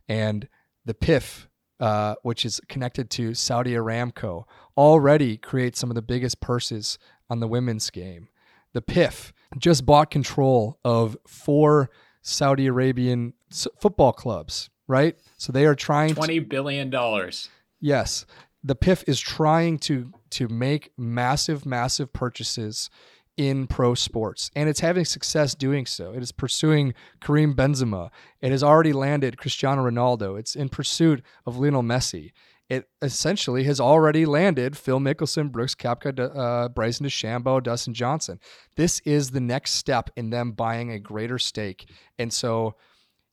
And 0.08 0.48
the 0.84 0.94
PIF, 0.94 1.46
uh, 1.80 2.16
which 2.22 2.44
is 2.44 2.60
connected 2.68 3.10
to 3.10 3.34
Saudi 3.34 3.72
Aramco, 3.72 4.44
already 4.76 5.36
creates 5.36 5.78
some 5.78 5.90
of 5.90 5.94
the 5.94 6.02
biggest 6.02 6.40
purses 6.40 6.98
on 7.30 7.40
the 7.40 7.48
women's 7.48 7.90
game. 7.90 8.28
The 8.74 8.82
PIF 8.82 9.32
just 9.58 9.86
bought 9.86 10.10
control 10.10 10.78
of 10.84 11.16
four 11.26 11.90
Saudi 12.24 12.66
Arabian 12.66 13.34
football 13.78 14.12
clubs, 14.12 14.70
right? 14.88 15.16
So 15.36 15.52
they 15.52 15.66
are 15.66 15.74
trying 15.74 16.14
twenty 16.14 16.40
billion 16.40 16.90
dollars. 16.90 17.50
Yes, 17.80 18.24
the 18.64 18.74
PIF 18.74 19.04
is 19.06 19.20
trying 19.20 19.78
to 19.80 20.10
to 20.30 20.48
make 20.48 20.90
massive, 20.96 21.64
massive 21.66 22.12
purchases 22.12 22.88
in 23.36 23.66
pro 23.66 23.94
sports, 23.94 24.50
and 24.56 24.68
it's 24.68 24.80
having 24.80 25.04
success 25.04 25.54
doing 25.54 25.84
so. 25.84 26.12
It 26.12 26.22
is 26.22 26.32
pursuing 26.32 26.94
Karim 27.20 27.54
Benzema. 27.54 28.10
It 28.40 28.52
has 28.52 28.62
already 28.62 28.94
landed 28.94 29.36
Cristiano 29.36 29.84
Ronaldo. 29.84 30.38
It's 30.38 30.56
in 30.56 30.70
pursuit 30.70 31.22
of 31.44 31.58
Lionel 31.58 31.82
Messi 31.82 32.32
it 32.68 32.88
essentially 33.02 33.64
has 33.64 33.78
already 33.78 34.24
landed 34.24 34.76
Phil 34.76 34.98
Mickelson, 34.98 35.52
Brooks 35.52 35.74
Koepka, 35.74 36.36
uh, 36.36 36.68
Bryson 36.68 37.06
DeChambeau, 37.06 37.62
Dustin 37.62 37.92
Johnson. 37.92 38.40
This 38.76 39.00
is 39.00 39.30
the 39.30 39.40
next 39.40 39.72
step 39.72 40.10
in 40.16 40.30
them 40.30 40.52
buying 40.52 40.90
a 40.90 40.98
greater 40.98 41.38
stake. 41.38 41.88
And 42.18 42.32
so 42.32 42.76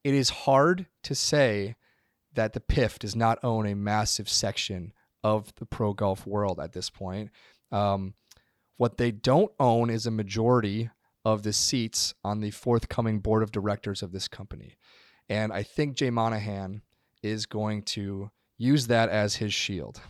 it 0.03 0.13
is 0.13 0.29
hard 0.29 0.87
to 1.03 1.15
say 1.15 1.75
that 2.33 2.53
the 2.53 2.59
PIF 2.59 2.99
does 2.99 3.15
not 3.15 3.39
own 3.43 3.65
a 3.65 3.75
massive 3.75 4.27
section 4.29 4.93
of 5.23 5.53
the 5.55 5.65
pro 5.65 5.93
golf 5.93 6.25
world 6.25 6.59
at 6.59 6.73
this 6.73 6.89
point. 6.89 7.29
Um, 7.71 8.15
what 8.77 8.97
they 8.97 9.11
don't 9.11 9.51
own 9.59 9.89
is 9.89 10.05
a 10.05 10.11
majority 10.11 10.89
of 11.23 11.43
the 11.43 11.53
seats 11.53 12.13
on 12.23 12.41
the 12.41 12.51
forthcoming 12.51 13.19
board 13.19 13.43
of 13.43 13.51
directors 13.51 14.01
of 14.01 14.11
this 14.11 14.27
company. 14.27 14.77
And 15.29 15.53
I 15.53 15.63
think 15.63 15.95
Jay 15.95 16.09
Monahan 16.09 16.81
is 17.21 17.45
going 17.45 17.83
to 17.83 18.31
use 18.61 18.87
that 18.87 19.09
as 19.09 19.35
his 19.35 19.53
shield. 19.53 20.01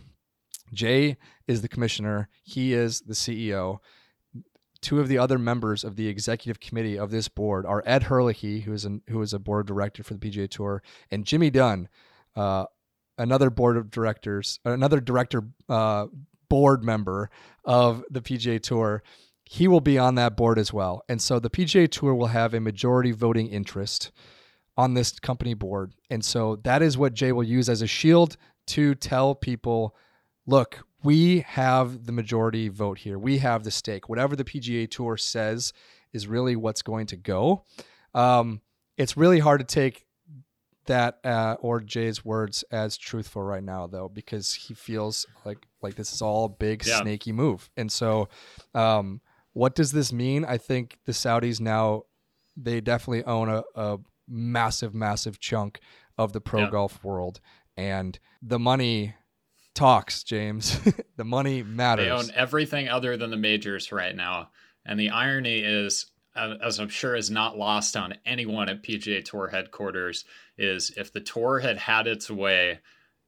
Jay 0.73 1.17
is 1.47 1.61
the 1.61 1.67
commissioner, 1.67 2.27
he 2.43 2.73
is 2.73 3.01
the 3.01 3.13
CEO. 3.13 3.79
Two 4.81 4.99
of 4.99 5.07
the 5.07 5.17
other 5.17 5.37
members 5.37 5.83
of 5.83 5.95
the 5.95 6.07
executive 6.07 6.59
committee 6.59 6.97
of 6.97 7.11
this 7.11 7.27
board 7.27 7.65
are 7.65 7.83
Ed 7.85 8.03
Herlihy, 8.03 8.61
who 8.61 8.73
is, 8.73 8.83
an, 8.83 9.03
who 9.09 9.21
is 9.21 9.33
a 9.33 9.39
board 9.39 9.67
director 9.67 10.03
for 10.03 10.15
the 10.15 10.19
PGA 10.19 10.49
Tour, 10.49 10.81
and 11.11 11.25
Jimmy 11.25 11.49
Dunn, 11.49 11.87
uh, 12.35 12.65
another 13.17 13.49
board 13.49 13.77
of 13.77 13.91
directors, 13.91 14.59
another 14.65 14.99
director 14.99 15.43
uh, 15.69 16.07
board 16.49 16.83
member 16.83 17.29
of 17.63 18.03
the 18.09 18.21
PGA 18.21 18.61
Tour. 18.61 19.03
He 19.45 19.67
will 19.67 19.81
be 19.81 19.97
on 19.97 20.15
that 20.15 20.35
board 20.35 20.57
as 20.57 20.73
well. 20.73 21.03
And 21.07 21.21
so 21.21 21.39
the 21.39 21.49
PGA 21.49 21.89
Tour 21.89 22.15
will 22.15 22.27
have 22.27 22.53
a 22.53 22.59
majority 22.59 23.11
voting 23.11 23.47
interest 23.47 24.11
on 24.81 24.95
this 24.95 25.19
company 25.19 25.53
board. 25.53 25.93
And 26.09 26.25
so 26.25 26.55
that 26.63 26.81
is 26.81 26.97
what 26.97 27.13
Jay 27.13 27.31
will 27.31 27.43
use 27.43 27.69
as 27.69 27.83
a 27.83 27.87
shield 27.87 28.35
to 28.67 28.95
tell 28.95 29.35
people 29.35 29.95
look, 30.47 30.79
we 31.03 31.41
have 31.41 32.07
the 32.07 32.11
majority 32.11 32.67
vote 32.67 32.97
here. 32.97 33.19
We 33.19 33.37
have 33.37 33.63
the 33.63 33.69
stake. 33.69 34.09
Whatever 34.09 34.35
the 34.35 34.43
PGA 34.43 34.89
Tour 34.89 35.17
says 35.17 35.71
is 36.13 36.25
really 36.25 36.55
what's 36.55 36.81
going 36.81 37.05
to 37.07 37.15
go. 37.15 37.63
Um, 38.15 38.61
it's 38.97 39.15
really 39.15 39.39
hard 39.39 39.59
to 39.59 39.65
take 39.65 40.05
that 40.87 41.19
uh, 41.23 41.57
or 41.59 41.79
Jay's 41.79 42.25
words 42.25 42.63
as 42.71 42.97
truthful 42.97 43.43
right 43.43 43.63
now, 43.63 43.85
though, 43.85 44.09
because 44.09 44.53
he 44.53 44.73
feels 44.73 45.27
like 45.45 45.59
like 45.83 45.93
this 45.93 46.11
is 46.11 46.23
all 46.23 46.45
a 46.45 46.49
big 46.49 46.85
yeah. 46.85 47.01
snaky 47.01 47.31
move. 47.31 47.69
And 47.77 47.91
so, 47.91 48.29
um, 48.73 49.21
what 49.53 49.75
does 49.75 49.91
this 49.91 50.11
mean? 50.11 50.43
I 50.43 50.57
think 50.57 50.97
the 51.05 51.11
Saudis 51.11 51.61
now 51.61 52.03
they 52.57 52.81
definitely 52.81 53.23
own 53.25 53.47
a, 53.47 53.63
a 53.75 53.99
massive, 54.31 54.93
massive 54.93 55.39
chunk 55.39 55.79
of 56.17 56.33
the 56.33 56.41
pro 56.41 56.61
yeah. 56.61 56.69
golf 56.69 57.03
world. 57.03 57.39
And 57.77 58.17
the 58.41 58.59
money 58.59 59.15
talks, 59.73 60.23
James. 60.23 60.79
the 61.17 61.23
money 61.23 61.63
matters. 61.63 62.05
They 62.05 62.11
own 62.11 62.31
everything 62.35 62.89
other 62.89 63.17
than 63.17 63.31
the 63.31 63.37
majors 63.37 63.91
right 63.91 64.15
now. 64.15 64.49
And 64.85 64.99
the 64.99 65.09
irony 65.09 65.59
is, 65.59 66.07
as 66.35 66.79
I'm 66.79 66.89
sure 66.89 67.15
is 67.15 67.29
not 67.29 67.57
lost 67.57 67.95
on 67.95 68.15
anyone 68.25 68.69
at 68.69 68.83
PGA 68.83 69.23
Tour 69.23 69.47
headquarters, 69.47 70.25
is 70.57 70.91
if 70.97 71.13
the 71.13 71.21
tour 71.21 71.59
had 71.59 71.77
had 71.77 72.07
its 72.07 72.29
way 72.29 72.79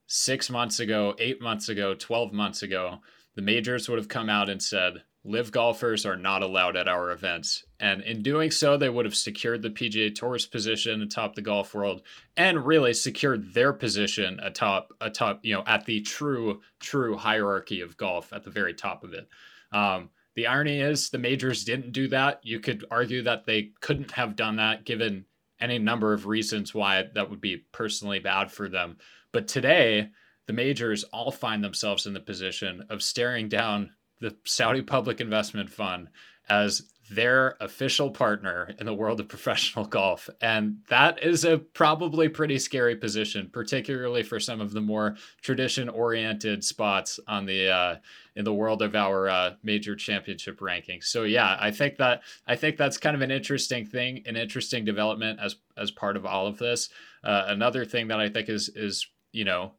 six 0.07 0.49
months 0.49 0.79
ago, 0.79 1.15
eight 1.19 1.41
months 1.41 1.69
ago, 1.69 1.93
12 1.93 2.33
months 2.33 2.63
ago, 2.63 2.99
the 3.35 3.41
majors 3.41 3.89
would 3.89 3.97
have 3.97 4.07
come 4.07 4.29
out 4.29 4.49
and 4.49 4.61
said, 4.61 5.03
LIV 5.25 5.51
golfers 5.51 6.05
are 6.05 6.17
not 6.17 6.43
allowed 6.43 6.75
at 6.75 6.89
our 6.89 7.11
events. 7.11 7.63
And 7.79 8.01
in 8.01 8.21
doing 8.21 8.51
so, 8.51 8.75
they 8.75 8.89
would 8.89 9.05
have 9.05 9.15
secured 9.15 9.61
the 9.61 9.69
PGA 9.69 10.13
Tour's 10.13 10.45
position 10.45 11.01
atop 11.01 11.35
the 11.35 11.41
golf 11.41 11.73
world 11.73 12.01
and 12.35 12.65
really 12.65 12.93
secured 12.93 13.53
their 13.53 13.71
position 13.71 14.39
atop 14.41 14.91
atop, 14.99 15.39
you 15.43 15.53
know, 15.53 15.63
at 15.65 15.85
the 15.85 16.01
true, 16.01 16.61
true 16.79 17.15
hierarchy 17.15 17.79
of 17.79 17.95
golf 17.95 18.33
at 18.33 18.43
the 18.43 18.49
very 18.49 18.73
top 18.73 19.03
of 19.03 19.13
it. 19.13 19.29
Um, 19.71 20.09
the 20.35 20.47
irony 20.47 20.81
is 20.81 21.09
the 21.09 21.17
majors 21.19 21.63
didn't 21.63 21.93
do 21.93 22.07
that. 22.09 22.41
You 22.43 22.59
could 22.59 22.85
argue 22.91 23.21
that 23.23 23.45
they 23.45 23.71
couldn't 23.79 24.11
have 24.11 24.35
done 24.35 24.57
that 24.57 24.83
given 24.83 25.25
any 25.61 25.79
number 25.79 26.11
of 26.11 26.25
reasons 26.25 26.73
why 26.73 27.05
that 27.13 27.29
would 27.29 27.39
be 27.39 27.63
personally 27.71 28.19
bad 28.19 28.51
for 28.51 28.67
them. 28.67 28.97
But 29.31 29.47
today, 29.47 30.09
the 30.47 30.53
majors 30.53 31.03
all 31.05 31.31
find 31.31 31.63
themselves 31.63 32.05
in 32.05 32.13
the 32.13 32.19
position 32.19 32.85
of 32.89 33.01
staring 33.01 33.47
down 33.47 33.91
the 34.23 34.35
Saudi 34.45 34.81
Public 34.81 35.19
Investment 35.19 35.69
Fund 35.69 36.07
as 36.49 36.93
their 37.11 37.57
official 37.59 38.09
partner 38.09 38.71
in 38.79 38.85
the 38.85 38.93
world 38.93 39.19
of 39.19 39.27
professional 39.35 39.83
golf. 39.83 40.29
And 40.41 40.77
that 40.87 41.21
is 41.21 41.43
a 41.43 41.57
probably 41.57 42.29
pretty 42.29 42.57
scary 42.57 42.95
position, 42.95 43.49
particularly 43.51 44.23
for 44.23 44.39
some 44.39 44.61
of 44.61 44.71
the 44.71 44.79
more 44.79 45.17
tradition 45.41 45.89
oriented 45.89 46.63
spots 46.63 47.19
on 47.27 47.45
the 47.45 47.69
uh, 47.69 47.95
in 48.37 48.45
the 48.45 48.53
world 48.53 48.81
of 48.81 48.95
our 48.95 49.27
uh, 49.27 49.55
major 49.61 49.93
championship 49.93 50.59
rankings. 50.61 51.03
So 51.03 51.23
yeah, 51.23 51.57
I 51.59 51.69
think 51.71 51.97
that 51.97 52.21
I 52.47 52.55
think 52.55 52.77
that's 52.77 52.97
kind 52.97 53.15
of 53.15 53.21
an 53.21 53.31
interesting 53.31 53.85
thing, 53.85 54.23
an 54.25 54.37
interesting 54.37 54.85
development 54.85 55.39
as 55.41 55.57
as 55.77 55.91
part 55.91 56.15
of 56.15 56.25
all 56.25 56.47
of 56.47 56.57
this. 56.57 56.87
Uh, 57.25 57.43
another 57.47 57.83
thing 57.83 58.07
that 58.07 58.21
I 58.21 58.29
think 58.29 58.47
is 58.47 58.69
is 58.69 59.05
you 59.33 59.43
know 59.43 59.73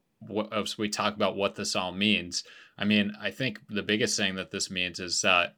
as 0.51 0.77
we 0.77 0.89
talk 0.89 1.15
about 1.15 1.35
what 1.35 1.55
this 1.55 1.75
all 1.75 1.91
means. 1.91 2.43
I 2.77 2.85
mean, 2.85 3.13
I 3.21 3.31
think 3.31 3.59
the 3.69 3.83
biggest 3.83 4.17
thing 4.17 4.35
that 4.35 4.51
this 4.51 4.69
means 4.69 4.99
is 4.99 5.21
that 5.21 5.55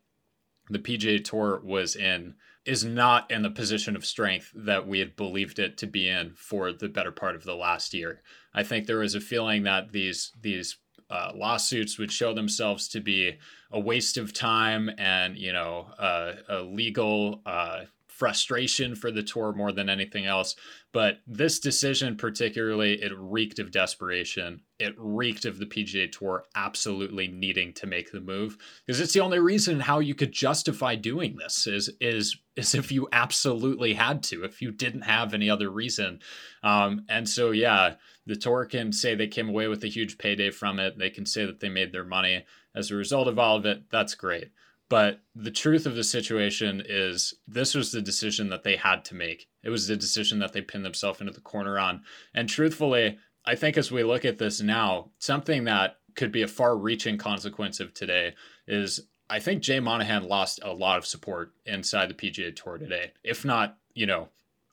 the 0.70 0.80
PGA 0.80 1.24
Tour 1.24 1.62
was 1.64 1.96
in 1.96 2.36
is 2.66 2.84
not 2.84 3.32
in 3.32 3.44
the 3.44 3.50
position 3.50 3.96
of 3.96 4.06
strength 4.06 4.52
that 4.54 4.86
we 4.86 5.00
had 5.00 5.16
believed 5.16 5.58
it 5.58 5.78
to 5.78 5.88
be 5.88 6.10
in 6.10 6.34
for 6.36 6.74
the 6.74 6.90
better 6.90 7.14
part 7.14 7.34
of 7.34 7.46
the 7.46 7.56
last 7.56 7.94
year. 7.94 8.22
I 8.54 8.64
think 8.64 8.86
there 8.86 8.98
was 8.98 9.16
a 9.16 9.22
feeling 9.22 9.64
that 9.64 9.94
these 9.94 10.34
these 10.42 10.78
uh, 11.10 11.32
lawsuits 11.34 11.98
would 11.98 12.12
show 12.12 12.34
themselves 12.34 12.90
to 12.90 13.00
be 13.00 13.38
a 13.72 13.80
waste 13.80 14.18
of 14.18 14.34
time 14.34 14.90
and 14.98 15.38
you 15.38 15.54
know 15.54 15.88
uh, 15.98 16.34
a 16.50 16.62
legal 16.62 17.42
uh, 17.46 17.86
frustration 18.18 18.96
for 18.96 19.12
the 19.12 19.22
tour 19.22 19.54
more 19.54 19.72
than 19.72 19.90
anything 19.90 20.26
else. 20.26 20.56
But 20.92 21.20
this 21.28 21.60
decision, 21.60 22.18
particularly, 22.18 22.94
it 22.94 23.12
reeked 23.16 23.60
of 23.60 23.70
desperation. 23.70 24.62
It 24.80 24.96
reeked 24.98 25.46
of 25.46 25.60
the 25.60 25.68
PGA 25.68 26.12
Tour 26.12 26.46
absolutely 26.56 27.28
needing 27.28 27.74
to 27.74 27.86
make 27.86 28.12
the 28.12 28.20
move 28.20 28.58
because 28.86 29.00
it's 29.00 29.14
the 29.14 29.20
only 29.20 29.38
reason 29.38 29.80
how 29.80 30.00
you 30.00 30.16
could 30.16 30.32
justify 30.32 30.96
doing 30.96 31.36
this 31.36 31.68
is 31.68 31.92
is 32.02 32.38
is 32.56 32.74
if 32.74 32.92
you 32.92 33.08
absolutely 33.12 33.94
had 33.94 34.24
to, 34.24 34.44
if 34.44 34.64
you 34.64 34.72
didn't 34.72 35.02
have 35.02 35.36
any 35.36 35.48
other 35.48 35.70
reason. 35.70 36.20
Um, 36.64 37.06
and 37.08 37.30
so, 37.30 37.52
yeah, 37.52 37.96
the 38.26 38.36
tour 38.36 38.66
can 38.66 38.92
say 38.92 39.14
they 39.14 39.28
came 39.28 39.50
away 39.50 39.68
with 39.68 39.84
a 39.84 39.88
huge 39.88 40.18
payday 40.18 40.50
from 40.50 40.80
it. 40.80 40.98
They 40.98 41.12
can 41.12 41.28
say 41.28 41.46
that 41.46 41.60
they 41.60 41.70
made 41.70 41.92
their 41.92 42.04
money 42.04 42.46
as 42.74 42.90
a 42.90 42.96
result 42.96 43.28
of 43.28 43.38
all 43.38 43.58
of 43.58 43.68
it. 43.68 43.84
That's 43.92 44.16
great. 44.16 44.50
But 44.90 45.20
the 45.36 45.52
truth 45.52 45.86
of 45.86 45.96
the 45.96 46.04
situation 46.04 46.82
is, 46.88 47.34
this 47.48 47.76
was 47.76 47.92
the 47.92 48.02
decision 48.02 48.50
that 48.50 48.64
they 48.64 48.78
had 48.78 49.04
to 49.06 49.16
make. 49.16 49.48
It 49.64 49.70
was 49.70 49.88
the 49.88 49.98
decision 49.98 50.40
that 50.40 50.54
they 50.54 50.62
pinned 50.62 50.86
themselves 50.86 51.20
into 51.20 51.34
the 51.34 51.42
corner 51.42 51.78
on. 51.78 52.04
And 52.34 52.48
truthfully, 52.48 53.18
I 53.46 53.56
think 53.56 53.78
as 53.78 53.92
we 53.92 54.04
look 54.04 54.24
at 54.24 54.38
this 54.38 54.62
now, 54.62 55.12
something 55.20 55.66
that 55.66 55.98
could 56.16 56.32
be 56.32 56.42
a 56.42 56.48
far 56.48 56.78
reaching 56.78 57.18
consequence 57.18 57.80
of 57.80 57.94
today 57.94 58.34
is 58.68 59.02
I 59.30 59.40
think 59.40 59.62
Jay 59.62 59.80
Monahan 59.80 60.28
lost 60.28 60.60
a 60.64 60.74
lot 60.74 60.98
of 60.98 61.06
support 61.06 61.52
inside 61.66 62.10
the 62.10 62.14
PGA 62.14 62.56
Tour 62.56 62.78
today, 62.78 63.12
if 63.24 63.44
not, 63.44 63.78
you 63.94 64.06
know, 64.06 64.30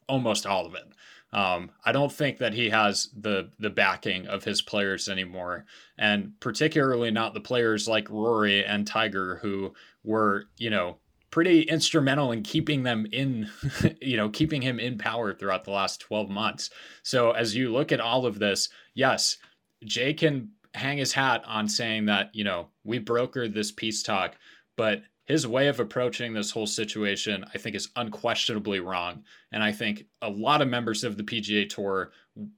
almost 0.08 0.46
all 0.46 0.66
of 0.66 0.74
it. 0.74 0.86
Um, 1.32 1.70
I 1.84 1.90
don't 1.90 2.12
think 2.12 2.38
that 2.38 2.54
he 2.54 2.70
has 2.70 3.08
the 3.16 3.50
the 3.58 3.70
backing 3.70 4.28
of 4.28 4.44
his 4.44 4.62
players 4.62 5.08
anymore, 5.08 5.64
and 5.98 6.38
particularly 6.38 7.10
not 7.10 7.34
the 7.34 7.40
players 7.40 7.88
like 7.88 8.08
Rory 8.08 8.64
and 8.64 8.86
Tiger 8.86 9.40
who 9.42 9.74
were, 10.04 10.44
you 10.58 10.70
know, 10.70 10.98
pretty 11.30 11.62
instrumental 11.62 12.30
in 12.30 12.42
keeping 12.42 12.84
them 12.84 13.06
in, 13.10 13.50
you 14.00 14.16
know, 14.16 14.28
keeping 14.28 14.62
him 14.62 14.78
in 14.78 14.96
power 14.96 15.34
throughout 15.34 15.64
the 15.64 15.70
last 15.70 16.00
12 16.00 16.28
months. 16.28 16.70
So 17.02 17.32
as 17.32 17.56
you 17.56 17.72
look 17.72 17.90
at 17.90 18.00
all 18.00 18.24
of 18.26 18.38
this, 18.38 18.68
yes, 18.94 19.36
Jay 19.84 20.14
can 20.14 20.50
hang 20.74 20.98
his 20.98 21.12
hat 21.12 21.42
on 21.46 21.68
saying 21.68 22.06
that, 22.06 22.30
you 22.34 22.44
know, 22.44 22.68
we 22.84 23.00
brokered 23.00 23.54
this 23.54 23.72
peace 23.72 24.02
talk, 24.02 24.36
but 24.76 25.02
his 25.24 25.46
way 25.46 25.68
of 25.68 25.80
approaching 25.80 26.34
this 26.34 26.50
whole 26.50 26.66
situation, 26.66 27.44
I 27.54 27.58
think, 27.58 27.74
is 27.74 27.88
unquestionably 27.96 28.80
wrong. 28.80 29.24
And 29.52 29.62
I 29.62 29.72
think 29.72 30.04
a 30.20 30.28
lot 30.28 30.60
of 30.60 30.68
members 30.68 31.02
of 31.02 31.16
the 31.16 31.22
PGA 31.22 31.68
Tour 31.68 32.12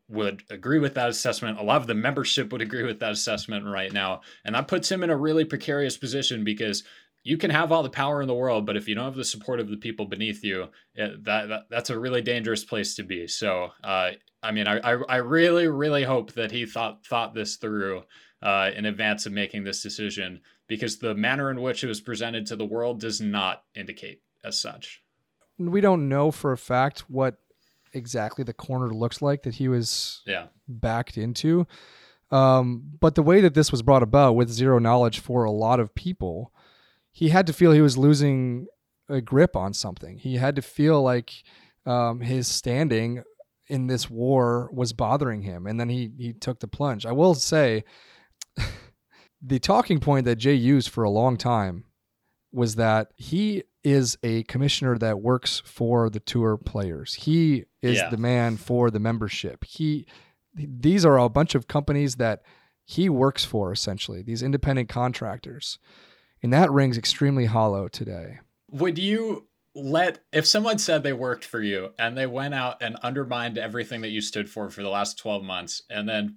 would 0.09 0.43
agree 0.51 0.81
with 0.81 0.95
that 0.95 1.09
assessment. 1.09 1.61
A 1.61 1.63
lot 1.63 1.81
of 1.81 1.87
the 1.87 1.95
membership 1.95 2.51
would 2.53 2.63
agree 2.63 2.83
with 2.83 2.99
that 3.01 3.13
assessment 3.13 3.65
right 3.67 3.93
now. 3.93 4.23
And 4.45 4.55
that 4.57 4.67
puts 4.67 4.91
him 4.91 5.05
in 5.05 5.11
a 5.11 5.17
really 5.17 5.45
precarious 5.45 5.97
position 5.97 6.43
because 6.43 6.83
you 7.27 7.37
can 7.37 7.51
have 7.51 7.73
all 7.73 7.83
the 7.83 7.91
power 7.91 8.23
in 8.23 8.29
the 8.29 8.35
world, 8.35 8.65
but 8.65 8.77
if 8.77 8.87
you 8.87 8.95
don't 8.95 9.07
have 9.07 9.17
the 9.17 9.25
support 9.25 9.59
of 9.59 9.69
the 9.69 9.77
people 9.77 10.07
beneath 10.07 10.45
you, 10.45 10.69
it, 10.95 11.25
that, 11.25 11.49
that, 11.49 11.63
that's 11.69 11.91
a 11.91 11.99
really 11.99 12.23
dangerous 12.23 12.65
place 12.65 12.95
to 12.95 13.03
be. 13.03 13.27
So, 13.27 13.71
uh, 13.83 14.13
I 14.45 14.53
mean, 14.53 14.69
I, 14.69 14.79
I, 14.79 14.93
I 15.09 15.17
really, 15.17 15.67
really 15.67 16.05
hope 16.05 16.35
that 16.35 16.53
he 16.53 16.67
thought 16.67 17.05
thought 17.05 17.35
this 17.35 17.57
through 17.57 18.05
uh, 18.43 18.71
in 18.77 18.85
advance 18.85 19.27
of 19.27 19.33
making 19.33 19.65
this 19.65 19.83
decision 19.83 20.41
because 20.69 21.01
the 21.01 21.17
manner 21.17 21.51
in 21.51 21.61
which 21.61 21.83
it 21.83 21.89
was 21.89 22.01
presented 22.01 22.47
to 22.47 22.55
the 22.55 22.65
world 22.65 23.01
does 23.01 23.21
not 23.21 23.65
indicate 23.75 24.23
as 24.45 24.61
such. 24.61 25.03
We 25.59 25.81
don't 25.81 26.09
know 26.09 26.31
for 26.31 26.53
a 26.53 26.59
fact 26.59 27.11
what 27.11 27.39
exactly 27.93 28.45
the 28.45 28.55
corner 28.55 28.95
looks 28.95 29.21
like 29.21 29.43
that 29.43 29.57
he 29.57 29.67
was 29.67 30.23
yeah. 30.27 30.47
backed 30.69 31.19
into. 31.19 31.67
Um, 32.31 32.85
but 33.01 33.17
the 33.17 33.23
way 33.23 33.41
that 33.41 33.55
this 33.55 33.73
was 33.73 33.83
brought 33.83 34.05
about 34.05 34.37
with 34.37 34.49
zero 34.49 34.79
knowledge 34.79 35.19
for 35.19 35.43
a 35.43 35.51
lot 35.51 35.81
of 35.81 35.93
people, 35.97 36.53
he 37.17 37.31
had 37.31 37.47
to 37.47 37.55
feel 37.55 37.73
he 37.73 37.81
was 37.81 37.97
losing 37.97 38.67
a 39.09 39.23
grip 39.23 39.57
on 39.57 39.73
something. 39.73 40.19
He 40.19 40.37
had 40.37 40.55
to 40.57 40.61
feel 40.61 41.01
like 41.03 41.33
um, 41.87 42.21
his 42.21 42.47
standing 42.47 43.23
in 43.69 43.87
this 43.87 44.11
war 44.11 44.69
was 44.71 44.93
bothering 44.93 45.41
him, 45.41 45.67
and 45.67 45.81
then 45.81 45.89
he 45.89 46.13
he 46.19 46.35
took 46.35 46.61
the 46.61 46.69
plunge. 46.69 47.07
I 47.07 47.13
will 47.13 47.35
say 47.35 47.85
the 49.43 49.59
talking 49.59 49.99
point 49.99 50.27
that 50.27 50.37
Jay 50.37 50.53
used 50.53 50.91
for 50.91 51.05
a 51.05 51.11
long 51.11 51.39
time 51.39 51.85
was 52.53 52.75
that 52.75 53.13
he 53.17 53.63
is 53.83 54.19
a 54.23 54.43
commissioner 54.43 54.99
that 54.99 55.23
works 55.23 55.63
for 55.65 56.11
the 56.11 56.21
tour 56.21 56.59
players. 56.59 57.15
He 57.15 57.65
is 57.81 57.97
yeah. 57.97 58.11
the 58.11 58.19
man 58.19 58.59
for 58.59 58.91
the 58.91 59.01
membership. 59.01 59.65
He 59.65 60.07
these 60.53 61.07
are 61.07 61.19
a 61.19 61.31
bunch 61.31 61.55
of 61.55 61.67
companies 61.67 62.17
that 62.17 62.43
he 62.85 63.09
works 63.09 63.43
for 63.43 63.73
essentially, 63.73 64.21
these 64.21 64.43
independent 64.43 64.91
contractors. 64.91 65.79
And 66.47 66.53
that 66.53 66.71
rings 66.71 66.97
extremely 66.97 67.47
hollow 67.47 67.89
today. 67.89 68.39
Would 68.71 69.01
you 69.01 69.49
let 69.75 70.21
if 70.33 70.47
someone 70.47 70.79
said 70.79 71.03
they 71.03 71.13
worked 71.13 71.45
for 71.45 71.61
you 71.61 71.91
and 71.99 72.17
they 72.17 72.29
went 72.29 72.55
out 72.55 72.81
and 72.81 72.95
undermined 73.03 73.59
everything 73.59 74.03
that 74.03 74.11
you 74.11 74.21
stood 74.21 74.49
for 74.49 74.71
for 74.71 74.81
the 74.85 74.89
last 74.89 75.19
12 75.19 75.43
months 75.43 75.83
and 75.91 76.09
then 76.09 76.37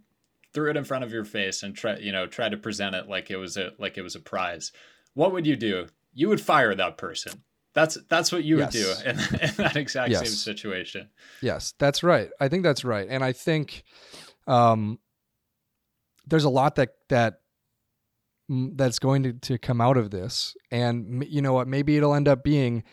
threw 0.51 0.71
it 0.71 0.77
in 0.77 0.83
front 0.83 1.03
of 1.03 1.13
your 1.13 1.25
face 1.25 1.61
and 1.61 1.75
try 1.75 1.95
you 1.97 2.11
know 2.11 2.25
try 2.25 2.49
to 2.49 2.57
present 2.57 2.95
it 2.95 3.07
like 3.07 3.29
it 3.29 3.37
was 3.37 3.55
a 3.55 3.71
like 3.77 3.99
it 3.99 4.01
was 4.01 4.15
a 4.15 4.19
prize 4.19 4.71
what 5.13 5.31
would 5.31 5.45
you 5.45 5.55
do 5.55 5.85
you 6.11 6.27
would 6.27 6.41
fire 6.41 6.73
that 6.73 6.97
person 6.97 7.43
that's 7.75 7.95
that's 8.09 8.31
what 8.31 8.43
you 8.43 8.57
yes. 8.57 8.73
would 8.73 8.81
do 8.81 9.09
in, 9.09 9.19
in 9.47 9.55
that 9.57 9.75
exact 9.75 10.09
yes. 10.09 10.21
same 10.21 10.55
situation 10.55 11.07
yes 11.43 11.75
that's 11.77 12.01
right 12.01 12.31
i 12.41 12.47
think 12.47 12.63
that's 12.63 12.83
right 12.83 13.07
and 13.11 13.23
i 13.23 13.31
think 13.31 13.83
um 14.47 14.97
there's 16.25 16.45
a 16.45 16.49
lot 16.49 16.77
that 16.77 16.95
that 17.09 17.41
that's 18.49 18.97
going 18.99 19.23
to, 19.23 19.33
to 19.33 19.57
come 19.57 19.79
out 19.79 19.95
of 19.97 20.09
this. 20.09 20.55
And 20.71 21.23
you 21.29 21.41
know 21.41 21.53
what? 21.53 21.67
Maybe 21.67 21.97
it'll 21.97 22.15
end 22.15 22.27
up 22.27 22.43
being 22.43 22.83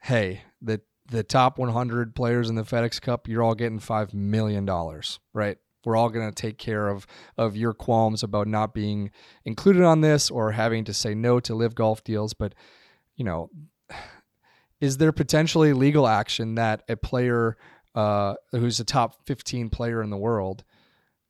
hey 0.00 0.42
the 0.62 0.80
the 1.10 1.22
top 1.22 1.58
100 1.58 2.14
players 2.14 2.48
in 2.48 2.54
the 2.54 2.62
FedEx 2.62 3.00
Cup 3.00 3.26
you're 3.26 3.42
all 3.42 3.56
getting 3.56 3.80
5 3.80 4.14
million 4.14 4.64
dollars 4.64 5.18
right? 5.32 5.58
We're 5.84 5.96
all 5.96 6.10
going 6.10 6.28
to 6.28 6.34
take 6.34 6.58
care 6.58 6.88
of 6.88 7.06
of 7.36 7.56
your 7.56 7.74
qualms 7.74 8.22
about 8.22 8.46
not 8.46 8.74
being 8.74 9.10
included 9.44 9.82
on 9.82 10.00
this 10.00 10.30
or 10.30 10.52
having 10.52 10.84
to 10.84 10.94
say 10.94 11.14
no 11.14 11.40
to 11.40 11.54
LIV 11.54 11.74
golf 11.74 12.04
deals. 12.04 12.34
But 12.34 12.54
you 13.16 13.24
know 13.24 13.50
is 14.80 14.98
there 14.98 15.12
potentially 15.12 15.72
legal 15.72 16.06
action 16.06 16.54
that 16.54 16.82
a 16.88 16.96
player 16.96 17.56
uh, 17.94 18.34
who's 18.52 18.78
a 18.78 18.84
top 18.84 19.26
15 19.26 19.70
player 19.70 20.02
in 20.02 20.10
the 20.10 20.16
world 20.16 20.62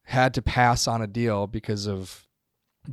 had 0.02 0.34
to 0.34 0.42
pass 0.42 0.86
on 0.86 1.00
a 1.00 1.06
deal 1.06 1.46
because 1.46 1.86
of 1.86 2.27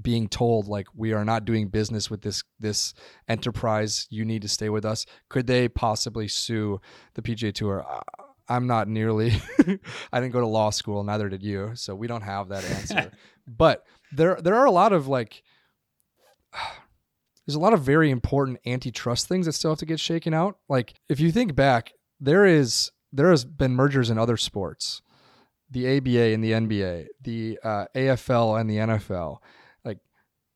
being 0.01 0.27
told 0.27 0.67
like 0.67 0.87
we 0.95 1.13
are 1.13 1.25
not 1.25 1.45
doing 1.45 1.69
business 1.69 2.09
with 2.09 2.21
this 2.21 2.43
this 2.59 2.93
enterprise. 3.27 4.07
You 4.09 4.25
need 4.25 4.41
to 4.41 4.47
stay 4.47 4.69
with 4.69 4.85
us. 4.85 5.05
Could 5.29 5.47
they 5.47 5.67
possibly 5.67 6.27
sue 6.27 6.81
the 7.13 7.21
PGA 7.21 7.53
Tour? 7.53 7.85
I'm 8.47 8.67
not 8.67 8.87
nearly 8.87 9.33
I 10.13 10.19
didn't 10.19 10.33
go 10.33 10.41
to 10.41 10.47
law 10.47 10.69
school 10.69 11.03
neither 11.03 11.29
did 11.29 11.41
you 11.41 11.71
so 11.75 11.95
we 11.95 12.07
don't 12.07 12.21
have 12.21 12.49
that 12.49 12.63
answer. 12.65 13.11
But 13.47 13.85
there 14.11 14.41
there 14.41 14.55
are 14.55 14.65
a 14.65 14.71
lot 14.71 14.91
of 14.91 15.07
like 15.07 15.43
there's 17.45 17.55
a 17.55 17.59
lot 17.59 17.73
of 17.73 17.81
very 17.81 18.09
important 18.09 18.57
antitrust 18.65 19.27
things 19.27 19.45
that 19.45 19.53
still 19.53 19.71
have 19.71 19.79
to 19.79 19.85
get 19.85 19.99
shaken 19.99 20.33
out. 20.33 20.57
Like 20.67 20.95
if 21.07 21.19
you 21.19 21.31
think 21.31 21.55
back 21.55 21.93
there 22.19 22.43
is 22.45 22.91
there 23.13 23.29
has 23.29 23.45
been 23.45 23.75
mergers 23.75 24.09
in 24.09 24.17
other 24.17 24.35
sports. 24.35 25.01
The 25.69 25.97
ABA 25.97 26.33
and 26.33 26.43
the 26.43 26.51
NBA 26.51 27.07
the 27.21 27.59
uh, 27.63 27.85
AFL 27.95 28.59
and 28.59 28.69
the 28.69 28.77
NFL 28.77 29.37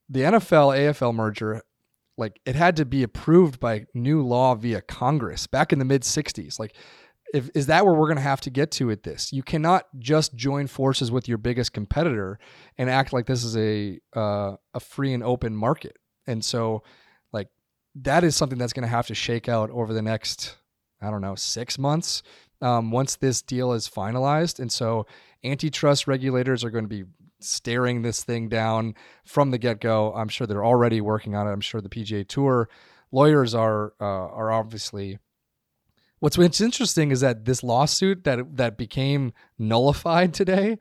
the 0.10 0.22
NFL 0.22 0.76
AFL 0.78 1.14
merger 1.14 1.62
like 2.18 2.42
it 2.46 2.56
had 2.56 2.76
to 2.76 2.86
be 2.86 3.04
approved 3.04 3.60
by 3.60 3.86
new 3.94 4.22
law 4.22 4.56
via 4.56 4.82
Congress 4.82 5.48
back 5.48 5.72
in 5.72 5.80
the 5.80 5.86
mid 5.86 6.02
60s 6.02 6.60
like 6.60 6.76
if, 7.34 7.50
is 7.54 7.68
that 7.68 7.86
where 7.86 7.94
we're 7.94 8.08
going 8.08 8.18
to 8.18 8.24
have 8.24 8.42
to 8.42 8.50
get 8.50 8.72
to 8.72 8.88
with 8.88 9.04
this? 9.04 9.32
You 9.32 9.44
cannot 9.44 9.86
just 10.00 10.36
join 10.36 10.68
forces 10.68 11.12
with 11.12 11.28
your 11.28 11.38
biggest 11.38 11.74
competitor 11.74 12.40
and 12.78 12.90
act 12.90 13.14
like 13.14 13.26
this 13.26 13.44
is 13.44 13.56
a 13.58 14.00
uh, 14.16 14.56
a 14.74 14.80
free 14.80 15.14
and 15.14 15.24
open 15.24 15.56
market. 15.56 15.98
And 16.28 16.44
so, 16.44 16.84
like 17.32 17.50
that 17.96 18.24
is 18.24 18.36
something 18.36 18.58
that's 18.58 18.74
going 18.74 18.84
to 18.84 18.90
have 18.90 19.08
to 19.08 19.16
shake 19.16 19.48
out 19.48 19.70
over 19.72 19.94
the 19.94 20.02
next, 20.02 20.58
I 21.02 21.12
don't 21.12 21.22
know, 21.22 21.36
six 21.36 21.78
months 21.78 22.24
um, 22.62 22.92
once 22.92 23.16
this 23.16 23.42
deal 23.42 23.74
is 23.74 23.88
finalized. 23.88 24.60
And 24.60 24.72
so, 24.72 25.06
antitrust 25.44 26.08
regulators 26.08 26.64
are 26.64 26.72
going 26.72 26.86
to 26.86 26.90
be 26.90 27.04
staring 27.40 28.02
this 28.02 28.24
thing 28.24 28.50
down 28.50 28.96
from 29.26 29.52
the 29.52 29.58
get 29.58 29.82
go. 29.82 30.14
I'm 30.14 30.30
sure 30.30 30.48
they're 30.48 30.66
already 30.66 31.02
working 31.02 31.36
on 31.36 31.48
it. 31.48 31.52
I'm 31.52 31.62
sure 31.62 31.82
the 31.82 31.90
PGA 31.90 32.28
Tour 32.28 32.70
lawyers 33.12 33.56
are 33.56 33.94
uh, 34.00 34.06
are 34.06 34.52
obviously 34.52 35.20
What's 36.20 36.38
what's 36.38 36.60
interesting 36.60 37.12
is 37.12 37.22
that 37.22 37.46
this 37.46 37.64
lawsuit 37.64 38.26
that 38.26 38.58
that 38.58 38.78
became 38.78 39.34
nullified 39.58 40.34
today 40.34 40.78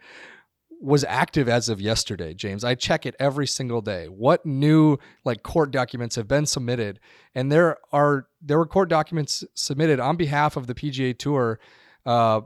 was 0.81 1.05
active 1.05 1.49
as 1.49 1.68
of 1.68 1.81
yesterday, 1.81 2.35
James. 2.35 2.62
I 2.64 2.75
check 2.75 3.07
it 3.07 3.14
every 3.18 3.47
single 3.47 3.81
day. 3.81 4.07
What 4.07 4.44
new 4.44 4.99
like 5.25 5.42
court 5.42 5.71
documents 5.71 6.16
have 6.16 6.29
been 6.29 6.47
submitted? 6.47 6.99
And 7.35 7.53
there 7.53 7.79
are 7.92 8.27
there 8.42 8.59
were 8.59 8.66
court 8.66 8.88
documents 8.88 9.44
submitted 9.55 10.01
on 10.01 10.16
behalf 10.16 10.57
of 10.57 10.66
the 10.66 10.75
PGA 10.75 11.16
Tour 11.16 11.61
uh, 12.05 12.40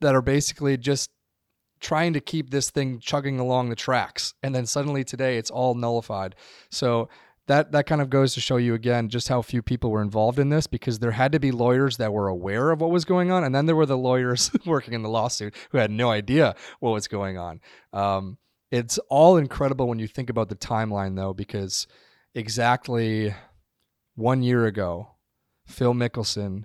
that 0.00 0.14
are 0.14 0.22
basically 0.22 0.76
just 0.76 1.10
trying 1.80 2.12
to 2.12 2.20
keep 2.20 2.50
this 2.50 2.70
thing 2.70 2.98
chugging 2.98 3.38
along 3.38 3.68
the 3.68 3.76
tracks. 3.76 4.34
And 4.42 4.54
then 4.54 4.66
suddenly 4.66 5.04
today 5.04 5.38
it's 5.38 5.50
all 5.50 5.74
nullified. 5.74 6.34
So 6.70 7.08
that 7.48 7.72
that 7.72 7.86
kind 7.86 8.00
of 8.00 8.08
goes 8.08 8.34
to 8.34 8.40
show 8.40 8.56
you 8.56 8.74
again 8.74 9.08
just 9.08 9.28
how 9.28 9.42
few 9.42 9.62
people 9.62 9.90
were 9.90 10.02
involved 10.02 10.38
in 10.38 10.50
this 10.50 10.66
because 10.66 11.00
there 11.00 11.10
had 11.10 11.32
to 11.32 11.40
be 11.40 11.50
lawyers 11.50 11.96
that 11.96 12.12
were 12.12 12.28
aware 12.28 12.70
of 12.70 12.80
what 12.80 12.90
was 12.90 13.04
going 13.04 13.32
on 13.32 13.42
and 13.42 13.54
then 13.54 13.66
there 13.66 13.74
were 13.74 13.86
the 13.86 13.98
lawyers 13.98 14.50
working 14.66 14.94
in 14.94 15.02
the 15.02 15.08
lawsuit 15.08 15.54
who 15.70 15.78
had 15.78 15.90
no 15.90 16.10
idea 16.10 16.54
what 16.78 16.90
was 16.90 17.08
going 17.08 17.36
on 17.36 17.60
um, 17.92 18.38
it's 18.70 18.98
all 19.08 19.36
incredible 19.36 19.88
when 19.88 19.98
you 19.98 20.06
think 20.06 20.30
about 20.30 20.48
the 20.48 20.54
timeline 20.54 21.16
though 21.16 21.32
because 21.32 21.86
exactly 22.34 23.34
one 24.14 24.42
year 24.42 24.66
ago 24.66 25.08
phil 25.66 25.94
mickelson 25.94 26.64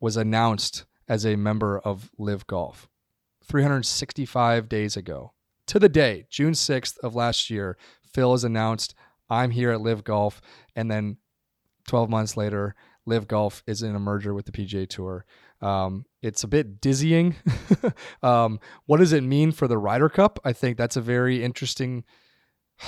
was 0.00 0.16
announced 0.16 0.84
as 1.08 1.26
a 1.26 1.36
member 1.36 1.78
of 1.78 2.10
LIV 2.18 2.46
golf 2.46 2.88
365 3.50 4.68
days 4.68 4.96
ago 4.96 5.32
to 5.66 5.78
the 5.78 5.88
day 5.88 6.26
june 6.30 6.52
6th 6.52 6.98
of 6.98 7.14
last 7.14 7.50
year 7.50 7.76
phil 8.12 8.32
has 8.32 8.44
announced 8.44 8.94
I'm 9.30 9.52
here 9.52 9.70
at 9.70 9.80
LIV 9.80 10.04
Golf, 10.04 10.42
and 10.74 10.90
then 10.90 11.16
12 11.88 12.10
months 12.10 12.36
later, 12.36 12.74
LIV 13.06 13.28
Golf 13.28 13.62
is 13.66 13.82
in 13.82 13.94
a 13.94 14.00
merger 14.00 14.34
with 14.34 14.44
the 14.44 14.52
PGA 14.52 14.88
Tour. 14.88 15.24
Um, 15.62 16.04
it's 16.20 16.42
a 16.42 16.48
bit 16.48 16.80
dizzying. 16.80 17.36
um, 18.22 18.58
what 18.86 18.98
does 18.98 19.12
it 19.12 19.22
mean 19.22 19.52
for 19.52 19.68
the 19.68 19.78
Ryder 19.78 20.08
Cup? 20.08 20.40
I 20.44 20.52
think 20.52 20.76
that's 20.76 20.96
a 20.96 21.00
very 21.00 21.42
interesting. 21.42 22.04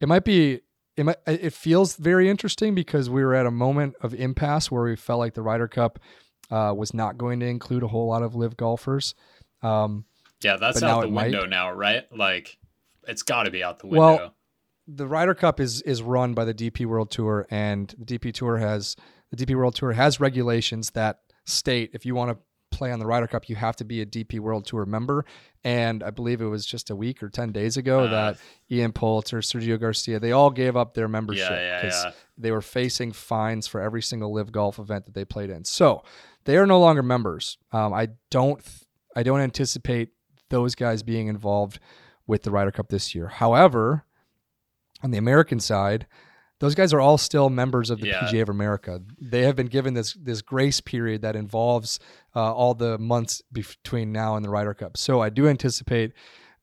It 0.00 0.06
might 0.06 0.22
be. 0.22 0.60
It 0.96 1.02
might. 1.02 1.16
It 1.26 1.52
feels 1.52 1.96
very 1.96 2.30
interesting 2.30 2.72
because 2.72 3.10
we 3.10 3.24
were 3.24 3.34
at 3.34 3.46
a 3.46 3.50
moment 3.50 3.96
of 4.00 4.14
impasse 4.14 4.70
where 4.70 4.84
we 4.84 4.94
felt 4.94 5.18
like 5.18 5.34
the 5.34 5.42
Ryder 5.42 5.66
Cup 5.66 5.98
uh, 6.52 6.72
was 6.76 6.94
not 6.94 7.18
going 7.18 7.40
to 7.40 7.46
include 7.46 7.82
a 7.82 7.88
whole 7.88 8.06
lot 8.06 8.22
of 8.22 8.36
LIV 8.36 8.56
golfers. 8.56 9.16
Um, 9.62 10.04
yeah, 10.42 10.56
that's 10.56 10.82
out 10.82 11.02
the 11.02 11.08
window 11.08 11.42
might. 11.42 11.50
now, 11.50 11.72
right? 11.72 12.04
Like, 12.16 12.58
it's 13.06 13.22
got 13.22 13.44
to 13.44 13.50
be 13.50 13.62
out 13.62 13.80
the 13.80 13.88
window. 13.88 14.00
Well, 14.00 14.34
the 14.86 15.06
Ryder 15.06 15.34
Cup 15.34 15.60
is 15.60 15.82
is 15.82 16.02
run 16.02 16.34
by 16.34 16.44
the 16.44 16.54
DP 16.54 16.86
World 16.86 17.10
Tour, 17.10 17.46
and 17.50 17.94
the 17.98 18.18
DP 18.18 18.32
Tour 18.32 18.56
has 18.56 18.96
the 19.30 19.36
DP 19.44 19.56
World 19.56 19.74
Tour 19.74 19.92
has 19.92 20.20
regulations 20.20 20.90
that 20.90 21.20
state 21.44 21.90
if 21.92 22.06
you 22.06 22.14
want 22.14 22.30
to 22.30 22.38
play 22.70 22.92
on 22.92 22.98
the 22.98 23.06
Ryder 23.06 23.26
Cup, 23.26 23.48
you 23.48 23.56
have 23.56 23.76
to 23.76 23.84
be 23.84 24.00
a 24.02 24.06
DP 24.06 24.40
World 24.40 24.66
Tour 24.66 24.84
member. 24.84 25.24
And 25.64 26.02
I 26.02 26.10
believe 26.10 26.40
it 26.40 26.46
was 26.46 26.64
just 26.64 26.90
a 26.90 26.96
week 26.96 27.22
or 27.22 27.28
ten 27.28 27.52
days 27.52 27.76
ago 27.76 28.00
uh, 28.00 28.10
that 28.10 28.38
Ian 28.70 28.92
Poulter, 28.92 29.38
Sergio 29.38 29.78
Garcia, 29.78 30.20
they 30.20 30.32
all 30.32 30.50
gave 30.50 30.76
up 30.76 30.94
their 30.94 31.08
membership 31.08 31.48
because 31.48 31.58
yeah, 31.58 31.82
yeah, 31.82 32.02
yeah. 32.04 32.12
they 32.36 32.50
were 32.50 32.62
facing 32.62 33.12
fines 33.12 33.66
for 33.66 33.80
every 33.80 34.02
single 34.02 34.32
LIV 34.32 34.52
golf 34.52 34.78
event 34.78 35.06
that 35.06 35.14
they 35.14 35.24
played 35.24 35.50
in. 35.50 35.64
So 35.64 36.04
they 36.44 36.56
are 36.56 36.66
no 36.66 36.80
longer 36.80 37.02
members. 37.02 37.58
Um, 37.72 37.92
I 37.92 38.08
don't 38.30 38.62
I 39.18 39.24
don't 39.24 39.40
anticipate 39.40 40.10
those 40.48 40.76
guys 40.76 41.02
being 41.02 41.26
involved 41.26 41.80
with 42.28 42.44
the 42.44 42.52
Ryder 42.52 42.70
Cup 42.70 42.88
this 42.88 43.16
year. 43.16 43.26
However, 43.26 44.04
on 45.02 45.10
the 45.10 45.18
American 45.18 45.58
side, 45.58 46.06
those 46.60 46.76
guys 46.76 46.92
are 46.92 47.00
all 47.00 47.18
still 47.18 47.50
members 47.50 47.90
of 47.90 48.00
the 48.00 48.06
yeah. 48.06 48.20
PGA 48.20 48.42
of 48.42 48.48
America. 48.48 49.00
They 49.20 49.42
have 49.42 49.56
been 49.56 49.66
given 49.66 49.94
this 49.94 50.12
this 50.12 50.40
grace 50.40 50.80
period 50.80 51.22
that 51.22 51.34
involves 51.34 51.98
uh, 52.36 52.54
all 52.54 52.74
the 52.74 52.96
months 52.98 53.42
between 53.50 54.12
now 54.12 54.36
and 54.36 54.44
the 54.44 54.50
Ryder 54.50 54.74
Cup. 54.74 54.96
So 54.96 55.20
I 55.20 55.30
do 55.30 55.48
anticipate 55.48 56.12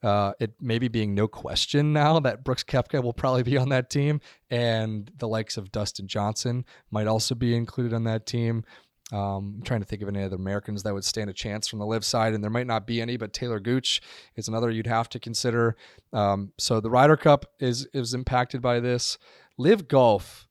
uh, 0.02 0.32
it 0.39 0.54
maybe 0.62 0.88
being 0.88 1.13
no 1.13 1.28
question 1.28 1.91
now 1.91 2.22
that 2.22 2.46
Brooks 2.46 2.63
Koepka 2.63 3.04
will 3.04 3.13
probably 3.13 3.44
be 3.44 3.58
on 3.58 3.68
that 3.70 3.89
team, 3.89 4.22
and 4.50 5.12
the 5.18 5.28
likes 5.28 5.58
of 5.58 5.74
Dustin 5.74 6.08
Johnson 6.08 6.63
might 6.89 7.08
also 7.08 7.36
be 7.36 7.54
included 7.54 7.94
on 7.94 8.06
that 8.06 8.26
team. 8.26 8.63
Um, 9.12 9.56
I'm 9.58 9.62
trying 9.63 9.82
to 9.82 9.86
think 9.86 10.02
of 10.02 10.08
any 10.08 10.24
other 10.24 10.36
Americans 10.36 10.84
that 10.84 10.94
would 10.94 11.06
stand 11.06 11.30
a 11.30 11.34
chance 11.34 11.68
from 11.68 11.80
the 11.80 11.86
LIV 11.86 12.04
side, 12.04 12.34
and 12.34 12.44
there 12.44 12.50
might 12.50 12.65
not 12.65 12.88
be 12.88 13.02
any, 13.02 13.18
but 13.18 13.34
Taylor 13.34 13.60
Gooch 13.60 14.02
is 14.36 14.48
another 14.48 14.72
you'd 14.72 14.88
have 14.88 15.10
to 15.10 15.20
consider. 15.20 15.76
Um, 16.12 16.54
so 16.58 16.80
the 16.80 16.89
Ryder 16.89 17.18
Cup 17.18 17.46
is 17.60 17.88
is 17.94 18.13
impacted 18.13 18.62
by 18.62 18.80
this. 18.80 19.18
LIV 19.58 19.88
Golf 19.88 20.48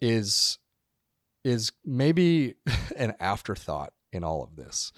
is 0.00 0.58
is 1.44 1.72
maybe 1.84 2.54
an 2.96 3.14
afterthought 3.20 3.92
in 4.12 4.24
all 4.24 4.42
of 4.42 4.56
this. 4.56 4.92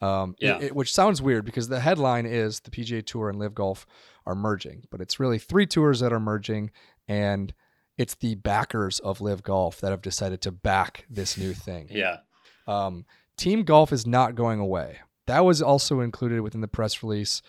Um, 0.00 0.34
yeah. 0.40 0.56
It, 0.56 0.62
it, 0.62 0.76
which 0.76 0.92
sounds 0.92 1.22
weird 1.22 1.44
because 1.44 1.68
the 1.68 1.80
headline 1.80 2.26
is 2.26 2.60
the 2.60 2.70
PGA 2.70 3.04
Tour 3.04 3.28
and 3.28 3.38
LIV 3.38 3.54
Golf 3.54 3.86
are 4.26 4.34
merging, 4.34 4.84
but 4.90 5.00
it's 5.00 5.20
really 5.20 5.38
three 5.38 5.66
tours 5.66 6.00
that 6.00 6.12
are 6.12 6.20
merging, 6.20 6.70
and 7.06 7.52
it's 7.98 8.14
the 8.14 8.34
backers 8.36 8.98
of 9.00 9.20
LIV 9.20 9.42
Golf 9.42 9.80
that 9.80 9.90
have 9.90 10.02
decided 10.02 10.40
to 10.42 10.52
back 10.52 11.04
this 11.10 11.36
new 11.36 11.52
thing. 11.52 11.88
Yeah. 11.90 12.18
Um, 12.66 13.04
team 13.36 13.64
golf 13.64 13.92
is 13.92 14.06
not 14.06 14.34
going 14.34 14.60
away. 14.60 14.98
That 15.26 15.44
was 15.44 15.62
also 15.62 16.00
included 16.00 16.40
within 16.40 16.60
the 16.60 16.68
press 16.68 17.02
release, 17.02 17.42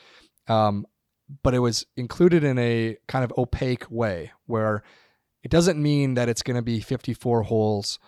um, 0.47 0.86
but 1.43 1.53
it 1.53 1.60
was 1.60 1.86
included 1.95 2.43
in 2.43 2.60
a 2.60 2.97
kind 3.08 3.23
of 3.23 3.34
opaque 3.38 3.89
way 3.89 4.32
where 4.45 4.84
it 5.43 5.51
doesn't 5.51 5.82
mean 5.82 6.13
that 6.15 6.29
it's 6.29 6.43
going 6.43 6.56
to 6.56 6.62
be 6.62 6.79
54 6.79 7.43
holes, 7.43 7.99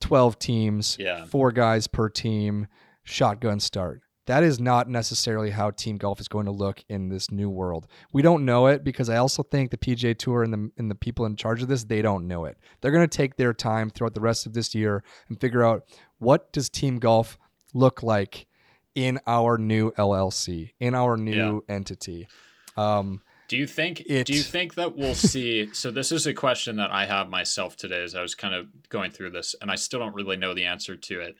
12 0.00 0.38
teams, 0.38 0.96
yeah. 0.98 1.24
four 1.24 1.52
guys 1.52 1.86
per 1.86 2.08
team, 2.08 2.66
shotgun 3.04 3.60
start 3.60 4.02
that 4.26 4.42
is 4.44 4.60
not 4.60 4.88
necessarily 4.88 5.50
how 5.50 5.70
team 5.70 5.96
golf 5.96 6.20
is 6.20 6.28
going 6.28 6.46
to 6.46 6.52
look 6.52 6.84
in 6.88 7.08
this 7.08 7.30
new 7.30 7.50
world. 7.50 7.86
We 8.12 8.22
don't 8.22 8.44
know 8.44 8.66
it 8.66 8.84
because 8.84 9.08
I 9.08 9.16
also 9.16 9.42
think 9.42 9.70
the 9.70 9.76
PGA 9.76 10.16
Tour 10.16 10.42
and 10.42 10.52
the 10.52 10.70
and 10.78 10.90
the 10.90 10.94
people 10.94 11.26
in 11.26 11.36
charge 11.36 11.62
of 11.62 11.68
this 11.68 11.84
they 11.84 12.02
don't 12.02 12.28
know 12.28 12.44
it. 12.44 12.56
They're 12.80 12.92
going 12.92 13.08
to 13.08 13.16
take 13.16 13.36
their 13.36 13.52
time 13.52 13.90
throughout 13.90 14.14
the 14.14 14.20
rest 14.20 14.46
of 14.46 14.52
this 14.52 14.74
year 14.74 15.02
and 15.28 15.40
figure 15.40 15.64
out 15.64 15.84
what 16.18 16.52
does 16.52 16.68
team 16.68 16.98
golf 16.98 17.38
look 17.74 18.02
like 18.02 18.46
in 18.94 19.18
our 19.26 19.58
new 19.58 19.90
LLC, 19.92 20.72
in 20.78 20.94
our 20.94 21.16
new 21.16 21.64
yeah. 21.68 21.74
entity. 21.74 22.28
Um, 22.76 23.22
do 23.48 23.56
you 23.56 23.66
think 23.66 24.00
it, 24.06 24.26
do 24.26 24.32
you 24.32 24.42
think 24.42 24.74
that 24.76 24.96
we'll 24.96 25.14
see 25.14 25.68
so 25.74 25.90
this 25.90 26.12
is 26.12 26.26
a 26.26 26.32
question 26.32 26.76
that 26.76 26.90
I 26.90 27.06
have 27.06 27.28
myself 27.28 27.76
today 27.76 28.02
as 28.02 28.14
I 28.14 28.22
was 28.22 28.34
kind 28.34 28.54
of 28.54 28.66
going 28.88 29.10
through 29.10 29.30
this 29.30 29.54
and 29.60 29.70
I 29.70 29.74
still 29.74 30.00
don't 30.00 30.14
really 30.14 30.36
know 30.36 30.54
the 30.54 30.64
answer 30.64 30.96
to 30.96 31.20
it 31.20 31.36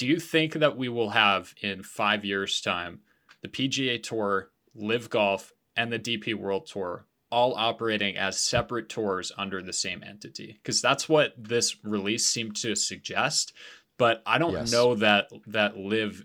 do 0.00 0.06
you 0.06 0.18
think 0.18 0.54
that 0.54 0.78
we 0.78 0.88
will 0.88 1.10
have 1.10 1.54
in 1.60 1.82
five 1.82 2.24
years' 2.24 2.62
time 2.62 3.00
the 3.42 3.48
PGA 3.48 4.02
Tour, 4.02 4.48
LIV 4.74 5.10
Golf, 5.10 5.52
and 5.76 5.92
the 5.92 5.98
DP 5.98 6.34
World 6.34 6.66
Tour 6.66 7.04
all 7.30 7.54
operating 7.54 8.16
as 8.16 8.40
separate 8.40 8.88
tours 8.88 9.30
under 9.36 9.60
the 9.60 9.74
same 9.74 10.02
entity? 10.02 10.58
Because 10.62 10.80
that's 10.80 11.06
what 11.06 11.34
this 11.36 11.76
release 11.84 12.26
seemed 12.26 12.56
to 12.56 12.74
suggest. 12.74 13.52
But 13.98 14.22
I 14.24 14.38
don't 14.38 14.54
yes. 14.54 14.72
know 14.72 14.94
that 14.94 15.28
that 15.48 15.76
LIV. 15.76 16.24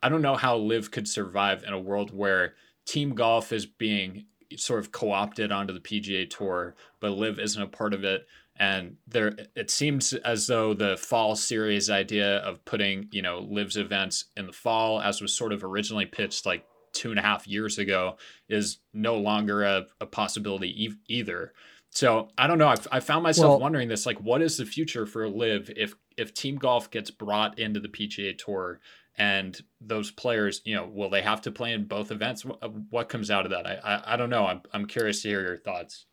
I 0.00 0.08
don't 0.08 0.22
know 0.22 0.36
how 0.36 0.56
LIV 0.58 0.92
could 0.92 1.08
survive 1.08 1.64
in 1.64 1.72
a 1.72 1.80
world 1.80 2.14
where 2.14 2.54
Team 2.86 3.16
Golf 3.16 3.50
is 3.50 3.66
being 3.66 4.26
sort 4.54 4.78
of 4.78 4.92
co-opted 4.92 5.50
onto 5.50 5.74
the 5.74 5.80
PGA 5.80 6.30
Tour, 6.30 6.76
but 7.00 7.10
LIV 7.10 7.40
isn't 7.40 7.60
a 7.60 7.66
part 7.66 7.92
of 7.92 8.04
it. 8.04 8.24
And 8.58 8.96
there, 9.06 9.36
it 9.54 9.70
seems 9.70 10.12
as 10.12 10.46
though 10.46 10.72
the 10.72 10.96
fall 10.96 11.36
series 11.36 11.90
idea 11.90 12.38
of 12.38 12.64
putting, 12.64 13.08
you 13.10 13.22
know, 13.22 13.40
LIV's 13.40 13.76
events 13.76 14.26
in 14.36 14.46
the 14.46 14.52
fall, 14.52 15.00
as 15.00 15.20
was 15.20 15.34
sort 15.34 15.52
of 15.52 15.62
originally 15.62 16.06
pitched 16.06 16.46
like 16.46 16.64
two 16.92 17.10
and 17.10 17.18
a 17.18 17.22
half 17.22 17.46
years 17.46 17.78
ago, 17.78 18.16
is 18.48 18.78
no 18.94 19.16
longer 19.16 19.64
a, 19.64 19.86
a 20.00 20.06
possibility 20.06 20.84
e- 20.86 20.96
either. 21.08 21.52
So 21.90 22.28
I 22.36 22.46
don't 22.46 22.58
know. 22.58 22.68
I've, 22.68 22.86
I 22.90 23.00
found 23.00 23.22
myself 23.22 23.52
well, 23.52 23.60
wondering 23.60 23.88
this: 23.88 24.06
like, 24.06 24.18
what 24.20 24.42
is 24.42 24.56
the 24.56 24.66
future 24.66 25.06
for 25.06 25.28
LIV 25.28 25.70
if 25.76 25.94
if 26.16 26.34
Team 26.34 26.56
Golf 26.56 26.90
gets 26.90 27.10
brought 27.10 27.58
into 27.58 27.80
the 27.80 27.88
PGA 27.88 28.36
Tour 28.36 28.80
and 29.18 29.58
those 29.80 30.10
players, 30.10 30.60
you 30.64 30.74
know, 30.74 30.86
will 30.86 31.08
they 31.08 31.22
have 31.22 31.40
to 31.42 31.50
play 31.50 31.72
in 31.72 31.84
both 31.84 32.10
events? 32.10 32.44
What 32.90 33.08
comes 33.08 33.30
out 33.30 33.46
of 33.46 33.52
that? 33.52 33.66
I 33.66 33.80
I, 33.82 34.14
I 34.14 34.16
don't 34.16 34.30
know. 34.30 34.46
I'm 34.46 34.60
I'm 34.72 34.86
curious 34.86 35.22
to 35.22 35.28
hear 35.28 35.42
your 35.42 35.56
thoughts. 35.56 36.06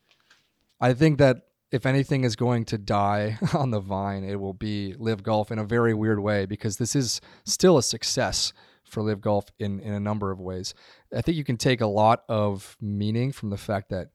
I 0.79 0.93
think 0.93 1.17
that 1.17 1.47
if 1.73 1.85
anything 1.85 2.23
is 2.23 2.35
going 2.35 2.63
to 2.65 2.77
die 2.77 3.37
on 3.53 3.71
the 3.71 3.79
vine, 3.79 4.23
it 4.23 4.39
will 4.39 4.53
be 4.53 4.95
LIV 4.97 5.23
Golf 5.23 5.51
in 5.51 5.59
a 5.59 5.65
very 5.65 5.93
weird 5.93 6.19
way 6.19 6.45
because 6.45 6.77
this 6.77 6.95
is 6.95 7.19
still 7.43 7.77
a 7.77 7.83
success 7.83 8.53
for 8.83 9.01
LIV 9.01 9.21
Golf 9.21 9.45
in 9.59 9.79
in 9.79 9.93
a 9.93 9.99
number 9.99 10.31
of 10.31 10.39
ways. 10.39 10.73
I 11.13 11.21
think 11.21 11.35
you 11.35 11.43
can 11.43 11.57
take 11.57 11.81
a 11.81 11.87
lot 11.87 12.23
of 12.29 12.77
meaning 12.79 13.31
from 13.31 13.49
the 13.49 13.57
fact 13.57 13.89
that 13.89 14.09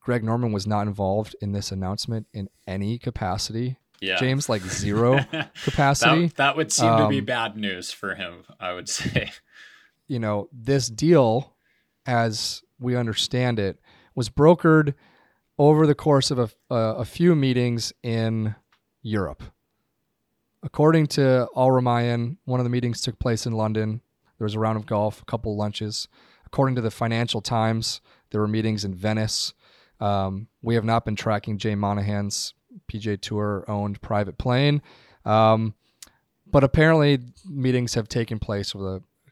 Greg 0.00 0.22
Norman 0.22 0.52
was 0.52 0.66
not 0.66 0.86
involved 0.86 1.34
in 1.40 1.52
this 1.52 1.72
announcement 1.72 2.26
in 2.34 2.50
any 2.66 2.98
capacity 2.98 3.78
yeah. 4.00 4.16
James 4.16 4.48
like 4.48 4.62
zero 4.62 5.20
capacity. 5.64 6.26
that, 6.26 6.36
that, 6.36 6.56
would 6.56 6.72
seem 6.72 6.88
um, 6.88 7.02
to 7.02 7.08
be 7.08 7.20
um, 7.20 7.24
bad 7.24 7.56
news 7.56 7.90
for 7.90 8.14
him, 8.14 8.44
I 8.60 8.72
would 8.72 8.88
say. 8.88 9.32
You 10.06 10.18
know, 10.18 10.48
this 10.52 10.88
deal, 10.88 11.54
as 12.04 12.62
we 12.78 12.96
understand 12.96 13.58
it, 13.58 13.80
was 14.14 14.28
brokered 14.28 14.94
over 15.58 15.86
the 15.86 15.94
course 15.94 16.30
of 16.30 16.38
a, 16.38 16.74
a, 16.74 17.04
few 17.04 17.34
meetings 17.34 17.92
in 18.02 18.54
Europe. 19.02 19.42
According 20.62 21.06
to 21.08 21.46
Al 21.56 21.68
Rumayyan, 21.68 22.38
one 22.44 22.58
of 22.58 22.64
the 22.64 22.70
meetings 22.70 23.00
took 23.00 23.18
place 23.18 23.46
in 23.46 23.52
London. 23.52 24.00
There 24.38 24.44
was 24.44 24.54
a 24.54 24.58
round 24.58 24.78
of 24.78 24.86
golf, 24.86 25.22
a 25.22 25.24
couple 25.24 25.56
lunches. 25.56 26.08
According 26.46 26.74
to 26.76 26.80
the 26.80 26.90
Financial 26.90 27.40
Times, 27.40 28.00
there 28.30 28.40
were 28.40 28.48
meetings 28.48 28.84
in 28.84 28.94
Venice. 28.94 29.54
Um, 30.00 30.48
we 30.62 30.74
have 30.74 30.84
not 30.84 31.04
been 31.04 31.16
tracking 31.16 31.58
Jay 31.58 31.74
Monahan's 31.74 32.54
PGA 32.90 33.20
Tour 33.20 33.64
owned 33.68 34.00
private 34.00 34.38
plane. 34.38 34.82
Um, 35.24 35.74
but 36.46 36.64
apparently, 36.64 37.18
meetings 37.48 37.94
have 37.94 38.08
taken 38.08 38.38
place 38.38 38.74
over 38.74 38.84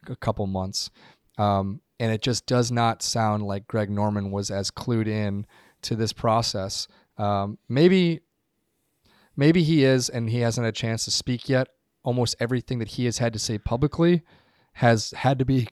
the, 0.06 0.12
a 0.12 0.16
couple 0.16 0.46
months. 0.46 0.90
Um, 1.38 1.80
and 1.98 2.12
it 2.12 2.20
just 2.20 2.46
does 2.46 2.72
not 2.72 3.02
sound 3.02 3.44
like 3.44 3.66
Greg 3.66 3.90
Norman 3.90 4.30
was 4.30 4.50
as 4.50 4.70
clued 4.70 5.06
in 5.06 5.46
to 5.82 5.96
this 5.96 6.12
process. 6.12 6.88
Um, 7.18 7.58
maybe, 7.68 8.20
maybe 9.36 9.62
he 9.62 9.84
is, 9.84 10.08
and 10.08 10.30
he 10.30 10.40
hasn't 10.40 10.64
had 10.64 10.74
a 10.74 10.76
chance 10.76 11.04
to 11.04 11.10
speak 11.10 11.48
yet. 11.48 11.68
Almost 12.02 12.36
everything 12.40 12.78
that 12.78 12.88
he 12.88 13.04
has 13.04 13.18
had 13.18 13.32
to 13.32 13.38
say 13.38 13.58
publicly 13.58 14.22
has 14.74 15.12
had 15.12 15.38
to 15.38 15.44
be, 15.44 15.68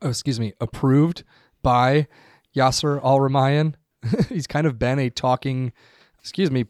oh, 0.00 0.10
excuse 0.10 0.38
me, 0.38 0.52
approved 0.60 1.24
by 1.62 2.06
Yasser 2.54 3.02
Al 3.02 3.18
Rumayyan. 3.18 3.74
He's 4.28 4.46
kind 4.46 4.66
of 4.66 4.78
been 4.78 4.98
a 4.98 5.10
talking, 5.10 5.72
excuse 6.20 6.50
me, 6.50 6.66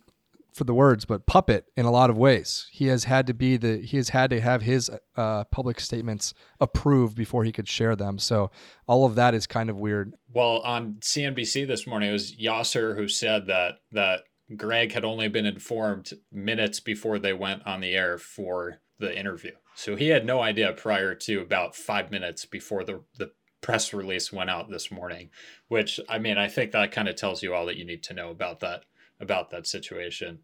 for 0.52 0.64
the 0.64 0.74
words, 0.74 1.04
but 1.04 1.26
puppet 1.26 1.66
in 1.76 1.86
a 1.86 1.90
lot 1.90 2.10
of 2.10 2.18
ways. 2.18 2.68
He 2.70 2.86
has 2.86 3.04
had 3.04 3.26
to 3.26 3.34
be 3.34 3.56
the 3.56 3.78
he 3.78 3.96
has 3.96 4.10
had 4.10 4.30
to 4.30 4.40
have 4.40 4.62
his 4.62 4.90
uh, 5.16 5.44
public 5.44 5.80
statements 5.80 6.34
approved 6.60 7.16
before 7.16 7.44
he 7.44 7.52
could 7.52 7.68
share 7.68 7.96
them. 7.96 8.18
So 8.18 8.50
all 8.86 9.04
of 9.04 9.14
that 9.14 9.34
is 9.34 9.46
kind 9.46 9.70
of 9.70 9.76
weird. 9.76 10.14
Well, 10.32 10.60
on 10.60 10.96
CNBC 11.00 11.66
this 11.66 11.86
morning, 11.86 12.10
it 12.10 12.12
was 12.12 12.36
Yasser 12.36 12.96
who 12.96 13.08
said 13.08 13.46
that 13.46 13.76
that 13.92 14.20
Greg 14.56 14.92
had 14.92 15.04
only 15.04 15.28
been 15.28 15.46
informed 15.46 16.12
minutes 16.30 16.80
before 16.80 17.18
they 17.18 17.32
went 17.32 17.66
on 17.66 17.80
the 17.80 17.94
air 17.94 18.18
for 18.18 18.80
the 18.98 19.16
interview. 19.18 19.52
So 19.74 19.96
he 19.96 20.08
had 20.08 20.26
no 20.26 20.40
idea 20.40 20.72
prior 20.72 21.14
to 21.14 21.40
about 21.40 21.74
five 21.74 22.10
minutes 22.10 22.44
before 22.44 22.84
the 22.84 23.02
the 23.16 23.32
press 23.62 23.94
release 23.94 24.32
went 24.32 24.50
out 24.50 24.68
this 24.70 24.90
morning. 24.90 25.30
Which 25.68 25.98
I 26.08 26.18
mean, 26.18 26.36
I 26.36 26.48
think 26.48 26.72
that 26.72 26.92
kind 26.92 27.08
of 27.08 27.16
tells 27.16 27.42
you 27.42 27.54
all 27.54 27.66
that 27.66 27.76
you 27.76 27.86
need 27.86 28.02
to 28.04 28.14
know 28.14 28.30
about 28.30 28.60
that 28.60 28.84
about 29.22 29.50
that 29.50 29.66
situation. 29.66 30.40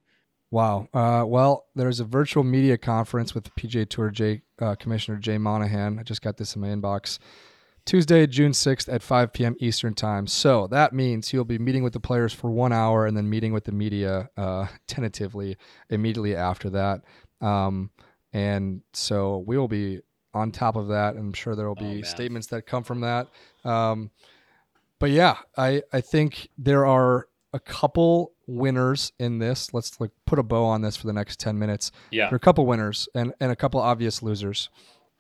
Wow. 0.50 0.88
Uh, 0.94 1.24
well, 1.26 1.66
there's 1.74 2.00
a 2.00 2.04
virtual 2.04 2.42
media 2.42 2.78
conference 2.78 3.34
with 3.34 3.44
the 3.44 3.50
PGA 3.50 3.86
Tour 3.88 4.10
J, 4.10 4.42
uh, 4.60 4.76
Commissioner 4.76 5.18
Jay 5.18 5.36
Monahan. 5.36 5.98
I 5.98 6.02
just 6.02 6.22
got 6.22 6.38
this 6.38 6.56
in 6.56 6.62
my 6.62 6.68
inbox. 6.68 7.18
Tuesday, 7.84 8.26
June 8.26 8.52
6th 8.52 8.92
at 8.92 9.02
5 9.02 9.32
p.m. 9.32 9.56
Eastern 9.60 9.94
Time. 9.94 10.26
So 10.26 10.66
that 10.68 10.92
means 10.92 11.28
he'll 11.28 11.44
be 11.44 11.58
meeting 11.58 11.82
with 11.82 11.92
the 11.92 12.00
players 12.00 12.32
for 12.32 12.50
one 12.50 12.72
hour 12.72 13.06
and 13.06 13.16
then 13.16 13.28
meeting 13.28 13.52
with 13.52 13.64
the 13.64 13.72
media 13.72 14.30
uh, 14.36 14.66
tentatively 14.86 15.56
immediately 15.90 16.34
after 16.34 16.70
that. 16.70 17.02
Um, 17.40 17.90
and 18.32 18.82
so 18.92 19.44
we 19.46 19.56
will 19.58 19.68
be 19.68 20.00
on 20.34 20.50
top 20.50 20.76
of 20.76 20.88
that. 20.88 21.16
I'm 21.16 21.32
sure 21.32 21.56
there 21.56 21.66
will 21.66 21.74
be 21.74 22.00
oh, 22.00 22.02
statements 22.02 22.48
that 22.48 22.66
come 22.66 22.84
from 22.84 23.00
that. 23.00 23.28
Um, 23.64 24.10
but 24.98 25.10
yeah, 25.10 25.36
I, 25.56 25.82
I 25.92 26.00
think 26.00 26.48
there 26.58 26.86
are 26.86 27.28
a 27.52 27.60
couple 27.60 28.32
winners 28.48 29.12
in 29.18 29.38
this. 29.38 29.72
Let's 29.72 30.00
like 30.00 30.10
put 30.26 30.38
a 30.38 30.42
bow 30.42 30.64
on 30.64 30.82
this 30.82 30.96
for 30.96 31.06
the 31.06 31.12
next 31.12 31.38
10 31.38 31.58
minutes. 31.58 31.92
Yeah. 32.10 32.24
There 32.24 32.34
are 32.34 32.36
a 32.36 32.40
couple 32.40 32.66
winners 32.66 33.08
and, 33.14 33.32
and 33.40 33.52
a 33.52 33.56
couple 33.56 33.80
obvious 33.80 34.22
losers. 34.22 34.70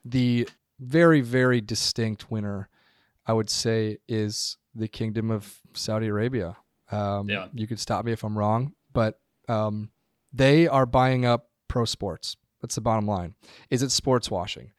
The 0.04 0.48
very, 0.80 1.20
very 1.20 1.60
distinct 1.60 2.30
winner, 2.30 2.68
I 3.26 3.34
would 3.34 3.50
say, 3.50 3.98
is 4.08 4.56
the 4.74 4.88
Kingdom 4.88 5.30
of 5.30 5.60
Saudi 5.74 6.06
Arabia. 6.06 6.56
Um, 6.90 7.28
yeah. 7.28 7.48
You 7.52 7.66
could 7.66 7.78
stop 7.78 8.04
me 8.04 8.12
if 8.12 8.24
I'm 8.24 8.36
wrong, 8.36 8.72
but 8.92 9.20
um, 9.48 9.90
they 10.32 10.66
are 10.66 10.86
buying 10.86 11.26
up 11.26 11.50
pro 11.68 11.84
sports. 11.84 12.36
That's 12.62 12.74
the 12.74 12.80
bottom 12.80 13.06
line. 13.06 13.34
Is 13.70 13.82
it 13.82 13.90
sports 13.90 14.30
washing? 14.30 14.72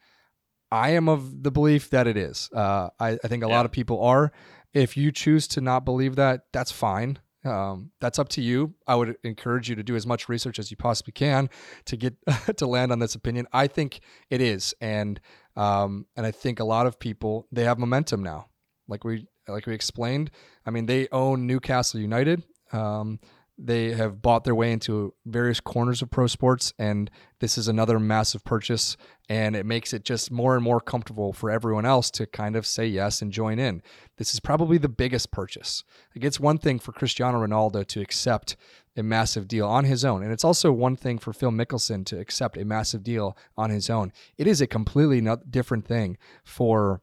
I 0.71 0.91
am 0.91 1.07
of 1.07 1.43
the 1.43 1.51
belief 1.51 1.89
that 1.91 2.07
it 2.07 2.17
is. 2.17 2.49
Uh, 2.53 2.89
I, 2.99 3.17
I, 3.23 3.27
think 3.27 3.43
a 3.43 3.47
yeah. 3.47 3.55
lot 3.55 3.65
of 3.65 3.71
people 3.71 4.03
are. 4.03 4.31
If 4.73 4.97
you 4.97 5.11
choose 5.11 5.47
to 5.49 5.61
not 5.61 5.85
believe 5.85 6.15
that, 6.17 6.41
that's 6.51 6.71
fine. 6.71 7.19
Um, 7.45 7.91
that's 8.01 8.19
up 8.19 8.29
to 8.29 8.41
you. 8.41 8.73
I 8.85 8.95
would 8.95 9.15
encourage 9.23 9.69
you 9.69 9.75
to 9.75 9.83
do 9.83 9.95
as 9.95 10.05
much 10.05 10.27
research 10.27 10.59
as 10.59 10.71
you 10.71 10.77
possibly 10.77 11.13
can 11.13 11.49
to 11.85 11.95
get 11.95 12.15
to 12.57 12.67
land 12.67 12.91
on 12.91 12.99
this 12.99 13.15
opinion. 13.15 13.47
I 13.53 13.67
think 13.67 14.01
it 14.29 14.41
is, 14.41 14.73
and 14.81 15.19
um, 15.55 16.05
and 16.15 16.25
I 16.25 16.31
think 16.31 16.59
a 16.59 16.65
lot 16.65 16.85
of 16.85 16.99
people 16.99 17.47
they 17.51 17.63
have 17.63 17.79
momentum 17.79 18.23
now. 18.23 18.47
Like 18.87 19.03
we 19.03 19.27
like 19.47 19.65
we 19.67 19.73
explained. 19.73 20.31
I 20.65 20.71
mean, 20.71 20.85
they 20.85 21.07
own 21.11 21.47
Newcastle 21.47 21.99
United. 21.99 22.43
Um, 22.71 23.19
they 23.61 23.91
have 23.91 24.21
bought 24.21 24.45
their 24.45 24.55
way 24.55 24.71
into 24.71 25.13
various 25.25 25.59
corners 25.59 26.01
of 26.01 26.09
pro 26.09 26.27
sports, 26.27 26.73
and 26.79 27.11
this 27.41 27.57
is 27.57 27.67
another 27.67 27.99
massive 27.99 28.43
purchase. 28.45 28.95
And 29.27 29.55
it 29.55 29.65
makes 29.65 29.93
it 29.93 30.05
just 30.05 30.31
more 30.31 30.55
and 30.55 30.63
more 30.63 30.79
comfortable 30.79 31.33
for 31.33 31.51
everyone 31.51 31.85
else 31.85 32.09
to 32.11 32.25
kind 32.25 32.55
of 32.55 32.65
say 32.65 32.87
yes 32.87 33.21
and 33.21 33.31
join 33.31 33.59
in. 33.59 33.83
This 34.17 34.33
is 34.33 34.39
probably 34.39 34.77
the 34.77 34.89
biggest 34.89 35.31
purchase. 35.31 35.83
Like 36.15 36.23
it's 36.23 36.39
one 36.39 36.57
thing 36.57 36.79
for 36.79 36.93
Cristiano 36.93 37.45
Ronaldo 37.45 37.85
to 37.87 38.01
accept 38.01 38.55
a 38.97 39.03
massive 39.03 39.47
deal 39.47 39.67
on 39.67 39.83
his 39.83 40.03
own, 40.05 40.23
and 40.23 40.31
it's 40.31 40.45
also 40.45 40.71
one 40.71 40.95
thing 40.95 41.19
for 41.19 41.33
Phil 41.33 41.51
Mickelson 41.51 42.05
to 42.05 42.19
accept 42.19 42.57
a 42.57 42.65
massive 42.65 43.03
deal 43.03 43.37
on 43.57 43.69
his 43.69 43.89
own. 43.89 44.11
It 44.37 44.47
is 44.47 44.61
a 44.61 44.67
completely 44.67 45.21
different 45.49 45.85
thing 45.85 46.17
for 46.43 47.01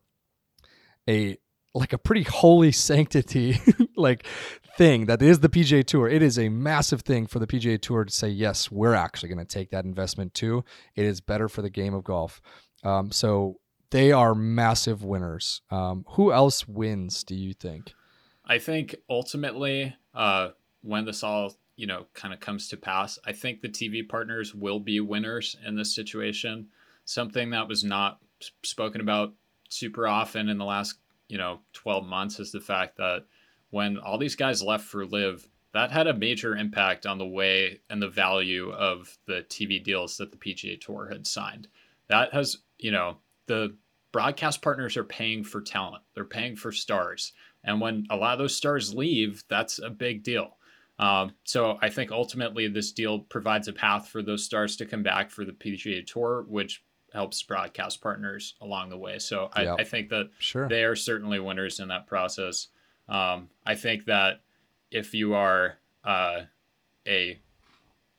a 1.09 1.38
like 1.77 1.93
a 1.93 1.99
pretty 1.99 2.23
holy 2.23 2.73
sanctity 2.73 3.61
like 3.97 4.27
thing 4.77 5.07
that 5.07 5.21
is 5.21 5.41
the 5.41 5.49
PGA 5.49 5.85
Tour. 5.85 6.09
It 6.09 6.23
is 6.23 6.39
a 6.39 6.49
massive 6.49 7.03
thing 7.03 7.27
for 7.27 7.39
the 7.39 7.47
PGA 7.47 7.81
Tour 7.81 8.05
to 8.05 8.12
say, 8.12 8.29
yes, 8.29 8.71
we're 8.71 8.95
actually 8.95 9.29
going 9.29 9.45
to 9.45 9.45
take 9.45 9.71
that 9.71 9.85
investment 9.85 10.35
too. 10.35 10.65
It 10.95 11.05
is 11.05 11.21
better 11.21 11.49
for 11.49 11.62
the 11.62 11.71
game 11.71 11.95
of 11.95 12.05
golf. 12.05 12.41
Um, 12.83 13.12
so 13.12 13.61
they 13.91 14.11
are 14.12 14.35
massive 14.35 15.05
winners. 15.05 15.61
Um, 15.71 16.05
who 16.11 16.33
else 16.33 16.67
wins, 16.67 17.23
do 17.25 17.35
you 17.35 17.53
think? 17.53 17.93
I 18.45 18.59
think 18.59 18.97
ultimately, 19.09 19.95
uh, 20.15 20.51
when 20.83 21.05
this 21.05 21.23
all 21.23 21.55
you 21.77 21.87
know 21.87 22.07
kind 22.15 22.33
of 22.33 22.41
comes 22.41 22.69
to 22.69 22.77
pass, 22.77 23.19
I 23.25 23.33
think 23.33 23.61
the 23.61 23.69
TV 23.69 24.07
partners 24.09 24.55
will 24.55 24.81
be 24.81 25.01
winners 25.01 25.57
in 25.67 25.77
this 25.77 25.95
situation. 25.95 26.69
Something 27.05 27.51
that 27.51 27.69
was 27.69 27.85
not 27.85 28.19
spoken 28.62 29.01
about 29.01 29.35
super 29.69 30.07
often 30.07 30.49
in 30.49 30.59
the 30.59 30.65
last 30.65 30.99
you 31.29 31.39
know 31.39 31.61
12 31.73 32.07
months 32.07 32.39
is 32.41 32.53
the 32.53 32.61
fact 32.61 32.97
that 32.97 33.25
when 33.71 33.99
all 33.99 34.19
these 34.19 34.37
guys 34.37 34.62
left 34.62 34.85
for 34.85 35.05
LIV 35.05 35.49
that 35.77 35.93
had 35.93 36.07
a 36.07 36.15
major 36.15 36.57
impact 36.57 37.05
on 37.05 37.19
the 37.19 37.27
way 37.27 37.81
and 37.91 38.01
the 38.01 38.09
value 38.09 38.71
of 38.71 39.19
the 39.27 39.45
TV 39.51 39.85
deals 39.85 40.17
that 40.17 40.33
the 40.33 40.39
PGA 40.39 40.81
Tour 40.81 41.07
had 41.12 41.27
signed. 41.27 41.69
That 42.09 42.33
has, 42.33 42.57
you 42.79 42.91
know, 42.91 43.19
the 43.47 43.77
broadcast 44.11 44.62
partners 44.62 44.97
are 44.97 45.05
paying 45.05 45.45
for 45.45 45.61
talent. 45.61 46.03
They're 46.14 46.24
paying 46.24 46.57
for 46.57 46.72
stars. 46.72 47.35
And 47.62 47.79
when 47.79 48.07
a 48.09 48.16
lot 48.16 48.33
of 48.33 48.39
those 48.39 48.57
stars 48.57 48.95
leave, 48.95 49.45
that's 49.51 49.79
a 49.79 49.91
big 49.91 50.22
deal. 50.22 50.57
Um, 50.99 51.33
so 51.45 51.77
I 51.83 51.91
think 51.91 52.11
ultimately 52.11 52.68
this 52.68 52.93
deal 52.93 53.18
provides 53.18 53.68
a 53.68 53.74
path 53.74 54.09
for 54.09 54.22
those 54.22 54.47
stars 54.47 54.77
to 54.77 54.87
come 54.87 55.03
back 55.03 55.31
for 55.31 55.45
the 55.45 55.53
PGA 55.53 56.07
Tour, 56.07 56.47
which 56.49 56.83
helps 57.17 57.43
broadcast 57.43 58.03
partners 58.03 58.55
along 58.61 58.91
the 58.91 58.99
way. 58.99 59.19
So 59.19 59.49
I, 59.55 59.69
I 59.69 59.85
think 59.85 60.11
that 60.11 60.29
sure. 60.39 60.69
they 60.69 60.85
are 60.85 60.95
certainly 60.95 61.41
winners 61.41 61.81
in 61.81 61.89
that 61.89 62.07
process. 62.07 62.69
Um, 63.09 63.49
I 63.64 63.75
think 63.75 64.05
that 64.05 64.43
if 64.91 65.14
you 65.14 65.35
are 65.35 65.79
uh, 66.05 66.43
a 67.09 67.39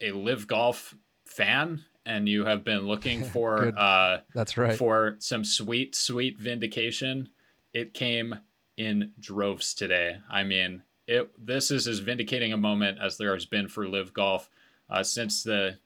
a 0.02 0.12
LIV 0.12 0.48
golf 0.48 0.96
fan 1.26 1.84
and 2.06 2.28
you 2.28 2.46
have 2.46 2.64
been 2.64 2.88
looking 2.88 3.24
for 3.34 3.68
uh, 3.78 4.22
That's 4.34 4.58
right. 4.58 4.76
for 4.76 5.18
some 5.20 5.44
sweet, 5.44 5.96
sweet 5.96 6.40
vindication. 6.40 7.30
It 7.74 7.94
came 7.94 8.40
in 8.78 9.12
droves 9.20 9.74
today. 9.74 10.18
I 10.30 10.44
mean, 10.44 10.82
it. 11.06 11.30
This 11.38 11.70
is 11.70 11.88
as 11.88 12.00
vindicating 12.00 12.52
a 12.52 12.58
moment 12.58 12.98
as 13.00 13.18
there 13.18 13.34
has 13.34 13.46
been 13.46 13.68
for 13.68 13.88
LIV 13.88 14.14
Golf 14.14 14.50
uh, 14.90 15.04
since 15.04 15.44
the 15.44 15.78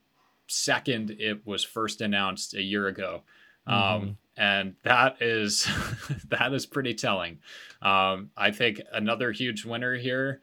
second 0.51 1.11
it 1.11 1.45
was 1.45 1.63
first 1.63 2.01
announced 2.01 2.53
a 2.53 2.61
year 2.61 2.87
ago, 2.87 3.23
um, 3.67 4.17
and 4.37 4.75
that 4.83 5.21
is 5.21 5.67
that 6.29 6.53
is 6.53 6.65
pretty 6.65 6.93
telling. 6.93 7.39
Um, 7.81 8.31
I 8.35 8.51
think 8.51 8.81
another 8.93 9.31
huge 9.31 9.65
winner 9.65 9.95
here, 9.95 10.41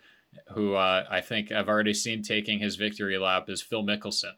who 0.54 0.74
uh, 0.74 1.04
I 1.10 1.20
think 1.20 1.52
I've 1.52 1.68
already 1.68 1.94
seen 1.94 2.22
taking 2.22 2.58
his 2.58 2.76
victory 2.76 3.18
lap, 3.18 3.48
is 3.48 3.62
Phil 3.62 3.82
Mickelson. 3.82 4.32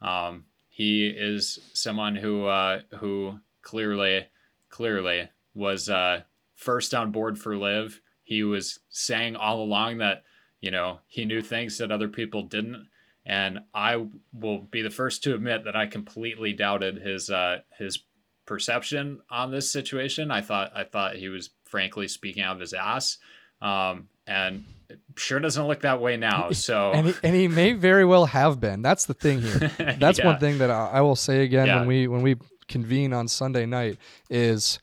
Um, 0.00 0.44
he 0.68 1.06
is 1.06 1.58
someone 1.72 2.16
who 2.16 2.46
uh, 2.46 2.80
who 2.98 3.38
clearly 3.62 4.26
clearly 4.68 5.28
was 5.54 5.88
uh, 5.88 6.22
first 6.54 6.94
on 6.94 7.12
board 7.12 7.38
for 7.38 7.56
LIV. 7.56 8.00
He 8.24 8.42
was 8.42 8.80
saying 8.88 9.36
all 9.36 9.62
along 9.62 9.98
that 9.98 10.24
you 10.60 10.70
know 10.70 11.00
he 11.06 11.24
knew 11.24 11.42
things 11.42 11.78
that 11.78 11.92
other 11.92 12.08
people 12.08 12.42
didn't, 12.42 12.88
and 13.24 13.60
I 13.74 14.06
will 14.32 14.58
be 14.58 14.82
the 14.82 14.90
first 14.90 15.22
to 15.24 15.34
admit 15.34 15.64
that 15.64 15.76
I 15.76 15.86
completely 15.86 16.52
doubted 16.52 16.98
his 16.98 17.30
uh, 17.30 17.60
his 17.78 18.00
perception 18.46 19.20
on 19.30 19.50
this 19.50 19.70
situation. 19.70 20.30
I 20.30 20.40
thought 20.40 20.72
I 20.74 20.84
thought 20.84 21.16
he 21.16 21.28
was 21.28 21.50
frankly 21.64 22.08
speaking 22.08 22.42
out 22.42 22.56
of 22.56 22.60
his 22.60 22.72
ass, 22.72 23.18
um, 23.60 24.08
and 24.26 24.64
it 24.90 25.00
sure 25.16 25.38
doesn't 25.40 25.66
look 25.66 25.82
that 25.82 26.00
way 26.00 26.16
now. 26.16 26.50
So 26.50 26.92
and 26.92 27.08
he, 27.08 27.14
and 27.22 27.34
he 27.34 27.48
may 27.48 27.72
very 27.72 28.04
well 28.04 28.26
have 28.26 28.60
been. 28.60 28.82
That's 28.82 29.06
the 29.06 29.14
thing 29.14 29.40
here. 29.40 29.70
That's 29.98 30.18
Yeah. 30.18 30.26
one 30.26 30.38
thing 30.38 30.58
that 30.58 30.70
I, 30.70 30.88
I 30.94 31.00
will 31.00 31.16
say 31.16 31.42
again 31.44 31.66
Yeah. 31.66 31.78
when 31.78 31.88
we 31.88 32.08
when 32.08 32.22
we 32.22 32.36
convene 32.68 33.12
on 33.12 33.28
Sunday 33.28 33.66
night 33.66 33.98
is 34.30 34.78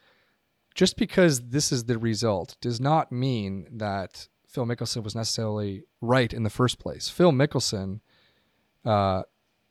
just 0.75 0.95
because 0.97 1.49
this 1.49 1.71
is 1.71 1.85
the 1.85 1.97
result 1.97 2.55
does 2.61 2.79
not 2.79 3.11
mean 3.11 3.67
that 3.77 4.27
Phil 4.47 4.65
Mickelson 4.65 5.03
was 5.03 5.15
necessarily 5.15 5.83
right 6.01 6.31
in 6.33 6.43
the 6.43 6.49
first 6.49 6.79
place. 6.79 7.09
Phil 7.09 7.31
Mickelson, 7.31 7.99
uh, 8.85 9.23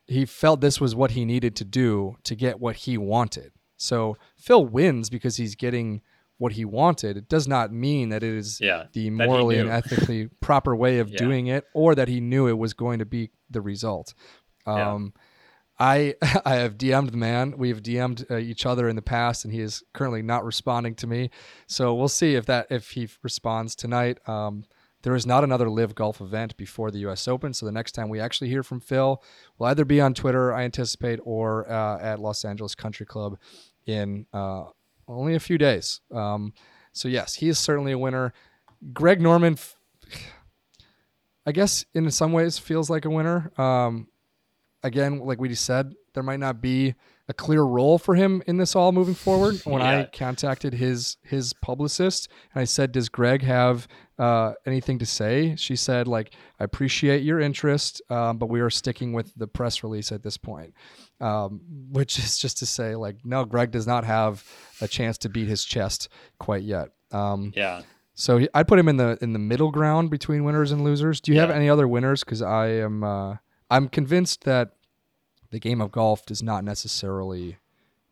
he 0.06 0.24
felt 0.24 0.60
this 0.60 0.80
was 0.80 0.94
what 0.94 1.12
he 1.12 1.24
needed 1.24 1.54
to 1.56 1.64
do 1.64 2.16
to 2.24 2.34
get 2.34 2.60
what 2.60 2.76
he 2.76 2.96
wanted. 2.98 3.52
So 3.76 4.16
Phil 4.36 4.64
wins 4.66 5.10
because 5.10 5.36
he's 5.36 5.54
getting 5.54 6.02
what 6.38 6.52
he 6.52 6.64
wanted. 6.64 7.16
It 7.16 7.28
does 7.28 7.46
not 7.48 7.72
mean 7.72 8.08
that 8.10 8.22
it 8.22 8.34
is 8.34 8.60
Yeah, 8.60 8.86
the 8.92 9.10
morally 9.10 9.58
and 9.58 9.68
ethically 9.70 10.28
proper 10.40 10.74
way 10.74 10.98
of 11.00 11.10
Yeah. 11.10 11.18
doing 11.18 11.46
it, 11.48 11.64
or 11.74 11.94
that 11.94 12.08
he 12.08 12.20
knew 12.20 12.46
it 12.48 12.58
was 12.58 12.74
going 12.74 13.00
to 13.00 13.06
be 13.06 13.30
the 13.50 13.60
result. 13.60 14.14
Yeah. 14.66 14.92
Um, 14.94 15.14
I 15.80 16.14
I 16.44 16.54
have 16.56 16.76
DM'd 16.78 17.12
the 17.12 17.16
man. 17.16 17.54
We've 17.56 17.82
DM'd 17.82 18.26
uh, 18.30 18.36
each 18.38 18.66
other 18.66 18.88
in 18.88 18.96
the 18.96 19.02
past, 19.02 19.44
and 19.44 19.52
he 19.52 19.60
is 19.60 19.82
currently 19.94 20.22
not 20.22 20.44
responding 20.44 20.94
to 20.96 21.06
me. 21.06 21.30
So 21.66 21.94
we'll 21.94 22.08
see 22.08 22.34
if 22.34 22.46
that 22.46 22.66
if 22.70 22.90
he 22.90 23.08
responds 23.22 23.74
tonight. 23.74 24.18
Um, 24.28 24.64
there 25.02 25.14
is 25.14 25.26
not 25.26 25.44
another 25.44 25.70
LIV 25.70 25.94
golf 25.94 26.20
event 26.20 26.56
before 26.56 26.90
the 26.90 26.98
U.S. 27.00 27.28
Open, 27.28 27.54
so 27.54 27.66
the 27.66 27.72
next 27.72 27.92
time 27.92 28.08
we 28.08 28.20
actually 28.20 28.48
hear 28.48 28.62
from 28.62 28.80
Phil 28.80 29.22
will 29.58 29.66
either 29.66 29.84
be 29.84 30.00
on 30.00 30.14
Twitter, 30.14 30.52
I 30.52 30.62
anticipate, 30.62 31.20
or 31.22 31.70
uh, 31.70 31.98
at 32.00 32.18
Los 32.18 32.44
Angeles 32.44 32.74
Country 32.74 33.06
Club 33.06 33.38
in 33.86 34.26
uh, 34.32 34.64
only 35.06 35.34
a 35.34 35.40
few 35.40 35.58
days. 35.58 36.00
Um, 36.12 36.52
so 36.92 37.08
yes, 37.08 37.34
he 37.34 37.48
is 37.48 37.58
certainly 37.58 37.92
a 37.92 37.98
winner. 37.98 38.32
Greg 38.92 39.20
Norman, 39.20 39.56
I 41.46 41.52
guess 41.52 41.84
in 41.94 42.10
some 42.10 42.32
ways 42.32 42.58
feels 42.58 42.90
like 42.90 43.04
a 43.04 43.10
winner. 43.10 43.52
Um, 43.58 44.08
again, 44.82 45.20
like 45.20 45.40
we 45.40 45.48
just 45.48 45.64
said, 45.64 45.94
there 46.14 46.22
might 46.22 46.40
not 46.40 46.60
be 46.60 46.94
a 47.28 47.34
clear 47.34 47.62
role 47.62 47.98
for 47.98 48.14
him 48.14 48.42
in 48.46 48.56
this 48.56 48.74
all 48.74 48.90
moving 48.90 49.14
forward. 49.14 49.60
When 49.64 49.82
I 49.82 50.04
contacted 50.06 50.74
his 50.74 51.18
his 51.22 51.52
publicist 51.52 52.28
and 52.52 52.60
I 52.60 52.64
said, 52.64 52.92
"Does 52.92 53.08
Greg 53.08 53.42
have 53.42 53.86
uh, 54.18 54.52
anything 54.66 54.98
to 54.98 55.06
say?" 55.06 55.56
She 55.56 55.76
said, 55.76 56.08
"Like 56.08 56.34
I 56.58 56.64
appreciate 56.64 57.22
your 57.22 57.40
interest, 57.40 58.02
um, 58.10 58.38
but 58.38 58.48
we 58.48 58.60
are 58.60 58.70
sticking 58.70 59.12
with 59.12 59.32
the 59.36 59.46
press 59.46 59.82
release 59.82 60.12
at 60.12 60.22
this 60.22 60.36
point." 60.36 60.74
Um, 61.20 61.60
which 61.90 62.18
is 62.18 62.38
just 62.38 62.58
to 62.58 62.66
say, 62.66 62.94
like, 62.94 63.16
no, 63.24 63.44
Greg 63.44 63.72
does 63.72 63.86
not 63.86 64.04
have 64.04 64.44
a 64.80 64.86
chance 64.86 65.18
to 65.18 65.28
beat 65.28 65.48
his 65.48 65.64
chest 65.64 66.08
quite 66.38 66.62
yet. 66.62 66.90
Um, 67.10 67.52
yeah. 67.56 67.82
so 68.14 68.38
he, 68.38 68.48
I'd 68.54 68.68
put 68.68 68.78
him 68.78 68.88
in 68.88 68.98
the 68.98 69.18
in 69.20 69.32
the 69.32 69.38
middle 69.38 69.70
ground 69.70 70.10
between 70.10 70.44
winners 70.44 70.70
and 70.70 70.84
losers. 70.84 71.20
Do 71.20 71.32
you 71.32 71.40
have 71.40 71.50
any 71.50 71.68
other 71.68 71.88
winners? 71.88 72.22
Because 72.22 72.42
I 72.42 72.68
am 72.68 73.02
uh, 73.02 73.36
I'm 73.70 73.88
convinced 73.88 74.44
that 74.44 74.72
the 75.50 75.58
game 75.58 75.80
of 75.80 75.90
golf 75.90 76.26
does 76.26 76.42
not 76.42 76.64
necessarily 76.64 77.56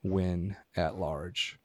win 0.03 0.57
at 0.77 0.99
large. 0.99 1.59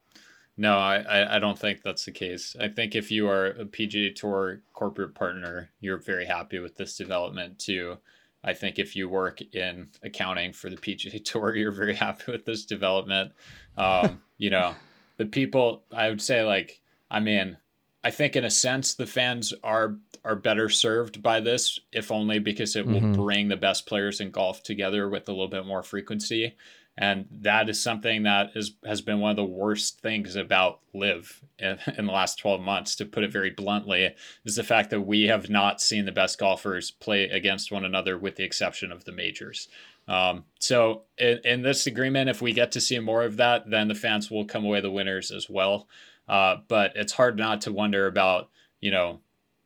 No, 0.62 0.78
I, 0.78 1.38
I, 1.38 1.40
don't 1.40 1.58
think 1.58 1.82
that's 1.82 2.06
the 2.06 2.12
case. 2.12 2.56
I 2.62 2.68
think 2.68 2.94
if 2.94 3.10
you 3.10 3.28
are 3.28 3.48
a 3.48 3.66
PGA 3.66 4.14
Tour 4.14 4.62
corporate 4.74 5.16
partner, 5.16 5.72
you're 5.80 5.98
very 5.98 6.24
happy 6.24 6.60
with 6.60 6.76
this 6.76 6.96
development 6.96 7.58
too. 7.58 7.98
I 8.44 8.54
think 8.54 8.78
if 8.78 8.96
you 8.96 9.10
work 9.10 9.42
in 9.56 9.88
accounting 10.04 10.54
for 10.54 10.70
the 10.70 10.76
PGA 10.76 11.26
Tour, 11.26 11.56
you're 11.56 11.72
very 11.72 11.96
happy 11.96 12.32
with 12.32 12.46
this 12.46 12.68
development. 12.68 13.32
Um, 13.76 14.22
you 14.38 14.52
know, 14.52 14.76
the 15.18 15.26
people, 15.26 15.82
I 15.92 16.10
would 16.10 16.22
say, 16.22 16.44
like, 16.44 16.80
I 17.10 17.22
mean, 17.22 17.58
I 18.04 18.12
think 18.12 18.36
in 18.36 18.46
a 18.46 18.52
sense 18.52 18.94
the 18.94 19.08
fans 19.08 19.56
are 19.64 19.96
are 20.24 20.36
better 20.36 20.70
served 20.70 21.24
by 21.24 21.40
this, 21.40 21.80
if 21.92 22.12
only 22.12 22.38
because 22.38 22.76
it 22.76 22.86
Mhm. 22.86 22.94
will 22.94 23.26
bring 23.26 23.48
the 23.48 23.58
best 23.58 23.88
players 23.88 24.22
in 24.22 24.30
golf 24.30 24.62
together 24.62 25.10
with 25.10 25.28
a 25.28 25.32
little 25.32 25.48
bit 25.48 25.66
more 25.66 25.82
frequency. 25.82 26.56
And 27.02 27.26
that 27.42 27.68
is 27.68 27.82
something 27.82 28.24
that 28.24 28.52
is 28.54 28.76
has 28.86 29.02
been 29.02 29.20
one 29.20 29.32
of 29.32 29.36
the 29.36 29.44
worst 29.44 30.00
things 30.02 30.36
about 30.36 30.82
LIV 30.94 31.42
in, 31.58 31.80
in 31.98 32.06
the 32.06 32.12
last 32.12 32.38
12 32.38 32.62
months, 32.62 32.96
to 32.98 33.06
put 33.06 33.24
it 33.24 33.32
very 33.32 33.50
bluntly, 33.50 34.14
is 34.46 34.56
the 34.56 34.64
fact 34.64 34.92
that 34.92 35.02
we 35.02 35.24
have 35.24 35.50
not 35.50 35.82
seen 35.82 36.06
the 36.06 36.12
best 36.12 36.38
golfers 36.38 36.92
play 36.92 37.24
against 37.24 37.72
one 37.72 37.84
another 37.84 38.20
with 38.20 38.36
the 38.36 38.44
exception 38.44 38.92
of 38.92 39.06
the 39.06 39.12
majors. 39.12 39.68
Um, 40.08 40.46
so 40.60 41.02
in, 41.18 41.40
in 41.44 41.62
this 41.64 41.88
agreement, 41.88 42.30
if 42.30 42.40
we 42.40 42.54
get 42.54 42.72
to 42.74 42.82
see 42.82 43.00
more 43.00 43.24
of 43.24 43.38
that, 43.38 43.68
then 43.68 43.88
the 43.88 43.96
fans 43.96 44.30
will 44.30 44.46
come 44.46 44.64
away 44.64 44.80
the 44.80 44.92
winners 44.92 45.32
as 45.32 45.50
well. 45.50 45.88
Uh, 46.30 46.58
but 46.68 46.92
it's 46.96 47.14
hard 47.14 47.36
not 47.36 47.62
to 47.62 47.74
wonder 47.74 48.06
about, 48.06 48.50
you 48.80 48.92
know, 48.92 49.22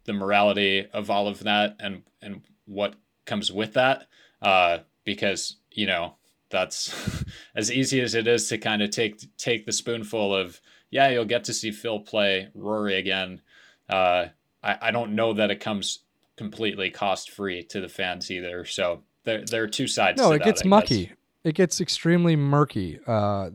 the 0.06 0.14
morality 0.14 0.88
of 0.94 1.10
all 1.10 1.28
of 1.28 1.44
that 1.44 1.76
and 1.82 2.04
and 2.22 2.44
what 2.66 2.96
comes 3.26 3.52
with 3.52 3.74
that. 3.74 4.08
Uh, 4.42 4.80
because 5.04 5.58
you 5.72 5.86
know 5.86 6.16
that's 6.50 7.24
as 7.56 7.72
easy 7.72 8.02
as 8.02 8.16
it 8.16 8.28
is 8.28 8.50
to 8.50 8.58
kind 8.58 8.82
of 8.82 8.90
take 8.90 9.38
take 9.38 9.66
the 9.66 9.72
spoonful 9.72 10.36
of 10.36 10.60
yeah, 10.90 11.10
you'll 11.10 11.26
get 11.26 11.46
to 11.46 11.54
see 11.54 11.72
Phil 11.72 12.00
play 12.00 12.50
Rory 12.54 12.96
again. 12.96 13.42
Uh, 13.90 14.28
I 14.64 14.78
I 14.82 14.92
don't 14.92 15.16
know 15.16 15.34
that 15.34 15.52
it 15.52 15.60
comes 15.60 16.00
completely 16.38 16.90
cost 16.90 17.32
free 17.32 17.64
to 17.64 17.82
the 17.82 17.90
fans 17.90 18.30
either. 18.32 18.66
So 18.66 19.04
there 19.24 19.44
there 19.44 19.64
are 19.64 19.68
two 19.68 19.88
sides. 19.88 20.22
No, 20.22 20.30
to 20.30 20.36
it 20.36 20.40
that, 20.40 20.46
gets 20.46 20.62
I 20.62 20.64
guess. 20.64 20.70
mucky. 20.70 21.12
It 21.44 21.56
gets 21.56 21.80
extremely 21.80 22.36
murky. 22.36 23.00
Uh, 23.06 23.52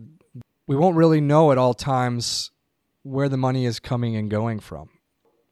we 0.67 0.77
won't 0.77 0.97
really 0.97 1.21
know 1.21 1.51
at 1.51 1.59
all 1.59 1.75
times 1.75 2.53
where 3.03 3.29
the 3.29 3.37
money 3.37 3.67
is 3.67 3.81
coming 3.81 4.15
and 4.15 4.31
going 4.31 4.61
from. 4.61 4.89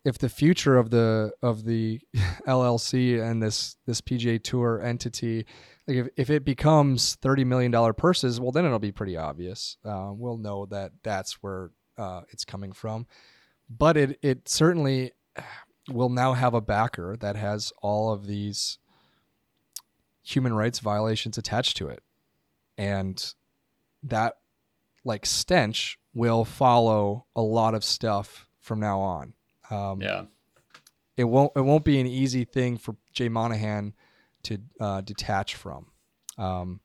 If 0.09 0.18
the 0.18 0.28
future 0.28 0.76
of 0.76 0.90
the 0.90 1.32
of 1.42 1.64
the 1.64 2.00
LLC 2.46 3.22
and 3.22 3.42
this 3.42 3.76
this 3.86 4.00
PGA 4.00 4.42
Tour 4.42 4.80
entity, 4.82 5.46
like 5.86 5.98
if, 5.98 6.09
if 6.16 6.30
it 6.30 6.44
becomes 6.44 7.16
thirty 7.16 7.44
million 7.44 7.70
dollar 7.70 7.92
purses, 7.92 8.40
well 8.40 8.52
then 8.52 8.64
it'll 8.64 8.78
be 8.78 8.92
pretty 8.92 9.16
obvious. 9.16 9.76
Uh, 9.84 10.11
we'll 10.12 10.38
know 10.38 10.66
that 10.66 10.92
that's 11.02 11.34
where 11.42 11.70
uh, 11.98 12.22
it's 12.30 12.44
coming 12.44 12.72
from. 12.72 13.06
But 13.68 13.96
it 13.96 14.18
it 14.22 14.48
certainly 14.48 15.12
will 15.90 16.11
now 16.11 16.32
have 16.32 16.54
a 16.54 16.61
backer 16.61 17.16
that 17.20 17.36
has 17.36 17.72
all 17.82 18.12
of 18.12 18.26
these 18.26 18.78
human 20.22 20.52
rights 20.52 20.78
violations 20.78 21.38
attached 21.38 21.76
to 21.78 21.88
it. 21.88 22.02
And 22.76 23.34
that 24.02 24.34
like 25.04 25.24
stench 25.24 25.98
will 26.14 26.44
follow 26.44 27.26
a 27.34 27.40
lot 27.40 27.74
of 27.74 27.82
stuff 27.82 28.46
from 28.61 28.80
now 28.80 29.00
on. 29.00 29.32
Um, 29.71 30.01
Yeah. 30.01 30.25
It 31.16 31.25
won't 31.25 31.53
it 31.57 31.62
won't 31.62 31.85
be 31.85 31.99
an 31.99 32.07
easy 32.07 32.45
thing 32.45 32.79
for 32.79 32.95
Jay 33.12 33.29
Monahan 33.29 33.93
to 34.45 34.59
uh, 34.81 35.01
detach 35.01 35.57
from. 35.57 35.87
Um, 36.37 36.81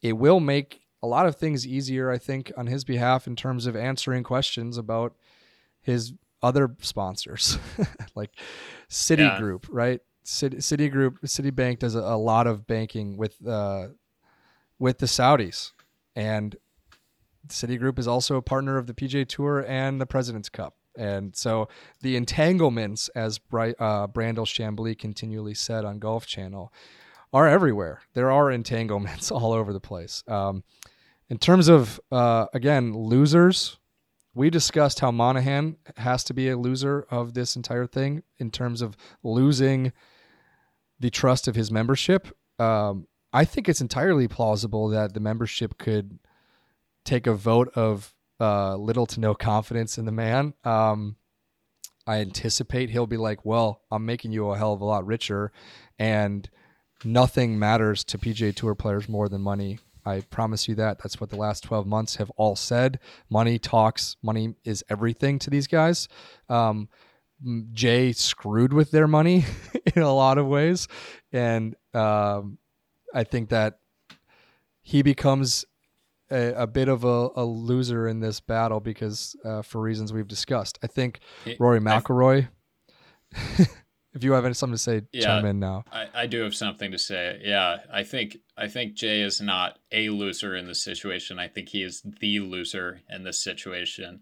it 0.00 0.12
will 0.12 0.38
make 0.38 0.82
a 1.02 1.08
lot 1.08 1.26
of 1.26 1.36
things 1.36 1.66
easier, 1.66 2.10
I 2.10 2.18
think, 2.18 2.52
on 2.56 2.68
his 2.68 2.84
behalf 2.84 3.26
in 3.26 3.34
terms 3.34 3.66
of 3.66 3.74
answering 3.74 4.22
questions 4.22 4.78
about 4.78 5.16
his 5.82 6.12
other 6.40 6.76
sponsors, 6.80 7.58
like 8.14 8.30
Yeah. 8.36 8.44
Citigroup, 8.88 9.66
right? 9.70 10.00
Citi, 10.24 10.56
Citigroup, 10.56 11.18
Citibank 11.26 11.80
does 11.80 11.94
a, 11.94 11.98
a 12.00 12.16
lot 12.16 12.46
of 12.46 12.66
banking 12.66 13.16
with 13.16 13.44
uh, 13.46 13.88
with 14.78 14.98
the 14.98 15.06
Saudis, 15.06 15.72
and 16.14 16.56
Citigroup 17.48 17.98
is 17.98 18.06
also 18.06 18.36
a 18.36 18.42
partner 18.42 18.78
of 18.78 18.86
the 18.86 18.94
PGA 18.94 19.26
Tour 19.28 19.64
and 19.66 20.00
the 20.00 20.06
President's 20.06 20.48
Cup. 20.48 20.76
And 20.96 21.34
so 21.34 21.68
the 22.00 22.16
entanglements, 22.16 23.08
as 23.08 23.38
Bri- 23.38 23.74
uh, 23.78 24.06
Brandel 24.06 24.46
Chamblee 24.46 24.98
continually 24.98 25.54
said 25.54 25.84
on 25.84 25.98
Golf 25.98 26.26
Channel, 26.26 26.72
are 27.32 27.48
everywhere. 27.48 28.02
There 28.14 28.30
are 28.30 28.50
entanglements 28.50 29.30
all 29.32 29.52
over 29.52 29.72
the 29.72 29.80
place. 29.80 30.22
Um, 30.28 30.62
in 31.28 31.38
terms 31.38 31.68
of, 31.68 32.00
uh, 32.12 32.46
again, 32.54 32.92
losers, 32.94 33.78
we 34.34 34.50
discussed 34.50 35.00
how 35.00 35.10
Monahan 35.10 35.76
has 35.96 36.24
to 36.24 36.34
be 36.34 36.48
a 36.48 36.56
loser 36.56 37.06
of 37.10 37.34
this 37.34 37.56
entire 37.56 37.86
thing 37.86 38.22
in 38.38 38.50
terms 38.50 38.82
of 38.82 38.96
losing 39.22 39.92
the 41.00 41.10
trust 41.10 41.48
of 41.48 41.54
his 41.54 41.70
membership. 41.70 42.28
Um, 42.58 43.06
I 43.32 43.44
think 43.44 43.68
it's 43.68 43.80
entirely 43.80 44.28
plausible 44.28 44.88
that 44.88 45.14
the 45.14 45.20
membership 45.20 45.76
could 45.78 46.18
take 47.04 47.26
a 47.26 47.34
vote 47.34 47.70
of 47.74 48.13
uh, 48.40 48.76
little 48.76 49.06
to 49.06 49.20
no 49.20 49.34
confidence 49.34 49.98
in 49.98 50.04
the 50.04 50.12
man. 50.12 50.54
Um, 50.64 51.16
I 52.06 52.18
anticipate 52.18 52.90
he'll 52.90 53.06
be 53.06 53.16
like, 53.16 53.44
"Well, 53.44 53.82
I'm 53.90 54.04
making 54.04 54.32
you 54.32 54.50
a 54.50 54.58
hell 54.58 54.72
of 54.72 54.80
a 54.80 54.84
lot 54.84 55.06
richer, 55.06 55.52
and 55.98 56.48
nothing 57.04 57.58
matters 57.58 58.04
to 58.04 58.18
PGA 58.18 58.54
Tour 58.54 58.74
players 58.74 59.08
more 59.08 59.28
than 59.28 59.40
money. 59.40 59.78
I 60.06 60.20
promise 60.20 60.68
you 60.68 60.74
that. 60.74 60.98
That's 60.98 61.20
what 61.20 61.30
the 61.30 61.36
last 61.36 61.64
12 61.64 61.86
months 61.86 62.16
have 62.16 62.30
all 62.36 62.56
said. 62.56 62.98
Money 63.30 63.58
talks. 63.58 64.16
Money 64.22 64.54
is 64.64 64.84
everything 64.90 65.38
to 65.40 65.50
these 65.50 65.66
guys. 65.66 66.08
Um, 66.48 66.88
Jay 67.72 68.12
screwed 68.12 68.72
with 68.72 68.90
their 68.90 69.08
money 69.08 69.44
in 69.96 70.02
a 70.02 70.14
lot 70.14 70.38
of 70.38 70.46
ways, 70.46 70.88
and 71.32 71.74
um, 71.94 72.58
I 73.14 73.24
think 73.24 73.48
that 73.50 73.78
he 74.82 75.02
becomes 75.02 75.64
a, 76.30 76.52
a 76.54 76.66
bit 76.66 76.88
of 76.88 77.04
a, 77.04 77.28
a, 77.36 77.44
loser 77.44 78.08
in 78.08 78.20
this 78.20 78.40
battle 78.40 78.80
because 78.80 79.36
uh, 79.44 79.62
for 79.62 79.80
reasons 79.80 80.12
we've 80.12 80.28
discussed. 80.28 80.78
I 80.82 80.86
think 80.86 81.20
Rory 81.58 81.80
McIlroy. 81.80 82.48
if 84.14 84.22
you 84.22 84.32
have 84.32 84.56
something 84.56 84.74
to 84.74 84.78
say, 84.78 85.02
yeah, 85.12 85.22
chime 85.22 85.44
in 85.44 85.58
now. 85.58 85.84
I, 85.90 86.06
I 86.14 86.26
do 86.26 86.42
have 86.42 86.54
something 86.54 86.92
to 86.92 86.98
say. 86.98 87.40
Yeah, 87.44 87.78
I 87.92 88.04
think 88.04 88.38
I 88.56 88.68
think 88.68 88.94
Jay 88.94 89.20
is 89.20 89.40
not 89.40 89.78
a 89.90 90.08
loser 90.08 90.54
in 90.54 90.66
this 90.66 90.82
situation. 90.82 91.38
I 91.38 91.48
think 91.48 91.68
he 91.68 91.82
is 91.82 92.02
the 92.20 92.40
loser 92.40 93.00
in 93.10 93.24
this 93.24 93.42
situation. 93.42 94.20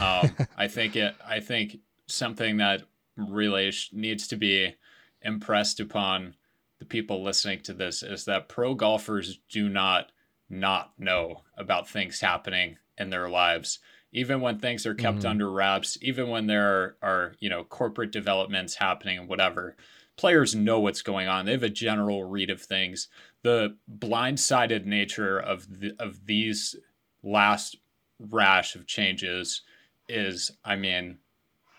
Um, 0.00 0.36
I 0.56 0.68
think 0.68 0.94
it. 0.94 1.14
I 1.26 1.40
think 1.40 1.78
something 2.06 2.58
that 2.58 2.82
really 3.16 3.72
needs 3.92 4.28
to 4.28 4.36
be 4.36 4.74
impressed 5.22 5.80
upon 5.80 6.34
the 6.78 6.84
people 6.84 7.22
listening 7.22 7.60
to 7.60 7.72
this 7.72 8.02
is 8.02 8.24
that 8.26 8.48
pro 8.48 8.74
golfers 8.74 9.38
do 9.48 9.68
not 9.68 10.12
not 10.50 10.92
know 10.98 11.42
about 11.56 11.88
things 11.88 12.20
happening 12.20 12.76
in 12.98 13.10
their 13.10 13.28
lives. 13.28 13.78
Even 14.12 14.40
when 14.40 14.58
things 14.58 14.84
are 14.86 14.94
kept 14.94 15.18
mm-hmm. 15.18 15.28
under 15.28 15.50
wraps 15.50 15.96
even 16.02 16.28
when 16.28 16.46
there 16.46 16.66
are, 16.66 16.96
are 17.02 17.32
you 17.38 17.48
know 17.48 17.62
corporate 17.64 18.10
developments 18.10 18.74
happening 18.74 19.18
and 19.18 19.28
whatever 19.28 19.76
players 20.16 20.54
know 20.54 20.80
what's 20.80 21.00
going 21.00 21.28
on. 21.28 21.46
They 21.46 21.52
have 21.52 21.62
a 21.62 21.70
general 21.70 22.24
read 22.24 22.50
of 22.50 22.60
things. 22.60 23.08
The 23.42 23.76
blindsided 23.90 24.84
nature 24.84 25.38
of 25.38 25.80
the, 25.80 25.94
of 25.98 26.26
these 26.26 26.76
last 27.22 27.76
rash 28.18 28.74
of 28.74 28.86
changes 28.86 29.62
is 30.08 30.50
i 30.64 30.76
mean 30.76 31.18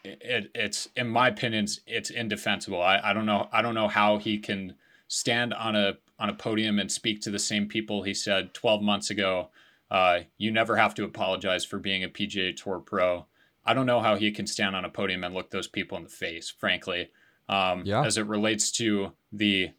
it, 0.03 0.49
it's 0.55 0.89
in 0.95 1.07
my 1.07 1.27
opinion 1.27 1.67
it's 1.85 2.09
indefensible. 2.09 2.81
I, 2.81 2.99
I 3.03 3.13
don't 3.13 3.25
know 3.25 3.47
i 3.51 3.61
don't 3.61 3.75
know 3.75 3.87
how 3.87 4.17
he 4.17 4.39
can 4.39 4.75
stand 5.07 5.53
on 5.53 5.75
a 5.75 5.97
on 6.21 6.29
a 6.29 6.33
podium 6.33 6.79
and 6.79 6.91
speak 6.91 7.19
to 7.21 7.31
the 7.31 7.39
same 7.39 7.67
people 7.67 8.03
he 8.03 8.13
said 8.13 8.53
12 8.53 8.81
months 8.81 9.09
ago 9.09 9.49
uh, 9.89 10.19
you 10.37 10.51
never 10.51 10.77
have 10.77 10.95
to 10.95 11.03
apologize 11.03 11.65
for 11.65 11.79
being 11.79 12.03
a 12.03 12.09
pga 12.09 12.55
tour 12.55 12.79
pro 12.79 13.25
i 13.65 13.73
don't 13.73 13.85
know 13.85 13.99
how 13.99 14.15
he 14.15 14.31
can 14.31 14.47
stand 14.47 14.75
on 14.75 14.85
a 14.85 14.89
podium 14.89 15.23
and 15.23 15.33
look 15.33 15.49
those 15.49 15.67
people 15.67 15.97
in 15.97 16.03
the 16.03 16.09
face 16.09 16.49
frankly 16.49 17.09
um, 17.49 17.83
yeah. 17.83 18.03
as 18.03 18.17
it 18.17 18.27
relates 18.27 18.71
to 18.71 19.11
the 19.33 19.71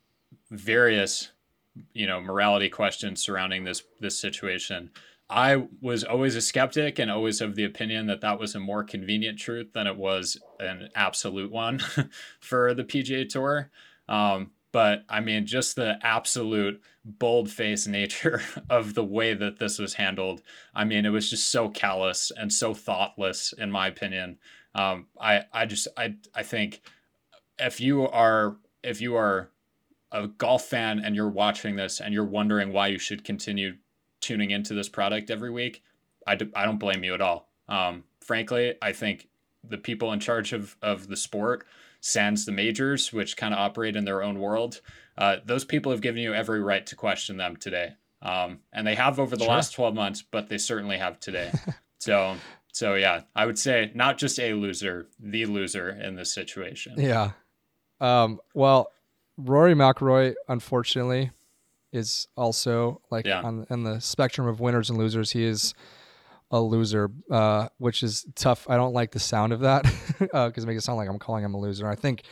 various 0.51 1.31
you 1.95 2.07
know 2.07 2.21
morality 2.21 2.69
questions 2.69 3.23
surrounding 3.23 3.65
this 3.65 3.83
this 4.01 4.19
situation 4.19 4.91
I 5.33 5.67
was 5.81 6.05
always 6.05 6.37
a 6.37 6.43
skeptic 6.43 6.99
and 6.99 7.11
always 7.11 7.41
of 7.41 7.55
the 7.55 7.65
opinion 7.65 8.07
that 8.07 8.21
that 8.21 8.39
was 8.39 8.55
a 8.55 8.61
more 8.61 8.85
convenient 8.85 9.39
truth 9.39 9.73
than 9.73 9.87
it 9.87 9.97
was 9.97 10.37
an 10.61 10.91
absolute 10.95 11.51
one 11.51 11.81
for 12.41 12.75
the 12.75 12.85
PGA 12.85 13.27
Tour. 13.27 13.71
Um, 14.09 14.51
but 14.73 15.05
I 15.09 15.21
mean, 15.21 15.47
just 15.47 15.77
the 15.77 15.99
absolute 16.03 16.83
bold 17.05 17.51
face 17.51 17.87
nature 17.87 18.43
of 18.71 18.95
the 18.95 19.05
way 19.05 19.35
that 19.35 19.59
this 19.59 19.79
was 19.79 19.95
handled. 19.95 20.43
I 20.75 20.85
mean, 20.85 21.05
it 21.05 21.11
was 21.11 21.31
just 21.31 21.51
so 21.51 21.69
callous 21.69 22.33
and 22.37 22.53
so 22.53 22.75
thoughtless, 22.75 23.53
in 23.53 23.71
my 23.71 23.87
opinion. 23.87 24.39
Um, 24.75 25.07
I, 25.21 25.45
I 25.53 25.67
just, 25.67 25.89
I, 25.97 26.15
I 26.35 26.43
think 26.43 26.81
if 27.59 27.81
you 27.81 28.09
are, 28.09 28.57
if 28.83 29.01
you 29.01 29.15
are 29.17 29.51
a 30.11 30.27
golf 30.27 30.65
fan 30.65 31.01
and 31.01 31.15
you're 31.15 31.29
watching 31.29 31.77
this 31.77 32.01
and 32.01 32.15
you're 32.15 32.25
wondering 32.25 32.73
why 32.73 32.89
you 32.89 32.99
should 32.99 33.25
continue 33.25 33.75
tuning 34.21 34.51
into 34.51 34.75
this 34.75 34.89
product 34.89 35.31
every 35.31 35.51
week, 35.51 35.83
I 36.27 36.37
don't 36.37 36.79
blame 36.79 37.05
you 37.05 37.15
at 37.15 37.21
all. 37.21 37.49
Um, 37.69 38.05
frankly, 38.21 38.75
I 38.81 38.93
think 38.93 39.29
the 39.65 39.79
people 39.79 40.13
in 40.13 40.21
charge 40.21 40.53
of, 40.53 40.77
of 40.83 41.09
the 41.09 41.17
sport, 41.17 41.67
sans 42.03 42.45
the 42.45 42.53
majors, 42.53 43.13
which 43.13 43.37
kind 43.37 43.55
of 43.55 43.61
operate 43.61 43.97
in 43.97 44.05
their 44.05 44.23
own 44.23 44.39
world, 44.39 44.81
uh, 45.17 45.37
those 45.47 45.65
people 45.65 45.93
have 45.93 46.03
given 46.03 46.21
you 46.21 46.35
every 46.35 46.61
right 46.61 46.85
to 46.87 46.97
question 46.97 47.39
them 47.39 47.57
today. 47.57 47.95
Um, 48.21 48.59
and 48.73 48.87
they 48.87 48.97
have 48.97 49.19
over 49.19 49.37
the 49.37 49.45
sure. 49.45 49.55
last 49.55 49.73
12 49.73 49.95
months, 49.95 50.23
but 50.23 50.49
they 50.49 50.59
certainly 50.59 50.99
have 50.99 51.19
today. 51.21 51.51
so, 51.99 52.37
so 52.73 52.95
yeah, 52.95 53.23
I 53.35 53.47
would 53.47 53.59
say 53.59 53.93
not 53.95 54.19
just 54.19 54.39
a 54.39 54.53
loser, 54.53 55.07
the 55.19 55.47
loser 55.47 55.91
in 55.91 56.17
this 56.17 56.33
situation. 56.35 56.95
Yeah. 56.99 57.31
Um, 58.01 58.41
well, 58.53 58.91
Rory 59.37 59.75
McIlroy, 59.75 60.35
unfortunately, 60.49 61.31
is 61.93 62.27
also 62.37 63.01
like 63.11 63.27
yeah. 63.27 63.43
on, 63.43 63.67
on 63.71 63.85
the 63.85 64.01
spectrum 64.01 64.49
of 64.49 64.61
winners 64.61 64.91
and 64.91 64.99
losers. 64.99 65.31
He 65.31 65.45
is 65.45 65.75
a 66.53 66.61
loser, 66.61 67.11
uh, 67.31 67.69
which 67.79 68.03
is 68.03 68.27
tough. 68.35 68.69
I 68.69 68.77
don't 68.77 68.93
like 68.93 69.11
the 69.11 69.19
sound 69.19 69.53
of 69.53 69.61
that 69.61 69.85
because 70.19 70.31
uh, 70.35 70.51
it 70.55 70.67
makes 70.67 70.83
it 70.83 70.85
sound 70.85 70.99
like 70.99 71.09
I'm 71.09 71.19
calling 71.19 71.45
him 71.45 71.55
a 71.55 71.59
loser. 71.59 71.89
I 71.89 71.97
think, 71.97 72.23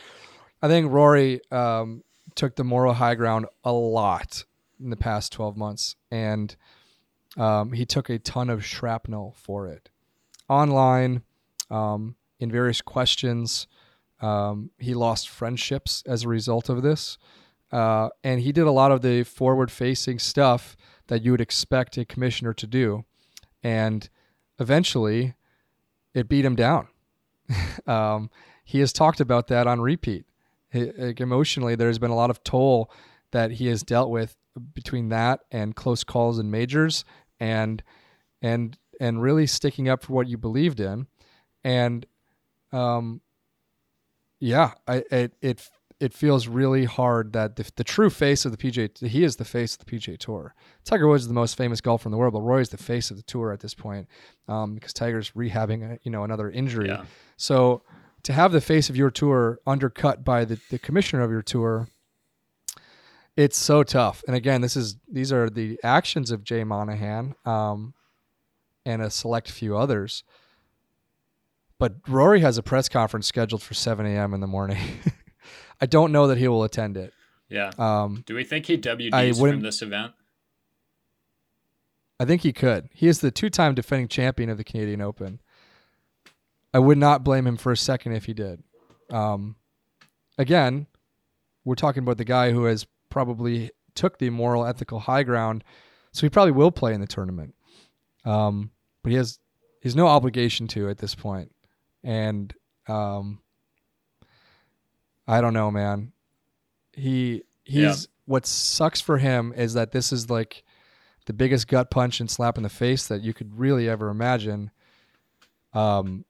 I 0.61 0.67
think 0.67 0.91
Rory 0.91 1.41
um, 1.51 2.03
took 2.35 2.55
the 2.55 2.63
moral 2.63 2.93
high 2.93 3.15
ground 3.15 3.47
a 3.63 3.73
lot 3.73 4.45
in 4.79 4.91
the 4.91 4.95
past 4.95 5.33
12 5.33 5.57
months, 5.57 5.95
and 6.11 6.55
um, 7.35 7.73
he 7.73 7.85
took 7.85 8.09
a 8.09 8.19
ton 8.19 8.49
of 8.49 8.63
shrapnel 8.63 9.35
for 9.37 9.67
it, 9.67 9.89
online, 10.47 11.23
um, 11.71 12.15
in 12.39 12.51
various 12.51 12.81
questions. 12.81 13.65
Um, 14.21 14.69
he 14.77 14.93
lost 14.93 15.29
friendships 15.29 16.03
as 16.05 16.23
a 16.23 16.27
result 16.27 16.69
of 16.69 16.83
this. 16.83 17.17
Uh, 17.71 18.09
and 18.23 18.41
he 18.41 18.51
did 18.51 18.67
a 18.67 18.71
lot 18.71 18.91
of 18.91 19.01
the 19.01 19.23
forward 19.23 19.71
facing 19.71 20.19
stuff 20.19 20.75
that 21.07 21.23
you 21.23 21.31
would 21.31 21.41
expect 21.41 21.97
a 21.97 22.05
commissioner 22.05 22.53
to 22.53 22.67
do. 22.67 23.05
And 23.63 24.07
eventually 24.59 25.35
it 26.13 26.27
beat 26.27 26.45
him 26.45 26.55
down. 26.55 26.87
um, 27.87 28.29
he 28.63 28.79
has 28.79 28.93
talked 28.93 29.19
about 29.19 29.47
that 29.47 29.67
on 29.67 29.81
repeat. 29.81 30.25
He, 30.71 30.91
like 30.91 31.19
emotionally, 31.19 31.75
there's 31.75 31.99
been 31.99 32.11
a 32.11 32.15
lot 32.15 32.29
of 32.29 32.43
toll 32.43 32.91
that 33.31 33.51
he 33.51 33.67
has 33.67 33.83
dealt 33.83 34.09
with 34.09 34.37
between 34.73 35.09
that 35.09 35.41
and 35.51 35.75
close 35.75 36.03
calls 36.03 36.39
and 36.39 36.51
majors 36.51 37.05
and 37.39 37.81
and 38.41 38.77
and 38.99 39.21
really 39.21 39.47
sticking 39.47 39.87
up 39.87 40.03
for 40.03 40.13
what 40.13 40.27
you 40.27 40.37
believed 40.37 40.79
in 40.79 41.07
and 41.63 42.05
um 42.73 43.21
yeah 44.39 44.71
I 44.87 45.03
it 45.09 45.33
it 45.41 45.69
it 46.01 46.15
feels 46.15 46.47
really 46.47 46.85
hard 46.85 47.31
that 47.33 47.57
the, 47.57 47.71
the, 47.75 47.83
true 47.83 48.09
face 48.09 48.43
of 48.43 48.51
the 48.51 48.57
PJ, 48.57 49.07
he 49.07 49.23
is 49.23 49.35
the 49.35 49.45
face 49.45 49.75
of 49.75 49.85
the 49.85 49.85
PJ 49.85 50.17
Tour. 50.17 50.55
Tiger 50.83 51.07
Woods 51.07 51.23
is 51.23 51.27
the 51.27 51.35
most 51.35 51.55
famous 51.55 51.79
golfer 51.79 52.07
in 52.07 52.11
the 52.11 52.17
world, 52.17 52.33
but 52.33 52.41
Roy 52.41 52.59
is 52.59 52.69
the 52.69 52.77
face 52.77 53.11
of 53.11 53.17
the 53.17 53.23
tour 53.23 53.53
at 53.53 53.59
this 53.59 53.75
point 53.75 54.07
um, 54.47 54.73
because 54.73 54.93
Tiger's 54.93 55.29
rehabbing, 55.31 55.83
a, 55.83 55.99
you 56.01 56.09
know, 56.09 56.23
another 56.23 56.49
injury. 56.49 56.87
Yeah. 56.87 57.05
So 57.37 57.83
to 58.23 58.33
have 58.33 58.51
the 58.51 58.61
face 58.61 58.89
of 58.89 58.97
your 58.97 59.11
tour 59.11 59.59
undercut 59.67 60.25
by 60.25 60.43
the, 60.43 60.59
the 60.71 60.79
commissioner 60.79 61.21
of 61.21 61.29
your 61.29 61.43
tour, 61.43 61.87
it's 63.37 63.57
so 63.57 63.83
tough. 63.83 64.23
And 64.25 64.35
again, 64.35 64.61
this 64.61 64.75
is 64.75 64.95
these 65.07 65.31
are 65.31 65.51
the 65.51 65.79
actions 65.83 66.31
of 66.31 66.43
Jay 66.43 66.63
Monahan 66.63 67.35
um, 67.45 67.93
and 68.87 69.03
a 69.03 69.11
select 69.11 69.51
few 69.51 69.77
others. 69.77 70.23
But 71.77 71.93
Rory 72.07 72.39
has 72.41 72.57
a 72.57 72.63
press 72.63 72.89
conference 72.89 73.27
scheduled 73.27 73.61
for 73.61 73.75
7 73.75 74.03
a.m. 74.03 74.33
in 74.33 74.39
the 74.39 74.47
morning. 74.47 74.79
I 75.81 75.87
don't 75.87 76.11
know 76.11 76.27
that 76.27 76.37
he 76.37 76.47
will 76.47 76.63
attend 76.63 76.95
it. 76.95 77.13
Yeah. 77.49 77.71
Um, 77.77 78.23
Do 78.25 78.35
we 78.35 78.43
think 78.43 78.67
he 78.67 78.77
WDs 78.77 79.39
from 79.39 79.61
this 79.61 79.81
event? 79.81 80.13
I 82.19 82.25
think 82.25 82.43
he 82.43 82.53
could. 82.53 82.89
He 82.93 83.07
is 83.07 83.19
the 83.19 83.31
two-time 83.31 83.73
defending 83.73 84.07
champion 84.07 84.49
of 84.49 84.57
the 84.57 84.63
Canadian 84.63 85.01
Open. 85.01 85.41
I 86.73 86.79
would 86.79 86.97
not 86.97 87.23
blame 87.23 87.47
him 87.47 87.57
for 87.57 87.71
a 87.71 87.77
second 87.77 88.13
if 88.13 88.25
he 88.25 88.33
did. 88.33 88.63
Um, 89.09 89.55
again, 90.37 90.85
we're 91.65 91.75
talking 91.75 92.03
about 92.03 92.17
the 92.17 92.25
guy 92.25 92.51
who 92.51 92.65
has 92.65 92.85
probably 93.09 93.71
took 93.95 94.19
the 94.19 94.29
moral, 94.29 94.65
ethical 94.65 94.99
high 94.99 95.23
ground, 95.23 95.63
so 96.13 96.21
he 96.21 96.29
probably 96.29 96.51
will 96.51 96.71
play 96.71 96.93
in 96.93 97.01
the 97.01 97.07
tournament. 97.07 97.55
Um, 98.23 98.71
but 99.03 99.11
he 99.11 99.17
has 99.17 99.39
he 99.81 99.89
has 99.89 99.95
no 99.95 100.07
obligation 100.07 100.67
to 100.69 100.89
at 100.89 100.99
this 100.99 101.15
and 102.03 102.53
um, 102.87 103.39
I 105.27 105.41
don't 105.41 105.53
know, 105.53 105.71
man. 105.71 106.11
He 106.93 107.43
he's 107.63 108.07
what 108.25 108.45
sucks 108.45 109.01
for 109.01 109.17
him 109.17 109.53
is 109.55 109.73
that 109.73 109.91
this 109.91 110.11
is 110.11 110.29
like 110.29 110.63
the 111.25 111.33
biggest 111.33 111.67
gut 111.67 111.91
punch 111.91 112.19
and 112.19 112.29
slap 112.29 112.57
in 112.57 112.63
the 112.63 112.69
face 112.69 113.07
that 113.07 113.21
you 113.21 113.33
could 113.33 113.57
really 113.59 113.87
ever 113.87 114.09
imagine. 114.09 114.71
Um, 115.73 116.25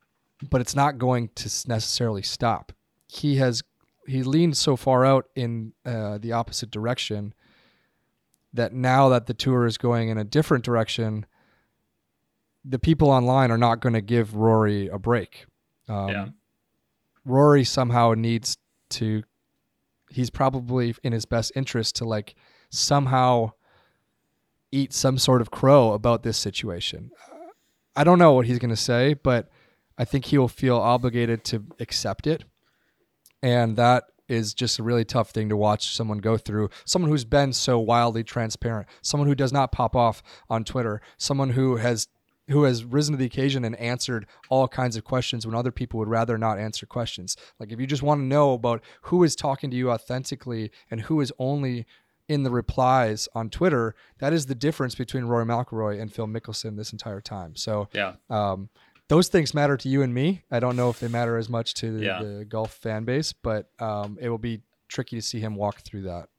but 0.49 0.61
it's 0.61 0.75
not 0.75 0.97
going 0.97 1.29
to 1.35 1.49
necessarily 1.67 2.21
stop. 2.21 2.71
He 3.07 3.37
has 3.37 3.63
he 4.07 4.23
leaned 4.23 4.57
so 4.57 4.75
far 4.75 5.05
out 5.05 5.29
in 5.35 5.73
uh, 5.85 6.17
the 6.17 6.31
opposite 6.31 6.71
direction 6.71 7.33
that 8.53 8.73
now 8.73 9.09
that 9.09 9.27
the 9.27 9.33
tour 9.33 9.65
is 9.65 9.77
going 9.77 10.09
in 10.09 10.17
a 10.17 10.23
different 10.23 10.63
direction, 10.65 11.25
the 12.65 12.79
people 12.79 13.09
online 13.09 13.51
are 13.51 13.57
not 13.57 13.79
going 13.79 13.93
to 13.93 14.01
give 14.01 14.35
Rory 14.35 14.87
a 14.87 14.99
break. 14.99 15.45
Um, 15.87 16.09
Yeah. 16.09 16.27
Rory 17.23 17.63
somehow 17.63 18.13
needs 18.17 18.57
to. 18.91 19.23
He's 20.09 20.29
probably 20.29 20.95
in 21.03 21.13
his 21.13 21.25
best 21.25 21.51
interest 21.55 21.95
to 21.97 22.05
like 22.05 22.35
somehow 22.69 23.51
eat 24.71 24.93
some 24.93 25.17
sort 25.17 25.41
of 25.41 25.51
crow 25.51 25.93
about 25.93 26.23
this 26.23 26.37
situation. 26.37 27.11
I 27.95 28.03
don't 28.03 28.19
know 28.19 28.33
what 28.33 28.45
he's 28.45 28.59
going 28.59 28.69
to 28.69 28.75
say, 28.75 29.13
but 29.13 29.49
I 29.97 30.05
think 30.05 30.25
he 30.25 30.37
will 30.37 30.47
feel 30.47 30.77
obligated 30.77 31.43
to 31.45 31.65
accept 31.79 32.25
it. 32.25 32.45
And 33.43 33.75
that 33.75 34.05
is 34.27 34.53
just 34.53 34.79
a 34.79 34.83
really 34.83 35.03
tough 35.03 35.31
thing 35.31 35.49
to 35.49 35.57
watch 35.57 35.93
someone 35.93 36.19
go 36.19 36.37
through. 36.37 36.69
Someone 36.85 37.11
who's 37.11 37.25
been 37.25 37.51
so 37.51 37.77
wildly 37.79 38.23
transparent, 38.23 38.87
someone 39.01 39.27
who 39.27 39.35
does 39.35 39.51
not 39.51 39.73
pop 39.73 39.95
off 39.95 40.23
on 40.49 40.63
Twitter, 40.63 41.01
someone 41.17 41.49
who 41.49 41.75
has 41.75 42.07
who 42.51 42.63
has 42.63 42.83
risen 42.83 43.13
to 43.13 43.17
the 43.17 43.25
occasion 43.25 43.63
and 43.65 43.75
answered 43.77 44.25
all 44.49 44.67
kinds 44.67 44.95
of 44.95 45.03
questions 45.03 45.45
when 45.45 45.55
other 45.55 45.71
people 45.71 45.97
would 45.99 46.07
rather 46.09 46.37
not 46.37 46.59
answer 46.59 46.85
questions. 46.85 47.35
Like 47.59 47.71
if 47.71 47.79
you 47.79 47.87
just 47.87 48.03
want 48.03 48.19
to 48.19 48.25
know 48.25 48.53
about 48.53 48.81
who 49.03 49.23
is 49.23 49.35
talking 49.35 49.69
to 49.71 49.75
you 49.77 49.91
authentically 49.91 50.71
and 50.89 51.01
who 51.01 51.21
is 51.21 51.31
only 51.39 51.85
in 52.27 52.43
the 52.43 52.51
replies 52.51 53.27
on 53.35 53.49
Twitter, 53.49 53.95
that 54.19 54.31
is 54.33 54.45
the 54.45 54.55
difference 54.55 54.95
between 54.95 55.25
Rory 55.25 55.45
McIlroy 55.45 55.99
and 56.01 56.13
Phil 56.13 56.27
Mickelson 56.27 56.77
this 56.77 56.91
entire 56.93 57.21
time. 57.21 57.55
So 57.55 57.89
Yeah. 57.93 58.13
um, 58.29 58.69
those 59.07 59.27
things 59.27 59.53
matter 59.53 59.75
to 59.75 59.89
you 59.89 60.01
and 60.01 60.13
me. 60.13 60.43
I 60.49 60.59
don't 60.61 60.77
know 60.77 60.89
if 60.89 60.99
they 61.01 61.09
matter 61.09 61.35
as 61.37 61.49
much 61.49 61.73
to 61.75 61.97
the, 61.97 62.05
Yeah. 62.05 62.23
the 62.23 62.45
golf 62.45 62.71
fan 62.73 63.03
base, 63.03 63.33
but 63.33 63.69
um, 63.79 64.17
it 64.21 64.29
will 64.29 64.37
be 64.37 64.61
tricky 64.87 65.17
to 65.17 65.21
see 65.21 65.39
him 65.41 65.55
walk 65.55 65.81
through 65.81 66.03
that. 66.03 66.29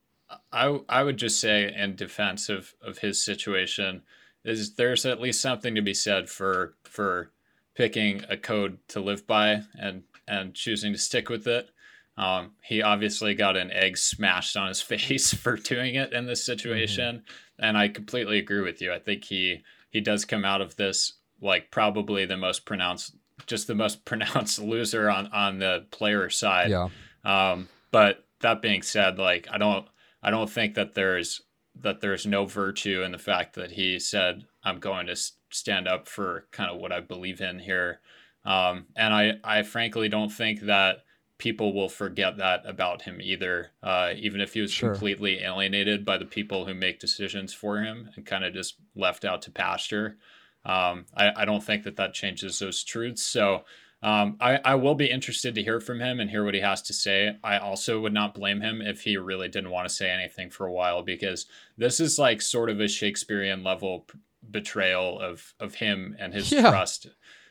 I 0.50 0.80
I 0.88 1.02
would 1.02 1.18
just 1.18 1.38
say 1.40 1.70
in 1.74 1.94
defense 1.96 2.48
of 2.48 2.74
of 2.80 2.98
his 2.98 3.22
situation 3.22 4.02
is 4.45 4.74
there's 4.74 5.07
at 5.07 5.20
least 5.20 5.40
something 5.40 5.74
to 5.74 5.82
be 5.82 5.95
said 5.95 6.28
for 6.28 6.74
for 6.84 7.30
picking 7.74 8.22
a 8.28 8.36
code 8.36 8.78
to 8.88 9.01
live 9.01 9.26
by 9.26 9.62
and 9.78 10.03
and 10.26 10.55
choosing 10.55 10.93
to 10.93 10.99
stick 10.99 11.28
with 11.28 11.47
it. 11.47 11.70
Um, 12.16 12.53
he 12.62 12.82
obviously 12.82 13.34
got 13.34 13.57
an 13.57 13.70
egg 13.70 13.97
smashed 13.97 14.57
on 14.57 14.68
his 14.68 14.82
face 14.82 15.32
for 15.32 15.57
doing 15.57 15.95
it 15.95 16.12
in 16.12 16.26
this 16.26 16.45
situation, 16.45 17.24
and 17.59 17.76
I 17.76 17.88
completely 17.88 18.38
agree 18.38 18.61
with 18.61 18.80
you. 18.82 18.93
I 18.93 18.99
think 18.99 19.24
he 19.24 19.62
he 19.90 20.01
does 20.01 20.24
come 20.24 20.45
out 20.45 20.61
of 20.61 20.76
this 20.76 21.14
like 21.40 21.70
probably 21.70 22.24
the 22.24 22.36
most 22.36 22.64
pronounced, 22.64 23.16
just 23.47 23.66
the 23.66 23.74
most 23.74 24.05
pronounced 24.05 24.59
loser 24.59 25.11
on 25.11 25.28
on 25.28 25.59
the 25.59 25.86
player 25.90 26.28
side. 26.30 26.70
Yeah. 26.70 26.88
Um, 27.24 27.68
but 27.90 28.24
that 28.40 28.62
being 28.62 28.82
said, 28.82 29.18
like 29.18 29.47
I 29.51 29.59
don't 29.59 29.86
I 30.22 30.30
don't 30.30 30.51
think 30.51 30.74
that 30.74 30.95
there's 30.95 31.43
that 31.80 32.00
there's 32.00 32.26
no 32.26 32.44
virtue 32.46 33.02
in 33.02 33.12
the 33.12 33.18
fact 33.18 33.54
that 33.54 33.72
he 33.72 33.98
said 33.98 34.44
I'm 34.62 34.78
going 34.78 35.06
to 35.06 35.16
stand 35.50 35.88
up 35.88 36.08
for 36.08 36.46
kind 36.50 36.70
of 36.70 36.78
what 36.80 36.92
I 36.92 37.00
believe 37.00 37.40
in 37.40 37.58
here. 37.58 38.00
Um, 38.44 38.86
and 38.96 39.14
I 39.14 39.34
I 39.44 39.62
frankly 39.62 40.08
don't 40.08 40.30
think 40.30 40.60
that 40.62 41.04
people 41.38 41.72
will 41.74 41.88
forget 41.88 42.36
that 42.36 42.62
about 42.66 43.02
him 43.02 43.20
either. 43.20 43.72
Uh, 43.82 44.12
even 44.16 44.40
if 44.40 44.54
he 44.54 44.60
was 44.60 44.70
Sure. 44.70 44.90
completely 44.92 45.40
alienated 45.42 46.04
by 46.04 46.16
the 46.16 46.24
people 46.24 46.66
who 46.66 46.74
make 46.74 47.00
decisions 47.00 47.52
for 47.52 47.80
him 47.82 48.10
and 48.14 48.24
kind 48.24 48.44
of 48.44 48.54
just 48.54 48.76
left 48.94 49.24
out 49.24 49.42
to 49.42 49.50
pasture. 49.50 50.18
Um, 50.64 51.06
I, 51.16 51.32
I 51.38 51.44
don't 51.44 51.64
think 51.64 51.82
that 51.82 51.96
that 51.96 52.14
changes 52.14 52.60
those 52.60 52.84
truths. 52.84 53.22
So 53.22 53.64
um, 54.03 54.36
I, 54.40 54.59
I 54.64 54.74
will 54.74 54.94
be 54.94 55.11
interested 55.11 55.55
to 55.55 55.62
hear 55.62 55.80
from 55.80 56.00
him 56.00 56.18
and 56.20 56.28
hear 56.28 56.44
what 56.44 56.55
he 56.55 56.61
has 56.61 56.82
to 56.82 56.92
say. 56.92 57.36
I 57.44 57.59
also 57.59 58.00
would 58.00 58.12
not 58.12 58.34
blame 58.34 58.61
him 58.61 58.82
if 58.82 59.03
he 59.03 59.16
really 59.16 59.48
didn't 59.48 59.70
want 59.70 59.88
to 59.88 59.94
say 59.94 60.11
anything 60.11 60.50
for 60.50 60.66
a 60.66 60.72
while 60.72 61.03
because 61.03 61.46
this 61.76 62.00
is 62.00 62.18
like 62.18 62.42
sort 62.42 62.68
of 62.70 62.80
a 62.80 62.88
Shakespearean 62.88 63.62
level 63.62 64.07
betrayal 64.50 65.20
of 65.20 65.55
of 65.61 65.74
him 65.76 66.16
and 66.18 66.34
his 66.34 66.50
Yeah. 66.50 66.70
trust. 66.70 67.07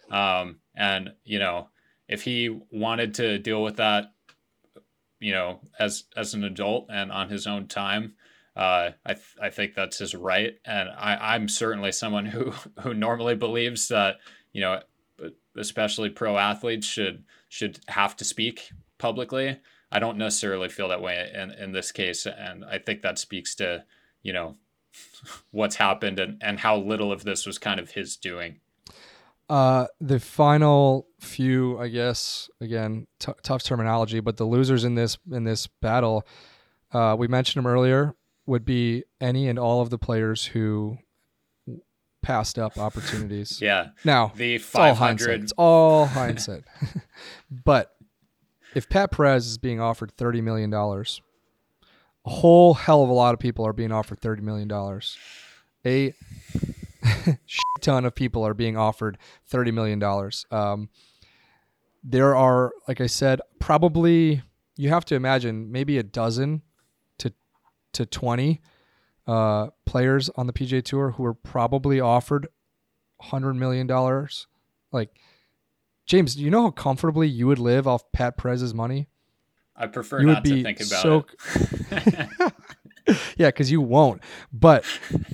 Um, 0.10 0.60
and 0.76 1.14
you 1.24 1.40
know, 1.40 1.70
if 2.10 2.24
he 2.24 2.60
wanted 2.70 3.14
to 3.16 3.40
deal 3.40 3.64
with 3.64 3.78
that, 3.78 4.12
you 5.20 5.32
know, 5.32 5.62
as 5.80 6.04
as 6.18 6.34
an 6.34 6.44
adult 6.44 6.88
and 6.92 7.12
on 7.12 7.30
his 7.30 7.48
own 7.48 7.68
time, 7.68 8.16
uh, 8.56 8.90
I 9.06 9.14
th- 9.14 9.36
I 9.42 9.50
think 9.50 9.74
that's 9.74 10.00
his 10.00 10.14
right, 10.16 10.56
and 10.66 10.90
I 10.90 11.36
I'm 11.36 11.48
certainly 11.48 11.92
someone 11.94 12.26
who 12.26 12.52
who 12.82 12.94
normally 12.94 13.36
believes 13.36 13.88
that 13.88 14.18
you 14.54 14.60
know, 14.60 14.82
especially 15.58 16.10
pro 16.10 16.38
athletes 16.38 16.88
should 16.88 17.24
should 17.50 17.80
have 17.88 18.16
to 18.18 18.26
speak 18.26 18.72
publicly. 18.98 19.60
I 19.92 20.00
don't 20.00 20.18
necessarily 20.18 20.70
feel 20.70 20.90
that 20.90 21.02
way 21.02 21.32
in 21.34 21.52
in 21.52 21.72
this 21.72 21.92
case, 21.92 22.26
and 22.26 22.64
I 22.66 22.78
think 22.78 23.02
that 23.02 23.20
speaks 23.20 23.56
to 23.56 23.84
you 24.24 24.34
know 24.34 24.56
what's 25.52 25.76
happened 25.76 26.20
and 26.20 26.42
and 26.42 26.60
how 26.60 26.78
little 26.78 27.12
of 27.12 27.24
this 27.24 27.46
was 27.46 27.58
kind 27.58 27.80
of 27.80 27.92
his 27.92 28.16
doing. 28.18 28.60
Uh, 29.50 29.86
the 30.00 30.18
final 30.18 31.08
few, 31.20 31.78
I 31.78 31.90
guess, 31.90 32.50
again, 32.62 33.06
t- 33.20 33.34
tough 33.44 33.64
terminology, 33.64 34.22
but 34.22 34.38
the 34.38 34.46
losers 34.46 34.86
in 34.86 34.96
this 34.96 35.18
in 35.30 35.44
this 35.44 35.68
battle, 35.68 36.26
uh, 36.94 37.18
we 37.20 37.28
mentioned 37.28 37.62
them 37.62 37.70
earlier, 37.70 38.16
would 38.46 38.64
be 38.64 39.04
any 39.20 39.50
and 39.50 39.60
all 39.60 39.82
of 39.82 39.90
the 39.90 39.98
players 39.98 40.46
who 40.46 40.98
passed 42.22 42.60
up 42.60 42.78
opportunities. 42.78 43.62
Yeah, 43.62 43.90
Now, 44.04 44.32
the 44.36 44.56
it's 44.56 44.76
all 44.76 44.94
hindsight. 44.96 45.28
500 45.28 45.44
It's 45.44 45.54
all 45.58 46.06
hindsight. 46.06 46.64
but 47.66 47.96
if 48.76 48.88
Pat 48.90 49.12
Perez 49.12 49.48
is 49.48 49.58
being 49.58 49.80
offered 49.82 50.12
thirty 50.12 50.42
million 50.42 50.70
dollars, 50.70 51.22
a 52.26 52.30
whole 52.30 52.74
hell 52.74 53.04
of 53.04 53.10
a 53.10 53.14
lot 53.14 53.34
of 53.34 53.40
people 53.40 53.66
are 53.66 53.74
being 53.74 53.92
offered 53.92 54.20
thirty 54.20 54.42
million 54.42 54.68
dollars. 54.68 55.18
A 55.86 56.14
shit 57.46 57.64
ton 57.82 58.06
of 58.06 58.16
people 58.16 58.46
are 58.46 58.54
being 58.54 58.78
offered 58.78 59.18
thirty 59.46 59.72
million 59.72 60.00
dollars. 60.00 60.46
Um, 60.52 60.90
there 62.04 62.36
are, 62.36 62.72
like 62.88 63.02
I 63.02 63.08
said, 63.08 63.42
probably 63.60 64.42
you 64.78 64.90
have 64.90 65.06
to 65.06 65.16
imagine 65.16 65.72
maybe 65.72 65.98
a 65.98 66.04
dozen 66.04 66.62
to 67.18 67.34
to 67.94 68.06
twenty 68.06 68.62
uh, 69.32 69.70
players 69.86 70.30
on 70.36 70.46
the 70.46 70.52
PGA 70.52 70.84
Tour 70.84 71.12
who 71.12 71.24
were 71.24 71.34
probably 71.34 72.02
offered 72.02 72.48
hundred 73.22 73.54
million 73.54 73.88
dollars. 73.88 74.48
Like 74.92 75.10
James, 76.06 76.36
do 76.36 76.42
you 76.42 76.50
know 76.50 76.64
how 76.64 76.72
comfortably 76.72 77.30
you 77.30 77.48
would 77.48 77.60
live 77.60 77.88
off 77.88 78.12
Pat 78.12 78.36
Perez's 78.36 78.74
money? 78.74 79.08
I 79.74 79.88
prefer 79.88 80.20
you 80.20 80.28
would 80.28 80.34
not 80.34 80.44
be 80.44 80.62
to 80.62 80.64
think 80.64 80.82
about 80.82 81.02
so 81.02 81.26
it. 81.96 82.54
yeah, 83.38 83.48
because 83.48 83.72
you 83.72 83.80
won't. 83.80 84.22
But 84.52 84.84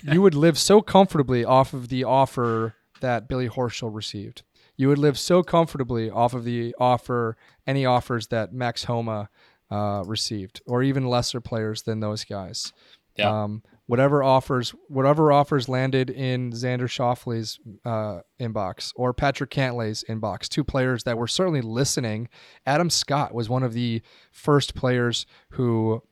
you 0.04 0.22
would 0.22 0.36
live 0.36 0.60
so 0.60 0.80
comfortably 0.80 1.44
off 1.44 1.74
of 1.74 1.90
the 1.90 2.04
offer 2.04 2.76
that 3.02 3.28
Billy 3.28 3.50
Horschel 3.50 3.94
received. 3.94 4.44
You 4.76 4.90
would 4.90 5.00
live 5.00 5.18
so 5.18 5.42
comfortably 5.42 6.12
off 6.12 6.36
of 6.36 6.44
the 6.44 6.76
offer, 6.80 7.36
any 7.66 7.84
offers 7.84 8.28
that 8.28 8.54
Max 8.54 8.84
Homa 8.84 9.30
uh, 9.72 10.04
received, 10.06 10.62
or 10.68 10.84
even 10.84 11.08
lesser 11.08 11.42
players 11.42 11.82
than 11.82 12.00
those 12.00 12.24
guys. 12.26 12.74
Yeah. 13.16 13.44
Um, 13.44 13.64
whatever 13.88 14.22
offers, 14.22 14.72
whatever 14.88 15.32
offers 15.32 15.68
landed 15.68 16.10
in 16.10 16.52
Xander 16.52 16.90
Schauffele's 16.90 17.60
uh, 17.84 18.20
inbox 18.40 18.92
or 18.96 19.14
Patrick 19.14 19.50
Cantlay's 19.50 20.04
inbox, 20.08 20.48
two 20.48 20.64
players 20.64 21.04
that 21.06 21.18
were 21.18 21.28
certainly 21.28 21.62
listening. 21.62 22.30
Adam 22.66 22.90
Scott 22.90 23.34
was 23.34 23.50
one 23.50 23.64
of 23.64 23.74
the 23.74 24.02
first 24.32 24.76
players 24.76 25.26
who 25.52 26.04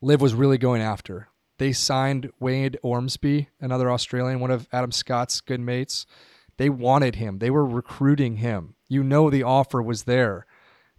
LIV 0.00 0.20
was 0.20 0.34
really 0.34 0.58
going 0.58 0.80
after. 0.80 1.28
They 1.58 1.72
signed 1.72 2.30
Wade 2.38 2.78
Ormsby, 2.82 3.48
another 3.60 3.90
Australian, 3.90 4.40
one 4.40 4.50
of 4.50 4.68
Adam 4.72 4.92
Scott's 4.92 5.40
good 5.40 5.60
mates. 5.60 6.06
They 6.56 6.70
wanted 6.70 7.16
him. 7.16 7.38
They 7.38 7.50
were 7.50 7.66
recruiting 7.66 8.36
him. 8.36 8.74
You 8.88 9.02
know 9.02 9.28
the 9.28 9.42
offer 9.42 9.82
was 9.82 10.04
there. 10.04 10.46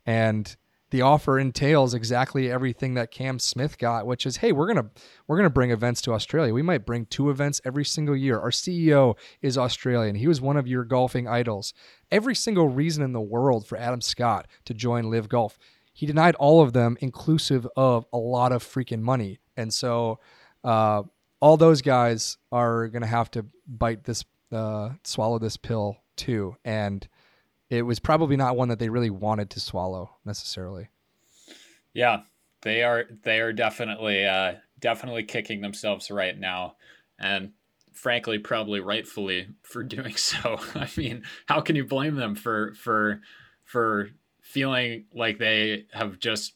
And 0.05 0.55
the 0.89 1.01
offer 1.01 1.38
entails 1.38 1.93
exactly 1.93 2.49
everything 2.49 2.93
that 2.93 3.11
Cam 3.11 3.39
Smith 3.39 3.77
got, 3.77 4.05
which 4.05 4.25
is, 4.25 4.38
hey, 4.38 4.51
we're 4.51 4.67
gonna 4.67 4.89
we're 5.27 5.38
gonna 5.38 5.49
bring 5.49 5.71
events 5.71 6.01
to 6.03 6.13
Australia. 6.13 6.53
We 6.53 6.61
might 6.61 6.85
bring 6.85 7.05
two 7.05 7.29
events 7.29 7.59
every 7.65 7.83
single 7.83 8.15
year. 8.15 8.39
Our 8.39 8.51
CEO 8.51 9.15
is 9.41 9.57
Australian. 9.57 10.15
He 10.15 10.27
was 10.27 10.39
one 10.39 10.55
of 10.55 10.67
your 10.67 10.85
golfing 10.85 11.27
idols. 11.27 11.73
Every 12.09 12.35
single 12.35 12.69
reason 12.69 13.03
in 13.03 13.11
the 13.11 13.21
world 13.21 13.67
for 13.67 13.77
Adam 13.77 14.01
Scott 14.01 14.47
to 14.65 14.73
join 14.73 15.09
LIV 15.09 15.27
Golf. 15.27 15.59
He 15.93 16.05
denied 16.05 16.35
all 16.35 16.61
of 16.61 16.73
them, 16.73 16.95
inclusive 17.01 17.67
of 17.75 18.05
a 18.13 18.17
lot 18.17 18.51
of 18.51 18.63
freaking 18.63 19.01
money. 19.01 19.39
And 19.57 19.73
so 19.73 20.19
uh, 20.63 21.03
all 21.41 21.57
those 21.57 21.81
guys 21.81 22.38
are 22.51 22.88
gonna 22.88 23.07
have 23.07 23.29
to 23.31 23.45
bite 23.67 24.05
this 24.05 24.23
uh, 24.53 24.91
swallow 25.03 25.38
this 25.38 25.57
pill 25.57 25.97
too. 26.15 26.55
And 26.63 27.05
it 27.70 27.84
was 27.84 27.99
probably 27.99 28.38
not 28.38 28.55
one 28.55 28.70
that 28.70 28.80
they 28.80 28.89
really 28.89 29.09
wanted 29.09 29.49
to 29.51 29.59
swallow 29.59 30.11
necessarily. 30.26 30.89
Yeah, 31.93 32.22
they 32.61 32.84
are 32.84 33.05
they 33.24 33.39
are 33.39 33.53
definitely 33.53 34.26
uh, 34.26 34.55
definitely 34.80 35.24
kicking 35.24 35.61
themselves 35.61 36.09
right 36.11 36.38
now, 36.38 36.76
and 37.20 37.51
frankly, 37.93 38.38
probably 38.38 38.80
rightfully 38.80 39.49
for 39.63 39.84
doing 39.84 40.15
so. 40.15 40.57
I 40.76 40.88
mean, 40.95 41.24
how 41.47 41.61
can 41.61 41.76
you 41.76 41.86
blame 41.86 42.15
them 42.15 42.36
for 42.36 42.74
for 42.76 43.22
for 43.63 44.09
feeling 44.41 45.05
like 45.13 45.39
they 45.39 45.86
have 45.91 46.20
just 46.20 46.53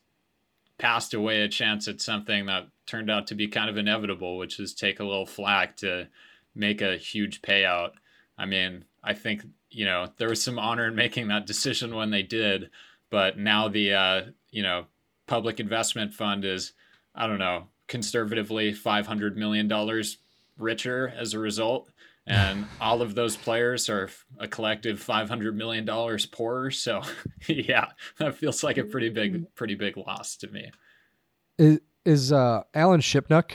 passed 0.78 1.14
away 1.14 1.42
a 1.42 1.50
chance 1.50 1.88
at 1.88 2.02
something 2.02 2.46
that 2.46 2.68
turned 2.88 3.12
out 3.12 3.28
to 3.28 3.36
be 3.36 3.48
kind 3.48 3.70
of 3.70 3.78
inevitable, 3.78 4.38
which 4.38 4.60
is 4.60 4.74
take 4.74 5.00
a 5.00 5.04
little 5.04 5.26
flack 5.26 5.78
to 5.78 6.08
make 6.56 6.82
a 6.82 6.98
huge 6.98 7.42
payout. 7.42 7.92
I 8.38 8.46
mean, 8.46 8.86
I 9.04 9.14
think 9.14 9.44
you 9.72 9.86
know 9.86 10.10
there 10.18 10.30
was 10.30 10.44
some 10.44 10.60
honor 10.60 10.88
in 10.88 10.96
making 10.96 11.30
that 11.30 11.48
decision 11.48 11.96
when 11.96 12.12
they 12.12 12.24
did, 12.24 12.70
but 13.10 13.38
now 13.38 13.68
the 13.68 13.94
uh, 13.94 14.22
you 14.52 14.64
know 14.64 14.86
public 15.28 15.60
investment 15.60 16.14
fund 16.14 16.46
is 16.46 16.74
I 17.16 17.28
don't 17.28 17.40
know 17.40 17.68
conservatively 17.88 18.74
five 18.74 19.08
hundred 19.08 19.38
million 19.38 19.68
dollars 19.68 20.18
richer 20.58 21.14
as 21.18 21.34
a 21.34 21.40
result, 21.40 21.90
and 22.28 22.66
all 22.80 23.02
of 23.02 23.16
those 23.16 23.36
players 23.36 23.90
are 23.90 24.10
a 24.40 24.48
collective 24.48 25.00
five 25.00 25.30
hundred 25.30 25.56
million 25.56 25.86
dollars 25.86 26.26
poorer. 26.26 26.72
So 26.72 27.02
yeah, 27.48 27.88
that 28.18 28.36
feels 28.36 28.64
like 28.64 28.78
a 28.78 28.84
pretty 28.84 29.10
big 29.10 29.54
pretty 29.56 29.76
big 29.76 29.98
loss 29.98 30.36
to 30.38 30.48
me. 30.48 30.72
Is 31.58 31.80
is 32.06 32.32
uh, 32.32 32.64
Alan 32.74 33.02
Shipnuck 33.02 33.52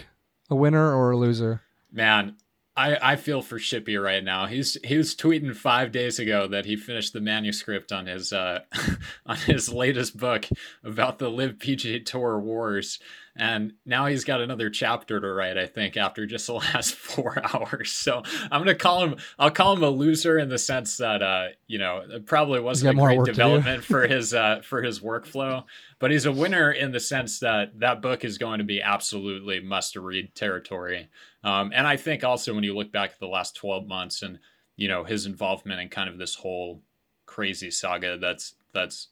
a 0.49 0.55
winner 0.55 0.95
or 0.95 1.11
a 1.11 1.17
loser? 1.17 1.62
Man, 1.93 2.37
I, 2.77 3.12
I 3.12 3.16
feel 3.16 3.41
for 3.41 3.59
Shippy 3.59 4.03
right 4.03 4.22
now. 4.22 4.47
He's 4.47 4.77
he 4.85 4.99
was 4.99 5.14
tweeting 5.14 5.57
five 5.57 5.93
days 5.93 6.18
ago 6.18 6.47
that 6.49 6.66
he 6.66 6.77
finished 6.77 7.14
the 7.14 7.22
manuscript 7.22 7.91
on 7.91 8.07
his 8.07 8.33
uh, 8.33 8.61
on 9.27 9.37
his 9.37 9.72
latest 9.72 10.16
book 10.16 10.47
about 10.85 11.18
the 11.18 11.31
LIV 11.31 11.55
PGA 11.55 12.05
Tour 12.05 12.39
wars, 12.39 12.99
and 13.35 13.72
now 13.87 14.07
he's 14.07 14.24
got 14.24 14.43
another 14.43 14.68
chapter 14.68 15.18
to 15.18 15.27
write. 15.27 15.57
I 15.57 15.64
think 15.64 15.97
after 15.97 16.27
just 16.27 16.47
the 16.49 16.55
last 16.55 16.95
four 16.95 17.39
hours. 17.55 17.93
So 17.93 18.22
I'm 18.51 18.61
gonna 18.61 18.74
call 18.74 19.05
him. 19.05 19.16
I'll 19.39 19.51
call 19.51 19.74
him 19.74 19.83
a 19.83 19.89
loser 19.89 20.39
in 20.39 20.51
the 20.51 20.59
sense 20.59 20.99
that 20.99 21.22
uh, 21.22 21.49
you 21.66 21.79
know 21.79 22.03
it 22.07 22.27
probably 22.27 22.61
wasn't 22.61 22.99
a 22.99 23.01
great 23.01 23.24
development 23.24 23.85
for 23.85 24.07
his 24.07 24.35
uh, 24.35 24.61
for 24.62 24.83
his 24.83 25.01
workflow, 25.01 25.64
but 25.99 26.11
he's 26.11 26.27
a 26.27 26.33
winner 26.33 26.70
in 26.70 26.93
the 26.93 27.01
sense 27.01 27.41
that 27.41 27.81
that 27.81 28.03
book 28.03 28.22
is 28.22 28.37
going 28.37 28.59
to 28.59 28.64
be 28.64 28.83
absolutely 28.83 29.61
must 29.61 29.97
read 29.97 30.35
territory. 30.35 31.09
Um, 31.47 31.71
and 31.73 31.87
I 31.87 31.97
think 31.97 32.25
also 32.25 32.53
when 32.53 32.65
you 32.65 32.75
look 32.75 32.91
back 32.91 33.13
at 33.13 33.21
the 33.21 33.29
last 33.29 33.55
12 33.55 33.87
months 33.87 34.23
and 34.23 34.41
you 34.75 34.89
know 34.89 35.05
his 35.05 35.27
involvement 35.27 35.81
in 35.81 35.89
kind 35.89 36.11
of 36.11 36.19
this 36.19 36.35
whole 36.35 36.83
crazy 37.25 37.71
saga 37.71 38.19
that's 38.19 38.55
that's 38.75 39.09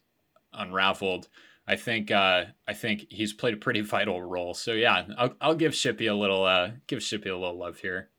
unraveled, 0.53 1.29
I 1.69 1.77
think 1.77 2.11
uh, 2.11 2.47
I 2.67 2.73
think 2.75 3.07
he's 3.09 3.33
played 3.33 3.55
a 3.55 3.59
pretty 3.59 3.81
vital 3.97 4.21
role. 4.21 4.53
So 4.53 4.73
yeah, 4.73 5.05
I'll, 5.17 5.35
I'll 5.41 5.55
give 5.55 5.73
Shippy 5.73 6.11
a 6.11 6.15
little 6.15 6.45
uh, 6.45 6.73
give 6.89 6.99
Shippy 6.99 7.31
a 7.31 7.37
little 7.37 7.57
love 7.57 7.79
here. 7.79 8.11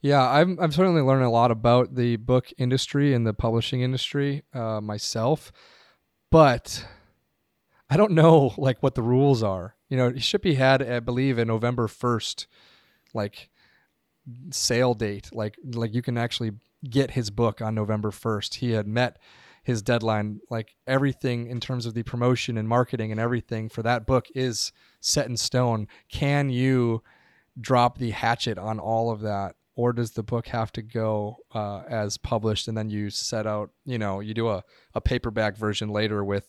Yeah, 0.00 0.30
I'm 0.30 0.56
I'm 0.60 0.70
certainly 0.70 1.02
learning 1.02 1.26
a 1.26 1.32
lot 1.32 1.50
about 1.50 1.96
the 1.96 2.14
book 2.14 2.52
industry 2.58 3.12
and 3.12 3.26
the 3.26 3.34
publishing 3.34 3.80
industry 3.80 4.44
uh, 4.54 4.80
myself, 4.80 5.50
but 6.30 6.86
I 7.90 7.96
don't 7.96 8.12
know 8.12 8.54
like 8.56 8.84
what 8.84 8.94
the 8.94 9.02
rules 9.02 9.42
are. 9.42 9.74
You 9.88 9.96
know, 9.96 10.12
Shippy 10.12 10.54
had, 10.54 10.80
I 10.80 11.00
believe, 11.00 11.38
a 11.38 11.44
November 11.44 11.88
first 11.88 12.46
like 13.14 13.48
sale 14.50 14.94
date. 14.94 15.30
Like 15.32 15.56
like 15.64 15.94
you 15.94 16.02
can 16.02 16.18
actually 16.18 16.52
get 16.88 17.12
his 17.12 17.30
book 17.30 17.62
on 17.62 17.74
November 17.74 18.10
1st. 18.10 18.56
He 18.56 18.72
had 18.72 18.86
met 18.86 19.18
his 19.62 19.82
deadline. 19.82 20.40
Like 20.50 20.76
everything 20.86 21.46
in 21.46 21.60
terms 21.60 21.86
of 21.86 21.94
the 21.94 22.02
promotion 22.02 22.56
and 22.58 22.68
marketing 22.68 23.10
and 23.10 23.20
everything 23.20 23.68
for 23.68 23.82
that 23.82 24.06
book 24.06 24.26
is 24.34 24.72
set 25.00 25.26
in 25.26 25.36
stone. 25.36 25.88
Can 26.08 26.50
you 26.50 27.02
drop 27.60 27.98
the 27.98 28.10
hatchet 28.10 28.58
on 28.58 28.78
all 28.78 29.10
of 29.10 29.20
that? 29.22 29.56
Or 29.76 29.92
does 29.92 30.12
the 30.12 30.22
book 30.22 30.46
have 30.48 30.70
to 30.72 30.82
go 30.82 31.38
uh, 31.52 31.82
as 31.88 32.16
published 32.16 32.68
and 32.68 32.78
then 32.78 32.90
you 32.90 33.10
set 33.10 33.44
out, 33.44 33.70
you 33.84 33.98
know, 33.98 34.20
you 34.20 34.32
do 34.32 34.48
a, 34.48 34.62
a 34.94 35.00
paperback 35.00 35.56
version 35.56 35.88
later 35.88 36.22
with 36.22 36.46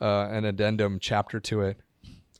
uh, 0.00 0.28
an 0.30 0.44
addendum 0.44 0.98
chapter 1.00 1.38
to 1.40 1.60
it? 1.60 1.78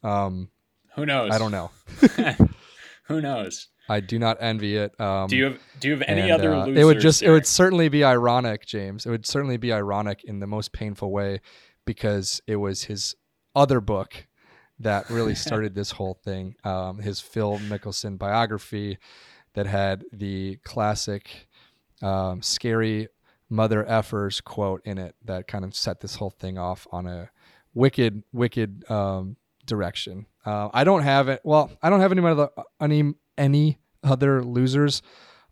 Um, 0.03 0.49
Who 0.97 1.07
knows? 1.07 1.31
I 1.33 1.39
don't 1.39 1.53
know. 1.53 1.71
Who 3.09 3.21
knows? 3.21 3.69
I 3.89 4.01
do 4.01 4.19
not 4.19 4.39
envy 4.41 4.77
it. 4.77 4.99
Um, 5.01 5.29
do 5.29 5.37
you 5.37 5.45
have 5.45 5.61
Do 5.79 5.89
you 5.89 5.95
have 5.95 6.03
any 6.09 6.23
and, 6.23 6.33
other? 6.33 6.53
Uh, 6.53 6.67
losers 6.67 6.83
it 6.83 6.85
would 6.85 7.01
just 7.01 7.21
here? 7.21 7.31
it 7.31 7.33
would 7.33 7.47
certainly 7.47 7.89
be 7.89 8.03
ironic, 8.03 8.67
James. 8.67 9.07
It 9.07 9.11
would 9.11 9.27
certainly 9.27 9.57
be 9.57 9.73
ironic 9.73 10.25
in 10.25 10.41
the 10.41 10.47
most 10.47 10.73
painful 10.73 11.13
way 11.13 11.41
because 11.85 12.41
it 12.47 12.57
was 12.57 12.85
his 12.85 13.15
other 13.55 13.81
book 13.81 14.27
that 14.81 15.09
really 15.09 15.35
started 15.47 15.75
this 15.75 15.93
whole 15.93 16.15
thing. 16.15 16.57
Um, 16.65 16.99
his 16.99 17.21
Phil 17.21 17.59
Mickelson 17.59 18.19
biography 18.19 18.99
that 19.55 19.67
had 19.67 20.05
the 20.13 20.57
classic 20.65 21.49
um, 22.03 22.43
scary 22.43 23.09
mother 23.49 23.85
effers 23.85 24.43
quote 24.43 24.83
in 24.85 24.99
it 24.99 25.15
that 25.25 25.47
kind 25.47 25.65
of 25.65 25.75
set 25.75 26.01
this 26.01 26.17
whole 26.17 26.31
thing 26.31 26.59
off 26.59 26.87
on 26.91 27.07
a 27.07 27.31
wicked, 27.73 28.25
wicked 28.33 28.89
um, 28.91 29.37
direction. 29.67 30.27
Uh, 30.45 30.69
I 30.73 30.85
don't 30.85 31.03
have 31.03 31.29
it. 31.29 31.41
Well, 31.45 31.71
I 31.83 31.91
don't 31.91 32.01
have 32.01 32.13
any 32.13 32.25
other 32.25 32.49
any 32.81 33.15
any 33.37 33.79
other 34.03 34.43
losers, 34.43 35.03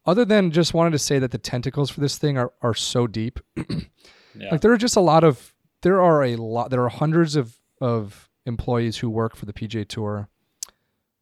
other 0.06 0.24
than 0.24 0.50
just 0.50 0.74
wanted 0.74 0.92
to 0.92 0.98
say 0.98 1.18
that 1.18 1.30
the 1.30 1.38
tentacles 1.38 1.90
for 1.90 2.00
this 2.00 2.18
thing 2.18 2.38
are 2.38 2.52
are 2.62 2.74
so 2.74 3.06
deep. 3.06 3.40
yeah. 3.56 4.50
Like 4.50 4.60
there 4.60 4.72
are 4.72 4.78
just 4.78 4.96
a 4.96 5.00
lot 5.00 5.24
of 5.24 5.54
there 5.82 6.00
are 6.00 6.22
a 6.22 6.36
lot 6.36 6.70
there 6.70 6.82
are 6.82 6.88
hundreds 6.88 7.36
of 7.36 7.58
of 7.80 8.30
employees 8.46 8.98
who 8.98 9.10
work 9.10 9.36
for 9.36 9.46
the 9.46 9.52
PGA 9.52 9.86
Tour 9.86 10.28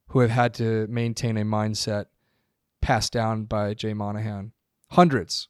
who 0.09 0.21
have 0.21 0.31
had 0.31 0.53
to 0.55 0.87
maintain 0.89 1.39
a 1.39 1.45
mindset 1.45 2.07
passed 2.83 3.13
down 3.13 3.45
by 3.45 3.73
Jay 3.73 3.95
Monahan. 3.95 4.53
Hundreds. 4.91 5.49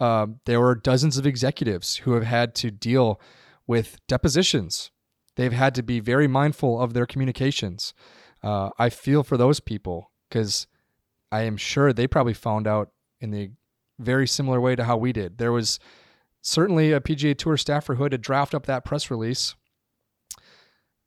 Um, 0.00 0.40
there 0.46 0.60
were 0.60 0.76
dozens 0.76 1.18
of 1.18 1.26
executives 1.26 1.96
who 1.96 2.12
have 2.12 2.22
had 2.22 2.54
to 2.56 2.70
deal 2.70 3.20
with 3.66 3.98
depositions 4.06 4.90
they've 5.36 5.52
had 5.52 5.74
to 5.76 5.82
be 5.82 6.00
very 6.00 6.26
mindful 6.26 6.80
of 6.80 6.94
their 6.94 7.06
communications. 7.06 7.94
Uh, 8.42 8.70
I 8.78 8.88
feel 8.90 9.22
for 9.22 9.36
those 9.36 9.60
people 9.60 10.10
because 10.28 10.66
I 11.30 11.42
am 11.42 11.56
sure 11.56 11.92
they 11.92 12.06
probably 12.06 12.34
found 12.34 12.66
out 12.66 12.90
in 13.20 13.30
the 13.30 13.50
very 13.98 14.26
similar 14.26 14.60
way 14.60 14.74
to 14.76 14.84
how 14.84 14.96
we 14.96 15.12
did. 15.12 15.38
There 15.38 15.52
was 15.52 15.78
certainly 16.42 16.92
a 16.92 17.00
PGA 17.00 17.36
Tour 17.36 17.56
staffer 17.56 17.94
who 17.94 18.02
had 18.04 18.12
to 18.12 18.18
draft 18.18 18.54
up 18.54 18.66
that 18.66 18.84
press 18.84 19.10
release 19.10 19.54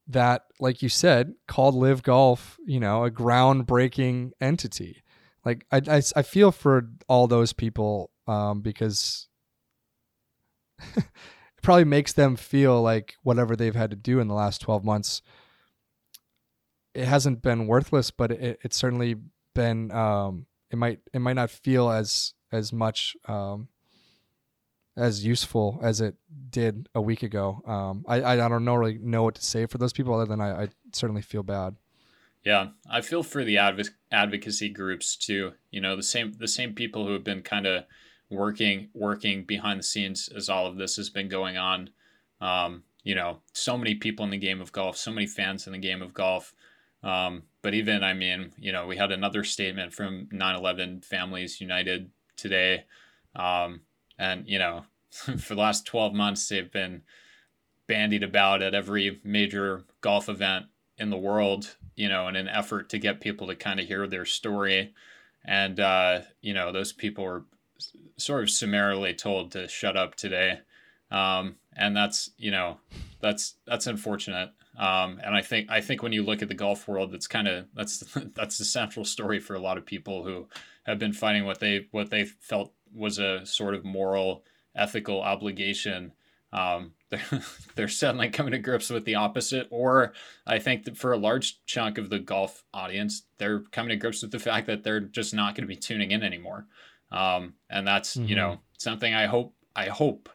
that, 0.08 0.44
like 0.60 0.82
you 0.82 0.90
said, 0.90 1.34
called 1.48 1.76
LIV 1.76 2.04
Golf, 2.04 2.58
you 2.66 2.80
know, 2.80 3.04
a 3.04 3.12
groundbreaking 3.12 4.32
entity. 4.40 5.04
Like 5.46 5.66
I, 5.72 5.82
I, 5.88 6.02
I 6.16 6.22
feel 6.22 6.52
for 6.52 6.90
all 7.08 7.28
those 7.28 7.54
people 7.54 8.12
um, 8.28 8.62
because 8.62 9.28
probably 11.64 11.86
makes 11.86 12.14
them 12.14 12.36
feel 12.36 12.82
like 12.82 13.16
whatever 13.24 13.56
they've 13.56 13.76
had 13.76 13.90
to 13.90 13.96
do 13.96 14.20
in 14.20 14.28
the 14.28 14.36
last 14.36 14.62
12 14.62 14.84
months 14.84 15.22
it 16.94 17.06
hasn't 17.06 17.42
been 17.42 17.66
worthless 17.66 18.12
but 18.12 18.32
it, 18.32 18.60
it's 18.64 18.78
certainly 18.78 19.16
been 19.56 19.92
um, 19.92 20.46
it 20.72 20.78
might 20.78 21.00
it 21.14 21.20
might 21.20 21.34
not 21.34 21.50
feel 21.50 21.90
as 21.90 22.34
as 22.52 22.74
much 22.74 23.16
um, 23.28 23.68
as 24.96 25.26
useful 25.26 25.80
as 25.82 26.02
it 26.02 26.16
did 26.50 26.88
a 26.94 27.02
week 27.02 27.24
ago. 27.24 27.62
Um, 27.66 28.06
I, 28.08 28.24
I 28.24 28.36
don't 28.36 28.66
know 28.66 28.76
really 28.76 29.00
know 29.00 29.24
what 29.24 29.36
to 29.36 29.44
say 29.44 29.66
for 29.66 29.78
those 29.78 29.94
people 29.94 30.14
other 30.14 30.26
than 30.26 30.42
I, 30.42 30.64
I 30.64 30.68
certainly 30.92 31.22
feel 31.22 31.44
bad. 31.44 31.76
Yeah 32.44 32.70
i 32.90 33.00
feel 33.00 33.24
for 33.24 33.46
the 33.46 33.58
adv- 33.58 33.96
advocacy 34.12 34.70
groups 34.70 35.16
too. 35.16 35.54
You 35.72 35.82
know 35.82 35.96
the 35.96 36.04
same 36.04 36.34
the 36.34 36.48
same 36.48 36.74
people 36.74 37.06
who 37.06 37.14
have 37.14 37.24
been 37.24 37.42
kind 37.42 37.66
of 37.66 37.86
working 38.34 38.90
working 38.94 39.44
behind 39.44 39.80
the 39.80 39.84
scenes 39.84 40.30
as 40.36 40.50
all 40.50 40.66
of 40.68 40.78
this 40.78 40.96
has 40.98 41.10
been 41.10 41.30
going 41.30 41.58
on. 41.58 41.90
Um, 42.42 42.84
you 43.04 43.16
know, 43.16 43.40
so 43.54 43.78
many 43.78 43.96
people 43.96 44.24
in 44.26 44.32
the 44.32 44.38
game 44.38 44.62
of 44.62 44.72
golf, 44.72 44.98
so 44.98 45.12
many 45.12 45.28
fans 45.28 45.68
in 45.68 45.74
the 45.74 45.80
game 45.80 46.02
of 46.02 46.14
golf. 46.14 46.54
Um, 47.04 47.44
but 47.62 47.74
even, 47.74 48.04
I 48.04 48.14
mean, 48.14 48.54
you 48.58 48.72
know, 48.72 48.88
we 48.88 48.98
had 48.98 49.12
another 49.12 49.44
statement 49.44 49.94
from 49.94 50.28
9/11 50.32 51.04
Families 51.04 51.60
United 51.60 52.12
today, 52.38 52.86
um, 53.36 53.82
and 54.18 54.48
you 54.48 54.58
know, 54.58 54.86
for 55.10 55.56
the 55.56 55.62
last 55.62 55.86
12 55.86 56.14
months 56.14 56.48
they've 56.48 56.72
been 56.72 57.04
bandied 57.88 58.24
about 58.24 58.62
at 58.62 58.74
every 58.74 59.20
major 59.24 59.84
golf 60.02 60.30
event 60.30 60.68
in 60.98 61.10
the 61.10 61.18
world. 61.18 61.76
You 61.96 62.10
know, 62.10 62.28
in 62.28 62.36
an 62.36 62.48
effort 62.48 62.90
to 62.90 62.98
get 62.98 63.22
people 63.22 63.48
to 63.48 63.56
kind 63.56 63.80
of 63.80 63.86
hear 63.86 64.08
their 64.08 64.26
story, 64.26 64.94
and 65.44 65.80
uh, 65.80 66.22
you 66.42 66.54
know, 66.54 66.72
those 66.72 66.94
people 66.94 67.26
were 67.26 67.46
sort 68.18 68.44
of 68.44 68.50
summarily 68.50 69.14
told 69.14 69.52
to 69.52 69.68
shut 69.68 69.98
up 69.98 70.16
today, 70.16 70.60
um, 71.12 71.56
and 71.76 71.96
that's 71.96 72.32
you 72.38 72.52
know 72.52 72.78
that's 73.22 73.56
that's 73.66 73.88
unfortunate. 73.88 74.52
Um, 74.78 75.20
and 75.24 75.36
I 75.36 75.42
think 75.42 75.70
I 75.70 75.82
think 75.82 76.02
when 76.02 76.14
you 76.14 76.24
look 76.24 76.42
at 76.42 76.48
the 76.48 76.56
golf 76.56 76.88
world, 76.88 77.12
that's 77.12 77.28
kind 77.28 77.48
of 77.48 77.66
that's 77.74 78.00
that's 78.36 78.58
the 78.58 78.66
central 78.66 79.06
story 79.06 79.40
for 79.40 79.56
a 79.56 79.60
lot 79.60 79.78
of 79.78 79.86
people 79.86 80.24
who 80.24 80.48
have 80.84 81.00
been 81.00 81.14
fighting 81.14 81.46
what 81.46 81.60
they 81.60 81.88
what 81.92 82.10
they 82.10 82.26
felt 82.26 82.74
was 82.94 83.20
a 83.20 83.46
sort 83.46 83.74
of 83.74 83.84
moral 83.84 84.44
ethical 84.76 85.22
obligation, 85.22 86.14
um, 86.52 86.94
they're, 87.10 87.44
they're 87.76 87.88
suddenly 87.88 88.30
coming 88.30 88.52
to 88.52 88.60
grips 88.60 88.90
with 88.90 89.06
the 89.06 89.16
opposite. 89.16 89.68
Or 89.70 90.14
I 90.46 90.60
think 90.60 90.86
that 90.86 90.98
for 90.98 91.14
a 91.14 91.18
large 91.18 91.64
chunk 91.66 91.98
of 91.98 92.10
the 92.10 92.20
golf 92.20 92.64
audience, 92.74 93.24
they're 93.38 93.60
coming 93.72 93.90
to 93.90 93.96
grips 93.96 94.22
with 94.22 94.32
the 94.32 94.40
fact 94.40 94.68
that 94.68 94.84
they're 94.84 95.00
just 95.00 95.34
not 95.34 95.56
going 95.56 95.64
to 95.64 95.74
be 95.74 95.76
tuning 95.76 96.12
in 96.12 96.24
anymore. 96.24 96.68
Um, 97.14 97.54
and 97.70 97.88
that's 97.88 98.18
mm-hmm. 98.18 98.28
you 98.28 98.36
know 98.36 98.60
something 98.78 99.14
I 99.14 99.28
hope 99.28 99.54
I 99.76 99.86
hope 99.86 100.30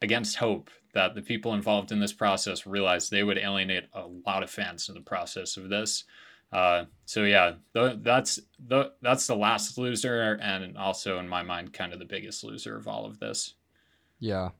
against 0.00 0.36
hope 0.36 0.70
that 0.94 1.14
the 1.14 1.22
people 1.22 1.54
involved 1.54 1.90
in 1.90 2.00
this 2.00 2.12
process 2.12 2.66
realize 2.66 3.08
they 3.08 3.22
would 3.22 3.38
alienate 3.38 3.84
a 3.92 4.06
lot 4.26 4.42
of 4.42 4.50
fans 4.50 4.88
in 4.88 4.94
the 4.94 5.00
process 5.00 5.56
of 5.56 5.68
this. 5.68 6.04
Uh, 6.52 6.84
so 7.06 7.24
yeah, 7.24 7.52
the, 7.72 7.98
that's 8.02 8.38
the 8.68 8.92
that's 9.00 9.26
the 9.26 9.36
last 9.36 9.78
loser, 9.78 10.38
and 10.42 10.76
also 10.76 11.18
in 11.18 11.28
my 11.28 11.42
mind, 11.42 11.72
kind 11.72 11.92
of 11.92 11.98
the 11.98 12.04
biggest 12.04 12.44
loser 12.44 12.76
of 12.76 12.86
all 12.86 13.06
of 13.06 13.18
this. 13.20 13.54
Yeah, 14.18 14.50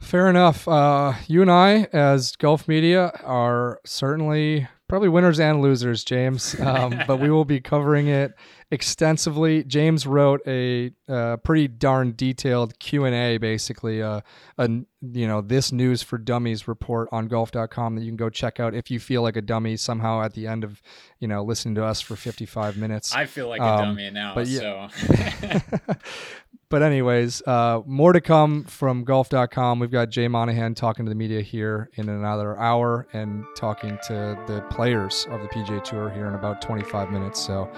fair 0.00 0.28
enough. 0.28 0.66
Uh, 0.66 1.14
you 1.28 1.40
and 1.40 1.50
I, 1.50 1.86
as 1.92 2.34
golf 2.34 2.66
media, 2.66 3.12
are 3.22 3.80
certainly 3.84 4.66
probably 4.88 5.08
winners 5.08 5.40
and 5.40 5.60
losers, 5.60 6.04
James. 6.04 6.58
Um, 6.60 7.00
but 7.06 7.18
we 7.18 7.30
will 7.30 7.44
be 7.44 7.60
covering 7.60 8.08
it 8.08 8.34
extensively. 8.70 9.64
James 9.64 10.06
wrote 10.06 10.40
a 10.46 10.92
uh, 11.08 11.36
pretty 11.38 11.68
darn 11.68 12.12
detailed 12.16 12.78
Q 12.78 13.04
and 13.04 13.14
A, 13.14 13.38
basically, 13.38 14.02
uh, 14.02 14.20
a 14.58 14.68
you 15.12 15.26
know 15.26 15.40
this 15.40 15.72
news 15.72 16.02
for 16.02 16.18
dummies 16.18 16.66
report 16.66 17.08
on 17.12 17.28
golf.com 17.28 17.94
that 17.94 18.02
you 18.02 18.10
can 18.10 18.16
go 18.16 18.28
check 18.28 18.58
out 18.58 18.74
if 18.74 18.90
you 18.90 18.98
feel 18.98 19.22
like 19.22 19.36
a 19.36 19.42
dummy 19.42 19.76
somehow 19.76 20.22
at 20.22 20.34
the 20.34 20.46
end 20.46 20.64
of 20.64 20.82
you 21.20 21.28
know 21.28 21.42
listening 21.44 21.74
to 21.76 21.84
us 21.84 22.00
for 22.00 22.16
55 22.16 22.76
minutes. 22.76 23.14
I 23.14 23.26
feel 23.26 23.48
like 23.48 23.60
a 23.60 23.64
um, 23.64 23.84
dummy 23.84 24.10
now, 24.10 24.34
but 24.34 24.46
yeah. 24.46 24.88
so. 24.88 25.94
but 26.68 26.82
anyways, 26.82 27.42
uh, 27.46 27.80
more 27.86 28.12
to 28.12 28.20
come 28.20 28.64
from 28.64 29.04
golf.com. 29.04 29.78
We've 29.78 29.90
got 29.90 30.10
Jay 30.10 30.28
Monahan 30.28 30.74
talking 30.74 31.04
to 31.04 31.08
the 31.08 31.14
media 31.14 31.40
here 31.40 31.90
in 31.94 32.08
another 32.08 32.58
hour 32.58 33.06
and 33.12 33.44
talking 33.56 33.98
to 34.08 34.38
the 34.46 34.64
players 34.70 35.26
of 35.30 35.40
the 35.40 35.48
PGA 35.48 35.82
Tour 35.84 36.10
here 36.10 36.26
in 36.26 36.34
about 36.34 36.60
25 36.60 37.10
minutes. 37.10 37.40
So 37.40 37.70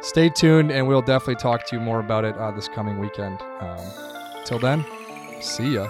stay 0.00 0.28
tuned, 0.28 0.70
and 0.70 0.86
we'll 0.86 1.02
definitely 1.02 1.36
talk 1.36 1.66
to 1.66 1.76
you 1.76 1.82
more 1.82 2.00
about 2.00 2.24
it 2.24 2.36
uh, 2.36 2.52
this 2.52 2.68
coming 2.68 2.98
weekend. 2.98 3.40
Um, 3.60 3.84
till 4.44 4.58
then, 4.58 4.84
see 5.40 5.74
ya. 5.74 5.88